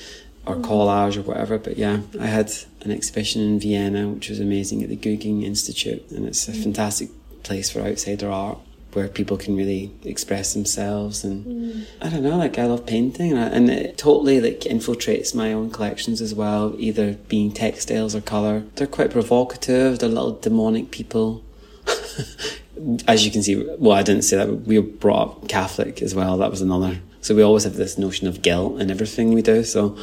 or 0.45 0.57
mm-hmm. 0.57 0.65
collage 0.65 1.17
or 1.17 1.23
whatever. 1.23 1.57
But 1.57 1.77
yeah, 1.77 2.01
I 2.19 2.27
had 2.27 2.51
an 2.81 2.91
exhibition 2.91 3.43
in 3.43 3.61
Vienna, 3.61 4.09
which 4.09 4.29
was 4.29 4.41
amazing 4.41 4.83
at 4.83 4.89
the 4.89 4.97
Gugging 4.97 5.45
Institute, 5.45 6.11
and 6.11 6.27
it's 6.27 6.49
a 6.49 6.51
mm. 6.51 6.65
fantastic 6.65 7.11
place 7.45 7.71
for 7.71 7.81
outsider 7.81 8.29
art 8.29 8.59
where 8.93 9.09
people 9.09 9.37
can 9.37 9.57
really 9.57 9.91
express 10.05 10.53
themselves 10.53 11.25
and 11.25 11.87
I 12.01 12.11
don't 12.11 12.23
know 12.23 12.37
like 12.37 12.59
I 12.59 12.67
love 12.67 12.87
painting 12.87 13.33
and, 13.33 13.41
I, 13.41 13.47
and 13.47 13.71
it 13.71 13.97
totally 13.97 14.41
like 14.41 14.61
infiltrates 14.61 15.35
my 15.35 15.53
own 15.53 15.71
collections 15.71 16.21
as 16.21 16.35
well 16.35 16.75
either 16.79 17.15
being 17.29 17.53
textiles 17.53 18.15
or 18.15 18.21
colour. 18.21 18.65
They're 18.77 18.87
quite 18.87 19.11
provocative 19.11 19.99
they're 19.99 20.09
little 20.09 20.33
demonic 20.33 20.91
people. 20.91 21.43
As 23.07 23.25
you 23.25 23.31
can 23.31 23.43
see 23.43 23.57
well 23.79 23.97
I 23.97 24.03
didn't 24.03 24.23
say 24.23 24.37
that 24.37 24.49
but 24.49 24.63
we 24.63 24.79
were 24.79 24.87
brought 24.87 25.29
up 25.29 25.49
Catholic 25.49 26.03
as 26.03 26.15
well 26.15 26.37
that 26.39 26.51
was 26.51 26.61
another 26.61 27.01
so 27.21 27.35
we 27.35 27.43
always 27.43 27.65
have 27.65 27.77
this 27.77 27.97
notion 27.97 28.27
of 28.27 28.43
guilt 28.43 28.81
in 28.81 28.91
everything 28.91 29.33
we 29.33 29.43
do 29.43 29.63
so 29.65 29.97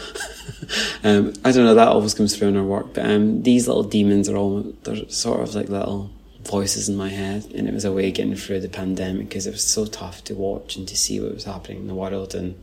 um, 1.03 1.33
I 1.43 1.51
don't 1.51 1.65
know 1.65 1.75
that 1.75 1.87
always 1.89 2.13
comes 2.13 2.35
through 2.35 2.49
in 2.49 2.57
our 2.57 2.63
work 2.63 2.93
but 2.93 3.05
um, 3.05 3.43
these 3.43 3.67
little 3.67 3.83
demons 3.83 4.29
are 4.29 4.37
all 4.37 4.61
they're 4.83 5.09
sort 5.09 5.41
of 5.41 5.53
like 5.55 5.69
little 5.69 6.09
voices 6.49 6.89
in 6.89 6.95
my 6.95 7.09
head 7.09 7.45
and 7.53 7.67
it 7.67 7.73
was 7.73 7.85
a 7.85 7.91
way 7.91 8.07
of 8.07 8.13
getting 8.15 8.35
through 8.35 8.59
the 8.59 8.69
pandemic 8.69 9.29
because 9.29 9.45
it 9.45 9.51
was 9.51 9.63
so 9.63 9.85
tough 9.85 10.23
to 10.23 10.33
watch 10.33 10.75
and 10.75 10.87
to 10.87 10.95
see 10.97 11.19
what 11.19 11.33
was 11.33 11.43
happening 11.43 11.77
in 11.79 11.87
the 11.87 11.93
world 11.93 12.33
and 12.33 12.55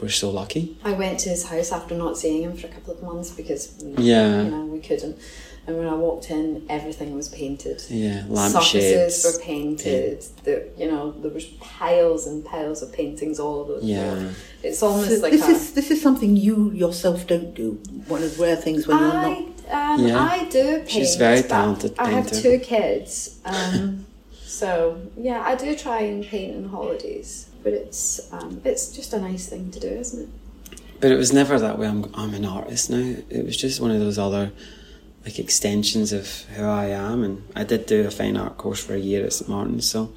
we're 0.00 0.08
so 0.08 0.30
lucky 0.30 0.76
I 0.82 0.92
went 0.92 1.20
to 1.20 1.28
his 1.28 1.44
house 1.46 1.70
after 1.72 1.94
not 1.94 2.16
seeing 2.16 2.42
him 2.42 2.56
for 2.56 2.66
a 2.68 2.70
couple 2.70 2.94
of 2.94 3.02
months 3.02 3.30
because 3.30 3.74
we, 3.82 4.04
Yeah. 4.04 4.42
you 4.44 4.50
know 4.50 4.64
we 4.64 4.80
couldn't. 4.80 5.18
And 5.66 5.76
when 5.78 5.86
I 5.86 5.94
walked 5.94 6.30
in, 6.30 6.64
everything 6.68 7.14
was 7.14 7.28
painted. 7.28 7.82
Yeah, 7.88 8.22
Surfaces 8.22 8.54
lampshades. 8.54 9.24
were 9.24 9.38
painted. 9.42 10.24
The, 10.42 10.68
you 10.76 10.90
know, 10.90 11.12
there 11.12 11.30
was 11.30 11.44
piles 11.60 12.26
and 12.26 12.44
piles 12.44 12.82
of 12.82 12.92
paintings 12.92 13.38
all 13.38 13.60
over 13.60 13.78
Yeah. 13.82 14.14
floor. 14.14 14.30
It's 14.62 14.82
almost 14.82 15.10
So 15.10 15.16
like 15.22 15.32
this 15.32 15.46
a, 15.46 15.50
is 15.52 15.72
this 15.74 15.90
is 15.90 16.00
something 16.02 16.34
you 16.36 16.72
yourself 16.72 17.26
don't 17.26 17.54
do. 17.54 17.78
One 18.08 18.22
of 18.22 18.36
the 18.36 18.42
rare 18.42 18.56
things 18.56 18.86
when 18.88 18.98
you're 18.98 19.12
not. 19.12 19.36
um, 19.70 20.06
Yeah. 20.06 20.18
I 20.18 20.44
do 20.50 20.78
paint. 20.78 20.90
She's 20.90 21.16
very 21.16 21.42
but 21.42 21.48
talented 21.50 21.94
I 21.98 22.10
have 22.10 22.30
two 22.32 22.58
kids, 22.58 23.38
um, 23.44 24.06
so 24.44 25.00
yeah, 25.16 25.40
I 25.42 25.54
do 25.54 25.76
try 25.76 26.00
and 26.00 26.24
paint 26.24 26.56
on 26.56 26.64
holidays. 26.70 27.46
But 27.62 27.74
it's 27.74 28.32
um, 28.32 28.60
it's 28.64 28.88
just 28.96 29.12
a 29.12 29.20
nice 29.20 29.46
thing 29.46 29.70
to 29.72 29.78
do, 29.80 29.88
isn't 29.88 30.22
it? 30.22 30.28
But 31.00 31.10
it 31.12 31.16
was 31.16 31.32
never 31.32 31.58
that 31.58 31.78
way. 31.78 31.86
I'm 31.86 32.10
I'm 32.14 32.32
an 32.34 32.44
artist 32.46 32.90
now. 32.90 33.14
It 33.28 33.44
was 33.44 33.56
just 33.56 33.80
one 33.80 33.90
of 33.90 34.00
those 34.00 34.18
other 34.18 34.52
like 35.24 35.38
extensions 35.38 36.12
of 36.12 36.26
who 36.56 36.64
I 36.64 36.86
am. 36.86 37.22
And 37.22 37.42
I 37.54 37.64
did 37.64 37.86
do 37.86 38.06
a 38.06 38.10
fine 38.10 38.36
art 38.36 38.56
course 38.56 38.82
for 38.82 38.94
a 38.94 38.98
year 38.98 39.24
at 39.24 39.32
St 39.32 39.48
Martin's. 39.48 39.88
So, 39.88 40.12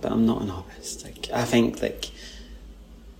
but 0.00 0.12
I'm 0.12 0.26
not 0.26 0.42
an 0.42 0.50
artist. 0.50 1.04
Like 1.04 1.30
I 1.32 1.44
think 1.44 1.82
like 1.82 2.10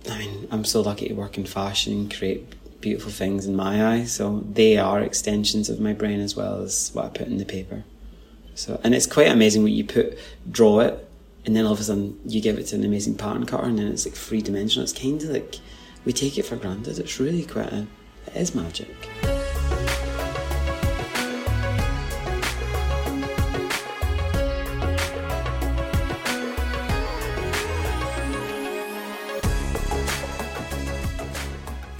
I 0.09 0.17
mean 0.19 0.47
I'm 0.51 0.65
so 0.65 0.81
lucky 0.81 1.07
to 1.07 1.13
work 1.13 1.37
in 1.37 1.45
fashion 1.45 1.93
and 1.93 2.15
create 2.15 2.53
beautiful 2.81 3.11
things 3.11 3.45
in 3.45 3.55
my 3.55 3.93
eyes. 3.93 4.13
So 4.13 4.43
they 4.51 4.77
are 4.77 5.01
extensions 5.01 5.69
of 5.69 5.79
my 5.79 5.93
brain 5.93 6.19
as 6.19 6.35
well 6.35 6.61
as 6.61 6.91
what 6.93 7.05
I 7.05 7.09
put 7.09 7.27
in 7.27 7.37
the 7.37 7.45
paper. 7.45 7.83
So 8.55 8.79
and 8.83 8.93
it's 8.95 9.07
quite 9.07 9.27
amazing 9.27 9.63
what 9.63 9.71
you 9.71 9.83
put, 9.83 10.17
draw 10.49 10.79
it, 10.81 11.07
and 11.45 11.55
then 11.55 11.65
all 11.65 11.73
of 11.73 11.79
a 11.79 11.83
sudden 11.83 12.19
you 12.25 12.41
give 12.41 12.57
it 12.57 12.67
to 12.67 12.75
an 12.75 12.83
amazing 12.83 13.15
pattern 13.15 13.45
cutter, 13.45 13.65
and 13.65 13.77
then 13.77 13.87
it's 13.87 14.05
like 14.05 14.15
three 14.15 14.41
dimensional. 14.41 14.83
It's 14.83 14.93
kind 14.93 15.21
of 15.21 15.29
like 15.29 15.55
we 16.05 16.13
take 16.13 16.37
it 16.37 16.43
for 16.43 16.55
granted. 16.55 16.97
It's 16.99 17.19
really 17.19 17.43
quite 17.43 17.71
a, 17.71 17.87
it 18.27 18.35
is 18.35 18.55
magic. 18.55 18.87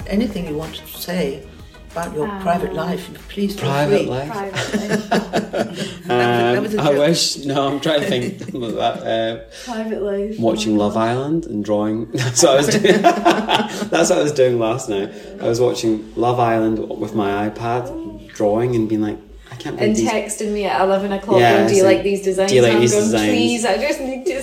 Anything 0.07 0.47
you 0.47 0.55
want 0.55 0.75
to 0.75 0.87
say 0.87 1.43
about 1.91 2.13
your 2.15 2.27
Um, 2.27 2.41
private 2.41 2.73
life, 2.73 3.09
please 3.29 3.55
feel 3.55 3.69
Private 3.69 3.97
free. 4.01 4.05
life. 4.09 4.29
Privately, 4.31 4.87
That 4.87 5.69
was- 5.69 5.89
that 6.07 6.61
was 6.61 6.73
a 6.75 6.79
Um, 6.81 6.87
I 6.87 6.91
wish. 6.99 7.37
No, 7.45 7.67
I'm 7.67 7.79
trying 7.79 8.01
to 8.01 8.07
think. 8.07 8.53
about 8.53 8.75
that, 8.75 8.97
uh, 9.07 9.37
private 9.65 10.01
life. 10.01 10.39
watching 10.39 10.77
Love 10.77 10.95
Island 10.97 11.45
and 11.45 11.63
drawing. 11.65 12.09
That's 12.13 12.43
what 12.43 12.51
I 12.51 12.55
was 12.57 12.67
doing. 12.67 13.01
That's 13.01 14.09
what 14.09 14.19
I 14.19 14.23
was 14.23 14.31
doing 14.31 14.59
last 14.59 14.89
night. 14.89 15.09
I 15.41 15.47
was 15.47 15.59
watching 15.59 16.13
Love 16.15 16.39
Island 16.39 16.77
with 17.03 17.13
my 17.15 17.49
iPad, 17.49 18.27
drawing 18.33 18.75
and 18.75 18.87
being 18.87 19.01
like, 19.01 19.17
I 19.51 19.55
can't 19.55 19.79
And 19.79 19.95
these. 19.95 20.07
texting 20.09 20.51
me 20.53 20.65
at 20.65 20.79
eleven 20.81 21.11
o'clock. 21.13 21.39
Yeah, 21.39 21.57
going, 21.57 21.67
do 21.69 21.75
you 21.75 21.81
so 21.81 21.87
like 21.87 22.03
these 22.03 22.21
designs? 22.21 22.49
do 22.51 22.55
you 22.57 22.61
like 22.61 22.71
And 22.73 22.77
I'm 22.77 22.81
these 22.81 22.91
going, 22.91 23.03
designs? 23.05 23.29
Please, 23.31 23.65
I 23.65 23.77
just 23.77 23.99
need 24.01 24.25
to 24.25 24.41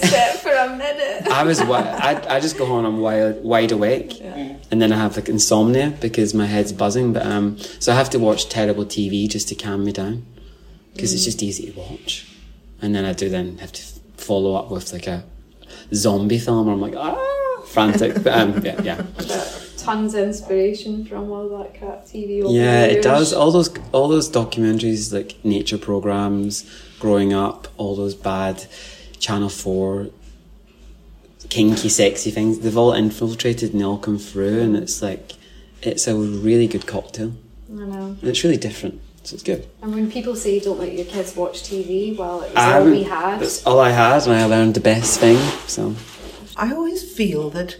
sit 0.68 1.24
for. 1.24 1.32
I 1.32 1.42
was 1.42 1.58
wi- 1.58 1.80
I, 1.80 2.36
I 2.36 2.40
just 2.40 2.56
go 2.58 2.66
on 2.72 2.84
I'm 2.84 3.00
wide, 3.00 3.42
wide 3.42 3.72
awake. 3.72 4.20
And 4.70 4.80
then 4.82 4.92
I 4.92 4.96
have 4.96 5.16
like 5.16 5.28
insomnia 5.28 5.90
because 6.00 6.34
my 6.34 6.46
head's 6.46 6.72
buzzing 6.72 7.12
but 7.12 7.24
um 7.26 7.58
so 7.58 7.92
I 7.92 7.96
have 7.96 8.10
to 8.10 8.18
watch 8.18 8.48
terrible 8.48 8.84
TV 8.84 9.28
just 9.28 9.48
to 9.48 9.54
calm 9.54 9.84
me 9.84 9.92
down 9.92 10.24
because 10.92 11.12
it's 11.12 11.24
just 11.24 11.42
easy 11.42 11.70
to 11.72 11.78
watch. 11.78 12.26
And 12.82 12.94
then 12.94 13.04
I 13.04 13.12
do 13.12 13.28
then 13.28 13.58
have 13.58 13.72
to 13.72 13.82
follow 14.16 14.54
up 14.54 14.70
with 14.70 14.92
like 14.92 15.06
a 15.06 15.24
zombie 15.92 16.38
film. 16.38 16.66
Where 16.66 16.74
I'm 16.74 16.80
like 16.80 16.96
ah! 16.96 17.62
Frantic 17.66 18.22
but 18.22 18.32
um 18.32 18.64
yeah 18.64 18.80
yeah. 18.82 19.02
Tons 19.78 20.14
of 20.14 20.22
inspiration 20.24 21.04
from 21.04 21.30
all 21.30 21.46
that 21.58 21.78
crap 21.78 22.04
TV. 22.06 22.42
Over 22.42 22.54
yeah 22.54 22.86
the 22.86 22.98
it 22.98 23.02
does. 23.02 23.32
All 23.32 23.50
those 23.52 23.70
all 23.92 24.08
those 24.08 24.30
documentaries 24.30 25.12
like 25.12 25.36
nature 25.44 25.78
programs 25.78 26.64
growing 26.98 27.34
up 27.34 27.68
all 27.76 27.94
those 27.94 28.14
bad 28.14 28.64
channel 29.18 29.48
4 29.48 30.06
kinky 31.54 31.88
sexy 31.88 32.30
things 32.30 32.58
they've 32.60 32.76
all 32.82 32.92
infiltrated 32.92 33.68
and 33.72 33.80
they 33.80 33.84
all 33.84 33.98
come 34.08 34.18
through 34.18 34.60
and 34.66 34.76
it's 34.82 35.00
like 35.08 35.26
it's 35.82 36.06
a 36.08 36.14
really 36.14 36.66
good 36.74 36.86
cocktail 36.94 37.30
I 37.70 37.84
know. 37.92 38.06
and 38.20 38.24
it's 38.32 38.42
really 38.44 38.56
different 38.68 39.00
so 39.22 39.34
it's 39.34 39.42
good 39.52 39.62
And 39.82 39.94
when 39.94 40.10
people 40.10 40.34
say 40.36 40.58
don't 40.60 40.78
let 40.84 40.92
your 40.92 41.06
kids 41.06 41.34
watch 41.36 41.56
TV, 41.62 42.16
well, 42.16 42.42
it 42.42 42.50
was 42.54 42.56
I 42.56 42.78
all 42.78 42.84
we 42.84 43.02
had. 43.04 43.40
that's 43.40 43.64
all 43.66 43.80
I 43.80 43.90
had 43.90 44.22
and 44.26 44.34
I 44.42 44.44
learned 44.46 44.74
the 44.74 44.80
best 44.94 45.20
thing 45.20 45.38
so 45.66 45.94
I 46.56 46.72
always 46.74 47.00
feel 47.18 47.50
that 47.50 47.70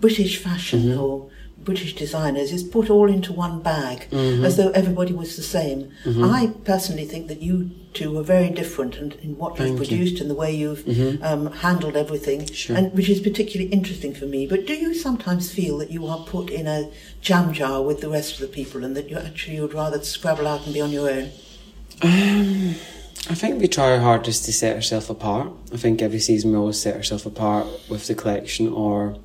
British 0.00 0.34
fashion 0.38 0.80
Mm-hmm. 0.82 1.00
or 1.00 1.29
British 1.64 1.94
designers 1.94 2.52
is 2.52 2.62
put 2.62 2.88
all 2.90 3.08
into 3.08 3.32
one 3.32 3.60
bag 3.60 4.06
Mm-hmm. 4.10 4.44
as 4.44 4.56
though 4.56 4.70
everybody 4.70 5.12
was 5.12 5.36
the 5.36 5.42
same. 5.42 5.90
I 6.06 6.52
personally 6.64 7.04
think 7.04 7.28
that 7.28 7.42
you 7.42 7.70
two 7.92 8.16
are 8.18 8.22
very 8.22 8.50
different 8.50 8.96
and 8.96 9.14
in 9.14 9.36
what 9.36 9.50
you've 9.58 9.58
Thank 9.58 9.68
you. 9.68 9.74
Mm-hmm. 9.74 9.78
produced 9.96 10.20
and 10.20 10.30
the 10.30 10.34
way 10.34 10.54
you've 10.54 10.84
um, 11.22 11.50
handled 11.52 11.96
everything, 11.96 12.46
Sure. 12.46 12.76
and 12.76 12.92
which 12.94 13.08
is 13.08 13.20
particularly 13.20 13.70
interesting 13.72 14.14
for 14.14 14.26
me. 14.26 14.46
But 14.46 14.66
do 14.66 14.74
you 14.74 14.94
sometimes 14.94 15.52
feel 15.52 15.76
that 15.78 15.90
you 15.90 16.06
are 16.06 16.20
put 16.24 16.50
in 16.50 16.66
a 16.66 16.88
jam 17.20 17.52
jar 17.52 17.82
with 17.82 18.00
the 18.00 18.08
rest 18.08 18.34
of 18.34 18.40
the 18.40 18.46
people 18.46 18.84
and 18.84 18.96
that 18.96 19.10
you 19.10 19.16
actually 19.18 19.60
would 19.60 19.74
rather 19.74 20.00
scrabble 20.02 20.46
out 20.46 20.64
and 20.64 20.72
be 20.74 20.80
on 20.80 20.90
your 20.92 21.10
own? 21.10 21.30
I 22.02 23.34
think 23.34 23.60
we 23.60 23.68
try 23.68 23.92
our 23.92 23.98
hardest 24.00 24.44
to 24.46 24.52
set 24.52 24.74
ourselves 24.76 25.10
apart. 25.10 25.52
I 25.72 25.76
think 25.76 26.00
every 26.00 26.20
season 26.20 26.52
we 26.52 26.56
always 26.58 26.80
set 26.80 26.96
ourselves 26.96 27.26
apart 27.26 27.66
with 27.88 28.06
the 28.06 28.14
collection 28.14 28.68
or 28.68 29.16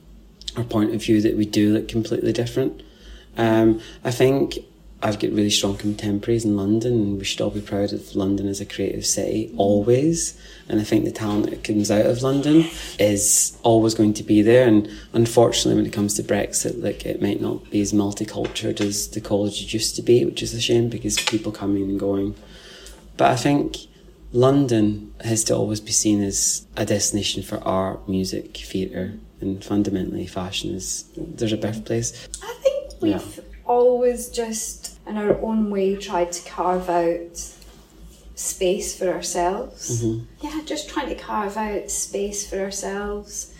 our 0.57 0.63
point 0.63 0.93
of 0.93 1.03
view 1.03 1.21
that 1.21 1.35
we 1.35 1.45
do 1.45 1.73
look 1.73 1.87
completely 1.87 2.33
different. 2.33 2.81
Um, 3.37 3.81
I 4.03 4.11
think 4.11 4.57
I've 5.03 5.19
got 5.19 5.31
really 5.31 5.49
strong 5.49 5.77
contemporaries 5.77 6.45
in 6.45 6.55
London, 6.55 6.93
and 6.93 7.17
we 7.19 7.25
should 7.25 7.41
all 7.41 7.51
be 7.51 7.61
proud 7.61 7.93
of 7.93 8.15
London 8.15 8.47
as 8.47 8.61
a 8.61 8.65
creative 8.65 9.05
city 9.05 9.53
always. 9.57 10.39
And 10.67 10.79
I 10.79 10.83
think 10.83 11.05
the 11.05 11.11
talent 11.11 11.49
that 11.49 11.63
comes 11.63 11.91
out 11.91 12.05
of 12.05 12.23
London 12.23 12.65
is 12.97 13.57
always 13.61 13.93
going 13.93 14.13
to 14.15 14.23
be 14.23 14.41
there. 14.41 14.67
And 14.67 14.89
unfortunately, 15.13 15.75
when 15.75 15.85
it 15.85 15.93
comes 15.93 16.15
to 16.15 16.23
Brexit, 16.23 16.81
like 16.81 17.05
it 17.05 17.21
might 17.21 17.41
not 17.41 17.69
be 17.69 17.81
as 17.81 17.93
multicultural 17.93 18.79
as 18.81 19.09
the 19.09 19.21
college 19.21 19.73
used 19.73 19.95
to 19.97 20.01
be, 20.01 20.25
which 20.25 20.41
is 20.41 20.53
a 20.53 20.61
shame 20.61 20.89
because 20.89 21.19
people 21.19 21.51
coming 21.51 21.83
and 21.83 21.99
going. 21.99 22.33
But 23.17 23.31
I 23.31 23.35
think 23.35 23.77
London 24.31 25.13
has 25.23 25.43
to 25.45 25.55
always 25.55 25.81
be 25.81 25.91
seen 25.91 26.23
as 26.23 26.65
a 26.75 26.85
destination 26.85 27.43
for 27.43 27.59
art, 27.63 28.09
music, 28.09 28.57
theatre, 28.57 29.19
and 29.41 29.63
fundamentally 29.63 30.27
fashion 30.27 30.73
is 30.73 31.05
there's 31.17 31.53
a 31.53 31.57
birthplace. 31.57 32.27
I 32.41 32.53
think 32.61 33.01
we've 33.01 33.39
always 33.65 34.29
just, 34.29 34.99
in 35.07 35.17
our 35.17 35.39
own 35.41 35.69
way, 35.69 35.95
tried 35.95 36.31
to 36.31 36.49
carve 36.49 36.89
out 36.89 37.51
space 38.35 38.97
for 38.97 39.11
ourselves. 39.11 40.03
Mm-hmm. 40.03 40.45
Yeah, 40.45 40.61
just 40.65 40.89
trying 40.89 41.09
to 41.09 41.15
carve 41.15 41.57
out 41.57 41.89
space 41.89 42.47
for 42.49 42.59
ourselves. 42.59 43.53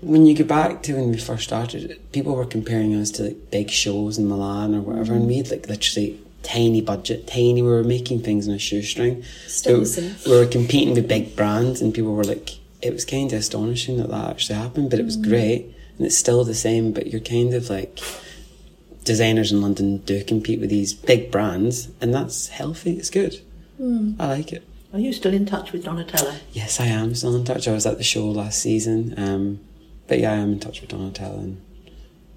When 0.00 0.26
you 0.26 0.34
go 0.34 0.44
back 0.44 0.82
to 0.84 0.94
when 0.94 1.10
we 1.10 1.18
first 1.18 1.44
started, 1.44 2.00
people 2.12 2.34
were 2.34 2.44
comparing 2.44 2.94
us 2.94 3.10
to 3.12 3.24
like 3.24 3.50
big 3.50 3.70
shows 3.70 4.18
in 4.18 4.28
Milan 4.28 4.74
or 4.74 4.80
whatever, 4.80 5.14
and 5.14 5.26
we 5.28 5.36
had 5.36 5.50
like 5.50 5.68
literally 5.68 6.20
tiny 6.42 6.80
budget, 6.80 7.28
tiny. 7.28 7.62
We 7.62 7.68
were 7.68 7.84
making 7.84 8.22
things 8.22 8.48
on 8.48 8.54
a 8.54 8.58
shoestring. 8.58 9.22
Still 9.46 9.86
same. 9.86 10.16
We 10.26 10.32
were 10.32 10.46
competing 10.46 10.94
with 10.94 11.06
big 11.06 11.36
brands, 11.36 11.80
and 11.80 11.94
people 11.94 12.14
were 12.14 12.24
like, 12.24 12.58
it 12.82 12.92
was 12.92 13.04
kind 13.04 13.32
of 13.32 13.38
astonishing 13.38 13.96
that 13.98 14.10
that 14.10 14.30
actually 14.30 14.58
happened, 14.58 14.90
but 14.90 14.98
it 14.98 15.04
was 15.04 15.16
great, 15.16 15.66
and 15.96 16.06
it's 16.06 16.18
still 16.18 16.44
the 16.44 16.54
same. 16.54 16.92
But 16.92 17.06
you're 17.06 17.20
kind 17.20 17.54
of 17.54 17.70
like 17.70 18.00
designers 19.04 19.52
in 19.52 19.60
London 19.62 19.98
do 19.98 20.22
compete 20.24 20.60
with 20.60 20.70
these 20.70 20.92
big 20.92 21.30
brands, 21.30 21.88
and 22.00 22.12
that's 22.12 22.48
healthy. 22.48 22.96
It's 22.98 23.10
good. 23.10 23.40
I 24.20 24.26
like 24.26 24.52
it. 24.52 24.64
Are 24.92 25.00
you 25.00 25.12
still 25.12 25.32
in 25.32 25.46
touch 25.46 25.72
with 25.72 25.84
Donatella? 25.84 26.38
Yes, 26.52 26.78
I 26.78 26.86
am 26.86 27.14
still 27.14 27.34
in 27.34 27.44
touch. 27.44 27.66
I 27.66 27.72
was 27.72 27.86
at 27.86 27.96
the 27.98 28.04
show 28.04 28.26
last 28.26 28.60
season, 28.60 29.14
um, 29.16 29.60
but 30.06 30.18
yeah, 30.18 30.32
I 30.32 30.36
am 30.36 30.52
in 30.52 30.60
touch 30.60 30.80
with 30.82 30.90
Donatella, 30.90 31.38
and 31.38 31.62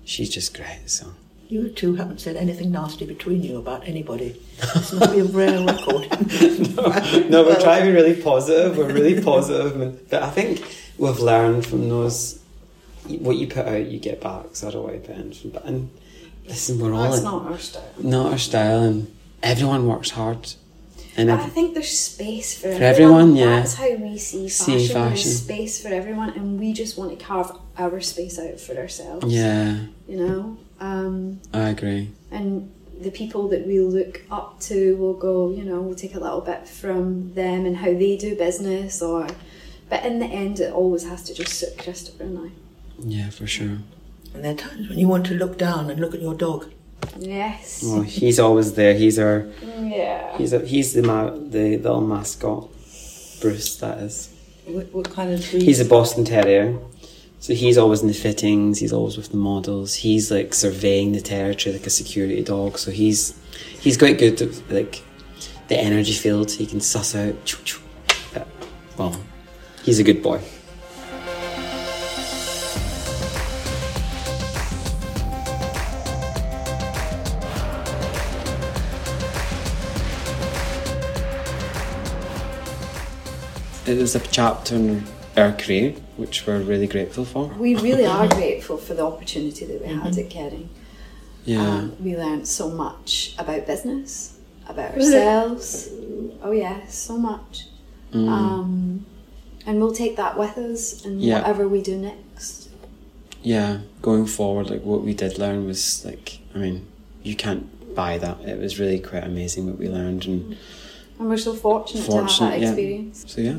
she's 0.06 0.30
just 0.30 0.56
great. 0.56 0.90
So 0.90 1.14
You 1.48 1.70
two 1.70 1.96
haven't 1.96 2.20
said 2.22 2.36
anything 2.38 2.72
nasty 2.72 3.06
between 3.06 3.44
you 3.44 3.58
about 3.58 3.88
anybody. 3.88 4.36
This 4.74 4.94
must 4.94 5.14
be 5.14 5.20
a 5.20 5.24
rare 5.26 5.64
record. 5.64 6.10
no, 6.76 7.30
no, 7.30 7.44
we're 7.44 7.60
trying 7.62 7.82
to 7.86 7.92
be 7.92 7.92
really 7.96 8.20
positive. 8.20 8.78
We're 8.78 8.92
really 8.92 9.22
positive, 9.32 10.10
but 10.10 10.24
I 10.24 10.30
think 10.32 10.64
we've 10.98 11.20
learned 11.20 11.66
from 11.66 11.88
those. 11.90 12.40
What 13.08 13.36
you 13.38 13.46
put 13.48 13.68
out, 13.68 13.86
you 13.86 14.00
get 14.00 14.20
back. 14.22 14.46
So 14.54 14.68
I 14.68 14.72
don't 14.72 14.84
want 14.84 15.04
to 15.04 15.08
put 15.08 15.18
in. 15.18 15.34
From, 15.34 15.50
but 15.52 15.66
and 15.66 15.90
listen, 16.48 16.80
we're 16.80 16.94
all 16.94 17.04
That's 17.04 17.20
in, 17.20 17.24
not 17.26 17.44
our 17.52 17.60
style. 17.60 17.92
not 18.00 18.32
our 18.32 18.38
style, 18.40 18.82
and 18.84 19.16
everyone 19.44 19.86
works 19.88 20.10
hard. 20.12 20.54
And 21.18 21.30
But 21.30 21.40
I 21.42 21.46
think 21.48 21.76
there's 21.76 21.98
space 21.98 22.60
for, 22.60 22.74
For 22.76 22.84
everyone, 22.84 23.36
yeah. 23.36 23.58
That's 23.60 23.76
how 23.76 23.90
we 23.96 24.18
see 24.18 24.50
See 24.50 24.74
fashion. 24.74 24.94
fashion. 24.96 25.24
There's 25.30 25.42
space 25.44 25.82
for 25.82 25.90
everyone, 25.90 26.32
and 26.32 26.60
we 26.60 26.74
just 26.74 26.98
want 26.98 27.18
to 27.18 27.24
carve 27.24 27.52
our 27.78 28.02
space 28.02 28.40
out 28.40 28.60
for 28.60 28.76
ourselves. 28.76 29.26
yeah, 29.32 29.86
You 30.08 30.18
know, 30.18 30.58
um, 30.80 31.40
I 31.54 31.70
agree. 31.70 32.12
and 32.32 32.72
the 33.02 33.12
people 33.12 33.50
that 33.50 33.68
we 33.68 33.80
look 33.82 34.22
up 34.32 34.60
to 34.62 34.96
will 34.98 35.14
go. 35.16 35.52
You 35.52 35.64
know, 35.66 35.82
we'll 35.82 35.96
take 35.96 36.16
a 36.16 36.20
little 36.20 36.42
bit 36.42 36.68
from 36.68 37.34
them 37.34 37.66
and 37.66 37.76
how 37.78 37.92
they 37.94 38.18
do 38.18 38.36
business, 38.36 39.02
or. 39.02 39.28
But 39.88 40.04
in 40.04 40.18
the 40.18 40.26
end, 40.26 40.60
it 40.60 40.74
always 40.74 41.04
has 41.08 41.22
to 41.26 41.34
just 41.36 41.54
suit 41.54 41.78
Christopher 41.78 42.24
and 42.24 42.40
I. 42.40 42.50
Yeah, 43.00 43.30
for 43.30 43.46
sure. 43.46 43.78
And 44.34 44.44
there 44.44 44.54
are 44.54 44.58
times 44.58 44.90
when 44.90 44.98
you 44.98 45.08
want 45.08 45.28
to 45.28 45.36
look 45.36 45.60
down 45.60 45.92
and 45.92 46.00
look 46.02 46.16
at 46.16 46.22
your 46.22 46.34
dog. 46.34 46.72
Yes. 47.20 47.84
Oh, 47.86 48.02
he's 48.02 48.40
always 48.40 48.74
there. 48.74 48.96
He's 48.96 49.20
our 49.20 49.48
Yeah. 49.78 50.36
he's 50.40 50.54
a, 50.54 50.60
he's 50.66 50.94
the 50.94 51.04
ma- 51.04 51.30
the 51.30 51.78
little 51.78 52.02
mascot. 52.02 52.68
Bruce, 53.42 53.76
that 53.78 54.00
is. 54.00 54.34
What, 54.66 54.92
what 54.92 55.10
kind 55.12 55.32
of 55.32 55.48
breed? 55.52 55.62
He's 55.62 55.80
a 55.80 55.86
Boston 55.86 56.26
Terrier. 56.26 56.80
So 57.46 57.54
he's 57.54 57.78
always 57.78 58.02
in 58.02 58.08
the 58.08 58.14
fittings, 58.16 58.80
he's 58.80 58.92
always 58.92 59.18
with 59.18 59.30
the 59.30 59.38
models. 59.38 59.94
He's 59.94 60.32
like 60.32 60.52
surveying 60.56 61.12
the 61.12 61.22
territory 61.22 61.74
like 61.78 61.86
a 61.86 61.92
security 61.92 62.42
dog. 62.42 62.80
So 62.80 62.90
he's 62.90 63.40
he's 63.80 63.98
quite 63.98 64.18
good 64.18 64.42
at 64.42 64.72
like 64.72 65.04
the 65.68 65.78
energy 65.78 66.14
field. 66.14 66.50
He 66.50 66.66
can 66.66 66.82
suss 66.82 67.14
out. 67.14 67.56
Well, 68.98 69.16
he's 69.84 70.00
a 70.00 70.04
good 70.04 70.24
boy. 70.24 70.42
It 83.86 84.00
was 84.00 84.16
a 84.16 84.20
chapter 84.20 84.74
in 84.74 85.06
our 85.38 85.52
career, 85.52 85.92
which 86.18 86.46
we're 86.48 86.60
really 86.62 86.88
grateful 86.88 87.26
for. 87.26 87.48
We 87.48 87.76
really 87.76 88.06
are 88.06 88.28
grateful 88.28 88.78
for 88.78 88.94
the 88.94 89.04
opportunity 89.06 89.66
that 89.66 89.82
we 89.82 89.88
had 89.88 90.18
at 90.18 90.30
Kering. 90.30 90.68
Yeah. 91.46 91.62
Um, 91.62 91.96
we 92.04 92.16
learned 92.18 92.48
so 92.48 92.70
much 92.70 93.36
about 93.38 93.68
business, 93.68 94.38
about 94.68 94.94
ourselves. 94.96 95.90
Oh 96.42 96.52
yes, 96.52 96.96
so 96.98 97.18
much. 97.18 97.68
Um, 98.14 99.06
and 99.66 99.80
we'll 99.80 99.94
take 99.94 100.16
that 100.16 100.38
with 100.38 100.58
us 100.58 101.04
in 101.06 101.20
Yeah. 101.20 101.40
whatever 101.40 101.68
we 101.68 101.82
do 101.82 101.98
next. 101.98 102.70
yeah, 103.44 103.80
going 104.02 104.26
forward, 104.26 104.70
like 104.70 104.84
what 104.84 105.02
we 105.04 105.14
did 105.14 105.38
learn 105.38 105.66
was 105.66 106.04
like, 106.06 106.40
I 106.56 106.58
mean, 106.60 106.88
you 107.24 107.36
can't 107.36 107.94
buy 107.94 108.18
that. 108.18 108.40
It 108.42 108.58
was 108.58 108.80
really 108.80 109.00
quite 109.00 109.24
amazing 109.26 109.68
what 109.68 109.78
we 109.78 109.88
learned 109.90 110.26
and 110.26 110.58
And 111.20 111.30
we're 111.30 111.38
so 111.38 111.54
fortunate, 111.54 112.06
to 112.06 112.12
have 112.16 112.28
that 112.40 112.60
yeah. 112.62 112.68
experience. 112.70 113.26
So 113.28 113.42
yeah, 113.42 113.58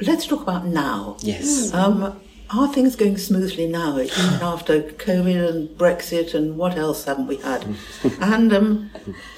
Let's 0.00 0.26
talk 0.26 0.42
about 0.42 0.66
now. 0.66 1.16
yes, 1.20 1.72
Um, 1.72 2.20
are 2.50 2.72
things 2.72 2.94
going 2.94 3.16
smoothly 3.16 3.66
now, 3.66 3.98
even 3.98 4.14
after 4.42 4.82
COVID 4.82 5.48
and 5.48 5.68
Brexit 5.78 6.34
and 6.34 6.56
what 6.56 6.76
else 6.76 7.04
haven't 7.04 7.26
we 7.26 7.36
had? 7.36 7.64
and 8.20 8.52
um, 8.52 8.90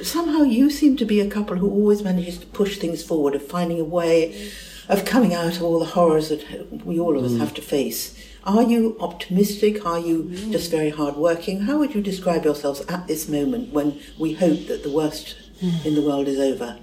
somehow 0.03 0.43
you 0.43 0.71
seem 0.71 0.97
to 0.97 1.05
be 1.05 1.21
a 1.21 1.29
couple 1.29 1.57
who 1.57 1.71
always 1.71 2.03
manages 2.03 2.39
to 2.39 2.47
push 2.47 2.79
things 2.79 3.03
forward, 3.03 3.35
of 3.35 3.47
finding 3.47 3.81
a 3.81 3.85
way 3.85 4.51
of 4.89 5.05
coming 5.05 5.35
out 5.35 5.57
of 5.57 5.63
all 5.63 5.79
the 5.79 5.85
horrors 5.85 6.29
that 6.31 6.85
we 6.85 6.99
all 6.99 7.17
of 7.19 7.25
us 7.25 7.37
have 7.39 7.53
to 7.55 7.63
face. 7.63 8.17
Are 8.45 8.63
you 8.63 8.97
optimistic? 9.01 9.85
Are 9.85 9.99
you 9.99 10.31
just 10.53 10.71
very 10.71 10.91
hardworking? 10.91 11.63
How 11.63 11.79
would 11.79 11.95
you 11.95 12.01
describe 12.01 12.45
yourselves 12.45 12.81
at 12.83 13.09
this 13.09 13.29
moment 13.29 13.73
when 13.73 13.99
we 14.19 14.35
hope 14.35 14.69
that 14.69 14.85
the 14.85 14.91
worst 14.91 15.35
in 15.85 15.97
the 15.97 16.03
world 16.03 16.29
is 16.29 16.39
over? 16.39 16.79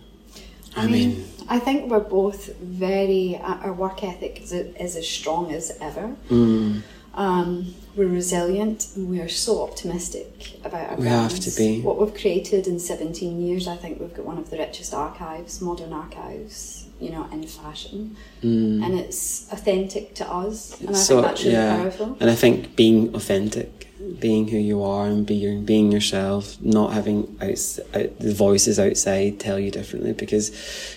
I 0.75 0.87
mean, 0.87 1.25
I 1.49 1.59
think 1.59 1.89
we're 1.91 1.99
both 1.99 2.55
very, 2.57 3.37
uh, 3.37 3.55
our 3.65 3.73
work 3.73 4.03
ethic 4.03 4.41
is, 4.41 4.51
is 4.53 4.95
as 4.95 5.07
strong 5.07 5.51
as 5.51 5.77
ever. 5.81 6.15
mm, 6.29 6.81
Um, 7.15 7.75
we're 7.95 8.07
resilient 8.07 8.87
and 8.95 9.07
we 9.07 9.19
are 9.21 9.29
so 9.29 9.61
optimistic 9.61 10.59
about 10.65 10.89
our 10.91 10.97
We 10.97 11.07
have 11.07 11.39
to 11.39 11.51
be. 11.55 11.81
What 11.81 11.99
we've 11.99 12.13
created 12.13 12.65
in 12.65 12.79
17 12.79 13.39
years, 13.39 13.67
I 13.67 13.75
think 13.75 13.99
we've 13.99 14.13
got 14.15 14.25
one 14.25 14.39
of 14.39 14.49
the 14.49 14.57
richest 14.57 14.93
archives, 14.95 15.61
modern 15.61 15.93
archives, 15.93 16.85
you 17.03 17.11
know, 17.11 17.27
in 17.31 17.43
fashion. 17.43 18.15
And 18.41 18.99
it's 18.99 19.51
authentic 19.51 20.15
to 20.15 20.29
us. 20.29 20.79
And 20.79 20.89
I 20.89 20.93
mm. 20.93 20.95
so 20.95 21.15
think 21.15 21.27
that's 21.27 21.43
really 21.43 21.55
yeah, 21.55 21.77
powerful. 21.77 22.17
and 22.19 22.29
I 22.29 22.35
think 22.35 22.75
being 22.75 23.13
authentic, 23.13 23.89
being 24.19 24.47
who 24.47 24.57
you 24.57 24.83
are, 24.83 25.05
and 25.05 25.25
being 25.25 25.65
being 25.65 25.91
yourself, 25.91 26.61
not 26.61 26.93
having 26.93 27.37
outs- 27.41 27.79
out, 27.93 28.19
the 28.19 28.33
voices 28.33 28.79
outside 28.79 29.39
tell 29.39 29.59
you 29.59 29.71
differently, 29.71 30.13
because 30.13 30.51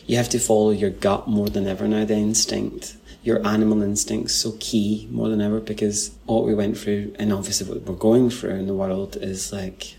you 0.06 0.16
have 0.16 0.28
to 0.30 0.38
follow 0.38 0.70
your 0.70 0.90
gut 0.90 1.26
more 1.26 1.48
than 1.48 1.66
ever 1.66 1.88
now. 1.88 2.04
The 2.04 2.14
instinct, 2.14 2.96
your 3.22 3.44
animal 3.46 3.82
instinct's 3.82 4.34
so 4.34 4.56
key 4.60 5.08
more 5.10 5.28
than 5.28 5.40
ever, 5.40 5.60
because 5.60 6.12
what 6.26 6.44
we 6.44 6.54
went 6.54 6.78
through, 6.78 7.14
and 7.18 7.32
obviously 7.32 7.68
what 7.68 7.82
we're 7.82 7.94
going 7.94 8.30
through 8.30 8.56
in 8.62 8.66
the 8.66 8.74
world, 8.74 9.16
is 9.16 9.52
like 9.52 9.96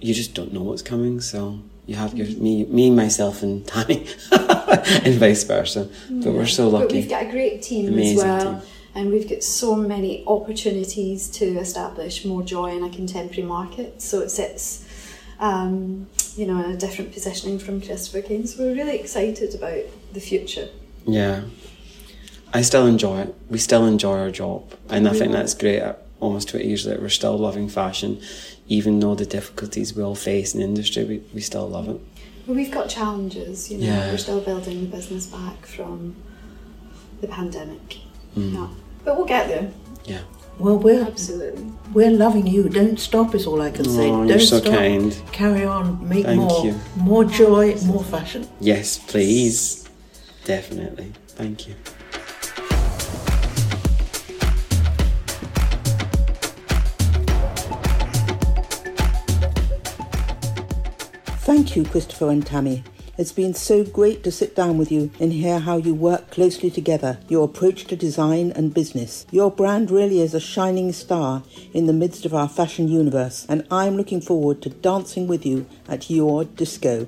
you 0.00 0.12
just 0.12 0.34
don't 0.34 0.52
know 0.52 0.62
what's 0.62 0.82
coming. 0.82 1.20
So 1.20 1.60
you 1.86 1.94
have 1.96 2.14
your 2.14 2.26
me, 2.38 2.64
me, 2.64 2.90
myself, 2.90 3.42
and 3.42 3.66
Tammy, 3.66 4.06
and 5.04 5.14
vice 5.16 5.44
versa. 5.44 5.88
But 6.10 6.32
we're 6.32 6.46
so 6.46 6.68
lucky. 6.68 6.86
But 6.86 6.92
we've 6.94 7.08
got 7.08 7.26
a 7.26 7.30
great 7.30 7.62
team 7.62 7.88
Amazing 7.88 8.18
as 8.18 8.24
well. 8.24 8.60
team. 8.60 8.68
And 8.94 9.10
we've 9.10 9.28
got 9.28 9.42
so 9.42 9.74
many 9.74 10.22
opportunities 10.26 11.28
to 11.30 11.44
establish 11.58 12.24
more 12.24 12.42
joy 12.42 12.76
in 12.76 12.84
a 12.84 12.90
contemporary 12.90 13.48
market. 13.48 14.02
So 14.02 14.20
it 14.20 14.30
sits, 14.30 14.86
um, 15.40 16.08
you 16.36 16.46
know, 16.46 16.62
in 16.62 16.72
a 16.72 16.76
different 16.76 17.12
positioning 17.12 17.58
from 17.58 17.80
Christopher 17.80 18.20
Kane. 18.20 18.46
So 18.46 18.62
we're 18.62 18.74
really 18.74 18.98
excited 18.98 19.54
about 19.54 19.84
the 20.12 20.20
future. 20.20 20.68
Yeah. 21.06 21.44
I 22.52 22.60
still 22.60 22.86
enjoy 22.86 23.22
it. 23.22 23.34
We 23.48 23.58
still 23.58 23.86
enjoy 23.86 24.18
our 24.18 24.30
job. 24.30 24.74
And 24.90 25.08
I 25.08 25.12
think 25.12 25.32
that's 25.32 25.54
great 25.54 25.80
at 25.80 26.06
almost 26.20 26.50
20 26.50 26.66
years 26.66 26.86
later. 26.86 27.00
We're 27.00 27.08
still 27.08 27.38
loving 27.38 27.68
fashion. 27.70 28.20
Even 28.68 29.00
though 29.00 29.14
the 29.14 29.26
difficulties 29.26 29.94
we 29.94 30.02
all 30.02 30.14
face 30.14 30.54
in 30.54 30.60
the 30.60 30.66
industry, 30.66 31.04
we, 31.04 31.22
we 31.32 31.40
still 31.40 31.68
love 31.68 31.88
it. 31.88 32.00
But 32.46 32.56
we've 32.56 32.70
got 32.70 32.88
challenges, 32.88 33.70
you 33.70 33.78
know, 33.78 33.86
Yeah. 33.86 34.10
we're 34.10 34.18
still 34.18 34.40
building 34.40 34.80
the 34.80 34.96
business 34.96 35.26
back 35.26 35.64
from 35.66 36.16
the 37.20 37.28
pandemic. 37.28 37.98
Mm. 38.36 38.54
Yeah. 38.54 38.66
But 39.04 39.16
we'll 39.16 39.26
get 39.26 39.48
there, 39.48 39.70
Yeah. 40.04 40.20
Well, 40.58 40.76
we're 40.76 41.02
absolutely. 41.04 41.64
we're 41.94 42.10
loving 42.10 42.46
you. 42.46 42.68
Don't 42.68 42.98
stop 43.00 43.34
is 43.34 43.46
all 43.46 43.62
I 43.62 43.70
can 43.70 43.84
say. 43.86 44.08
Oh, 44.10 44.16
Don't 44.18 44.28
you're 44.28 44.38
so 44.40 44.58
stop. 44.58 44.74
kind. 44.74 45.16
Carry 45.32 45.64
on. 45.64 46.06
Make 46.08 46.26
Thank 46.26 46.40
more. 46.40 46.66
you. 46.66 46.74
More 46.96 47.24
joy. 47.24 47.76
More 47.86 48.04
fashion. 48.04 48.46
Yes, 48.60 48.98
please. 48.98 49.88
Definitely. 50.44 51.12
Thank 51.28 51.68
you. 51.68 51.74
Thank 61.54 61.76
you, 61.76 61.84
Christopher 61.84 62.30
and 62.30 62.46
Tammy. 62.46 62.82
It's 63.18 63.30
been 63.30 63.52
so 63.52 63.84
great 63.84 64.24
to 64.24 64.32
sit 64.32 64.56
down 64.56 64.78
with 64.78 64.90
you 64.90 65.10
and 65.20 65.30
hear 65.30 65.58
how 65.58 65.76
you 65.76 65.94
work 65.94 66.30
closely 66.30 66.70
together, 66.70 67.20
your 67.28 67.44
approach 67.44 67.84
to 67.88 67.94
design 67.94 68.52
and 68.52 68.72
business. 68.72 69.26
Your 69.30 69.50
brand 69.50 69.90
really 69.90 70.22
is 70.22 70.32
a 70.32 70.40
shining 70.40 70.92
star 70.92 71.42
in 71.74 71.84
the 71.84 71.92
midst 71.92 72.24
of 72.24 72.32
our 72.32 72.48
fashion 72.48 72.88
universe, 72.88 73.44
and 73.50 73.66
I'm 73.70 73.98
looking 73.98 74.22
forward 74.22 74.62
to 74.62 74.70
dancing 74.70 75.26
with 75.26 75.44
you 75.44 75.66
at 75.90 76.08
your 76.08 76.46
disco. 76.46 77.06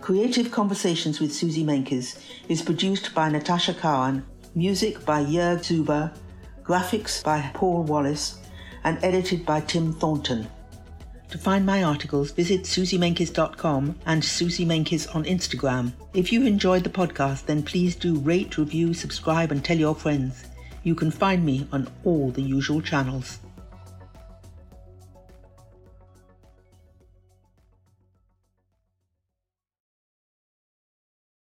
Creative 0.00 0.50
Conversations 0.50 1.20
with 1.20 1.30
Suzy 1.30 1.62
Menkes 1.62 2.18
is 2.48 2.62
produced 2.62 3.14
by 3.14 3.28
Natasha 3.28 3.74
Cowan, 3.74 4.24
music 4.54 5.04
by 5.04 5.22
Jörg 5.22 5.58
Zuber, 5.58 6.16
graphics 6.64 7.22
by 7.22 7.50
Paul 7.52 7.82
Wallace, 7.82 8.38
and 8.82 8.98
edited 9.04 9.44
by 9.44 9.60
Tim 9.60 9.92
Thornton. 9.92 10.48
To 11.30 11.38
find 11.38 11.66
my 11.66 11.82
articles, 11.82 12.30
visit 12.30 12.62
suzymenkes.com 12.62 13.96
and 14.06 14.22
susiemenkes 14.22 15.14
on 15.14 15.24
Instagram. 15.24 15.92
If 16.14 16.32
you 16.32 16.46
enjoyed 16.46 16.84
the 16.84 16.90
podcast, 16.90 17.46
then 17.46 17.62
please 17.62 17.96
do 17.96 18.18
rate, 18.18 18.56
review, 18.56 18.94
subscribe, 18.94 19.50
and 19.50 19.64
tell 19.64 19.76
your 19.76 19.94
friends. 19.94 20.44
You 20.84 20.94
can 20.94 21.10
find 21.10 21.44
me 21.44 21.66
on 21.72 21.88
all 22.04 22.30
the 22.30 22.42
usual 22.42 22.80
channels. 22.80 23.40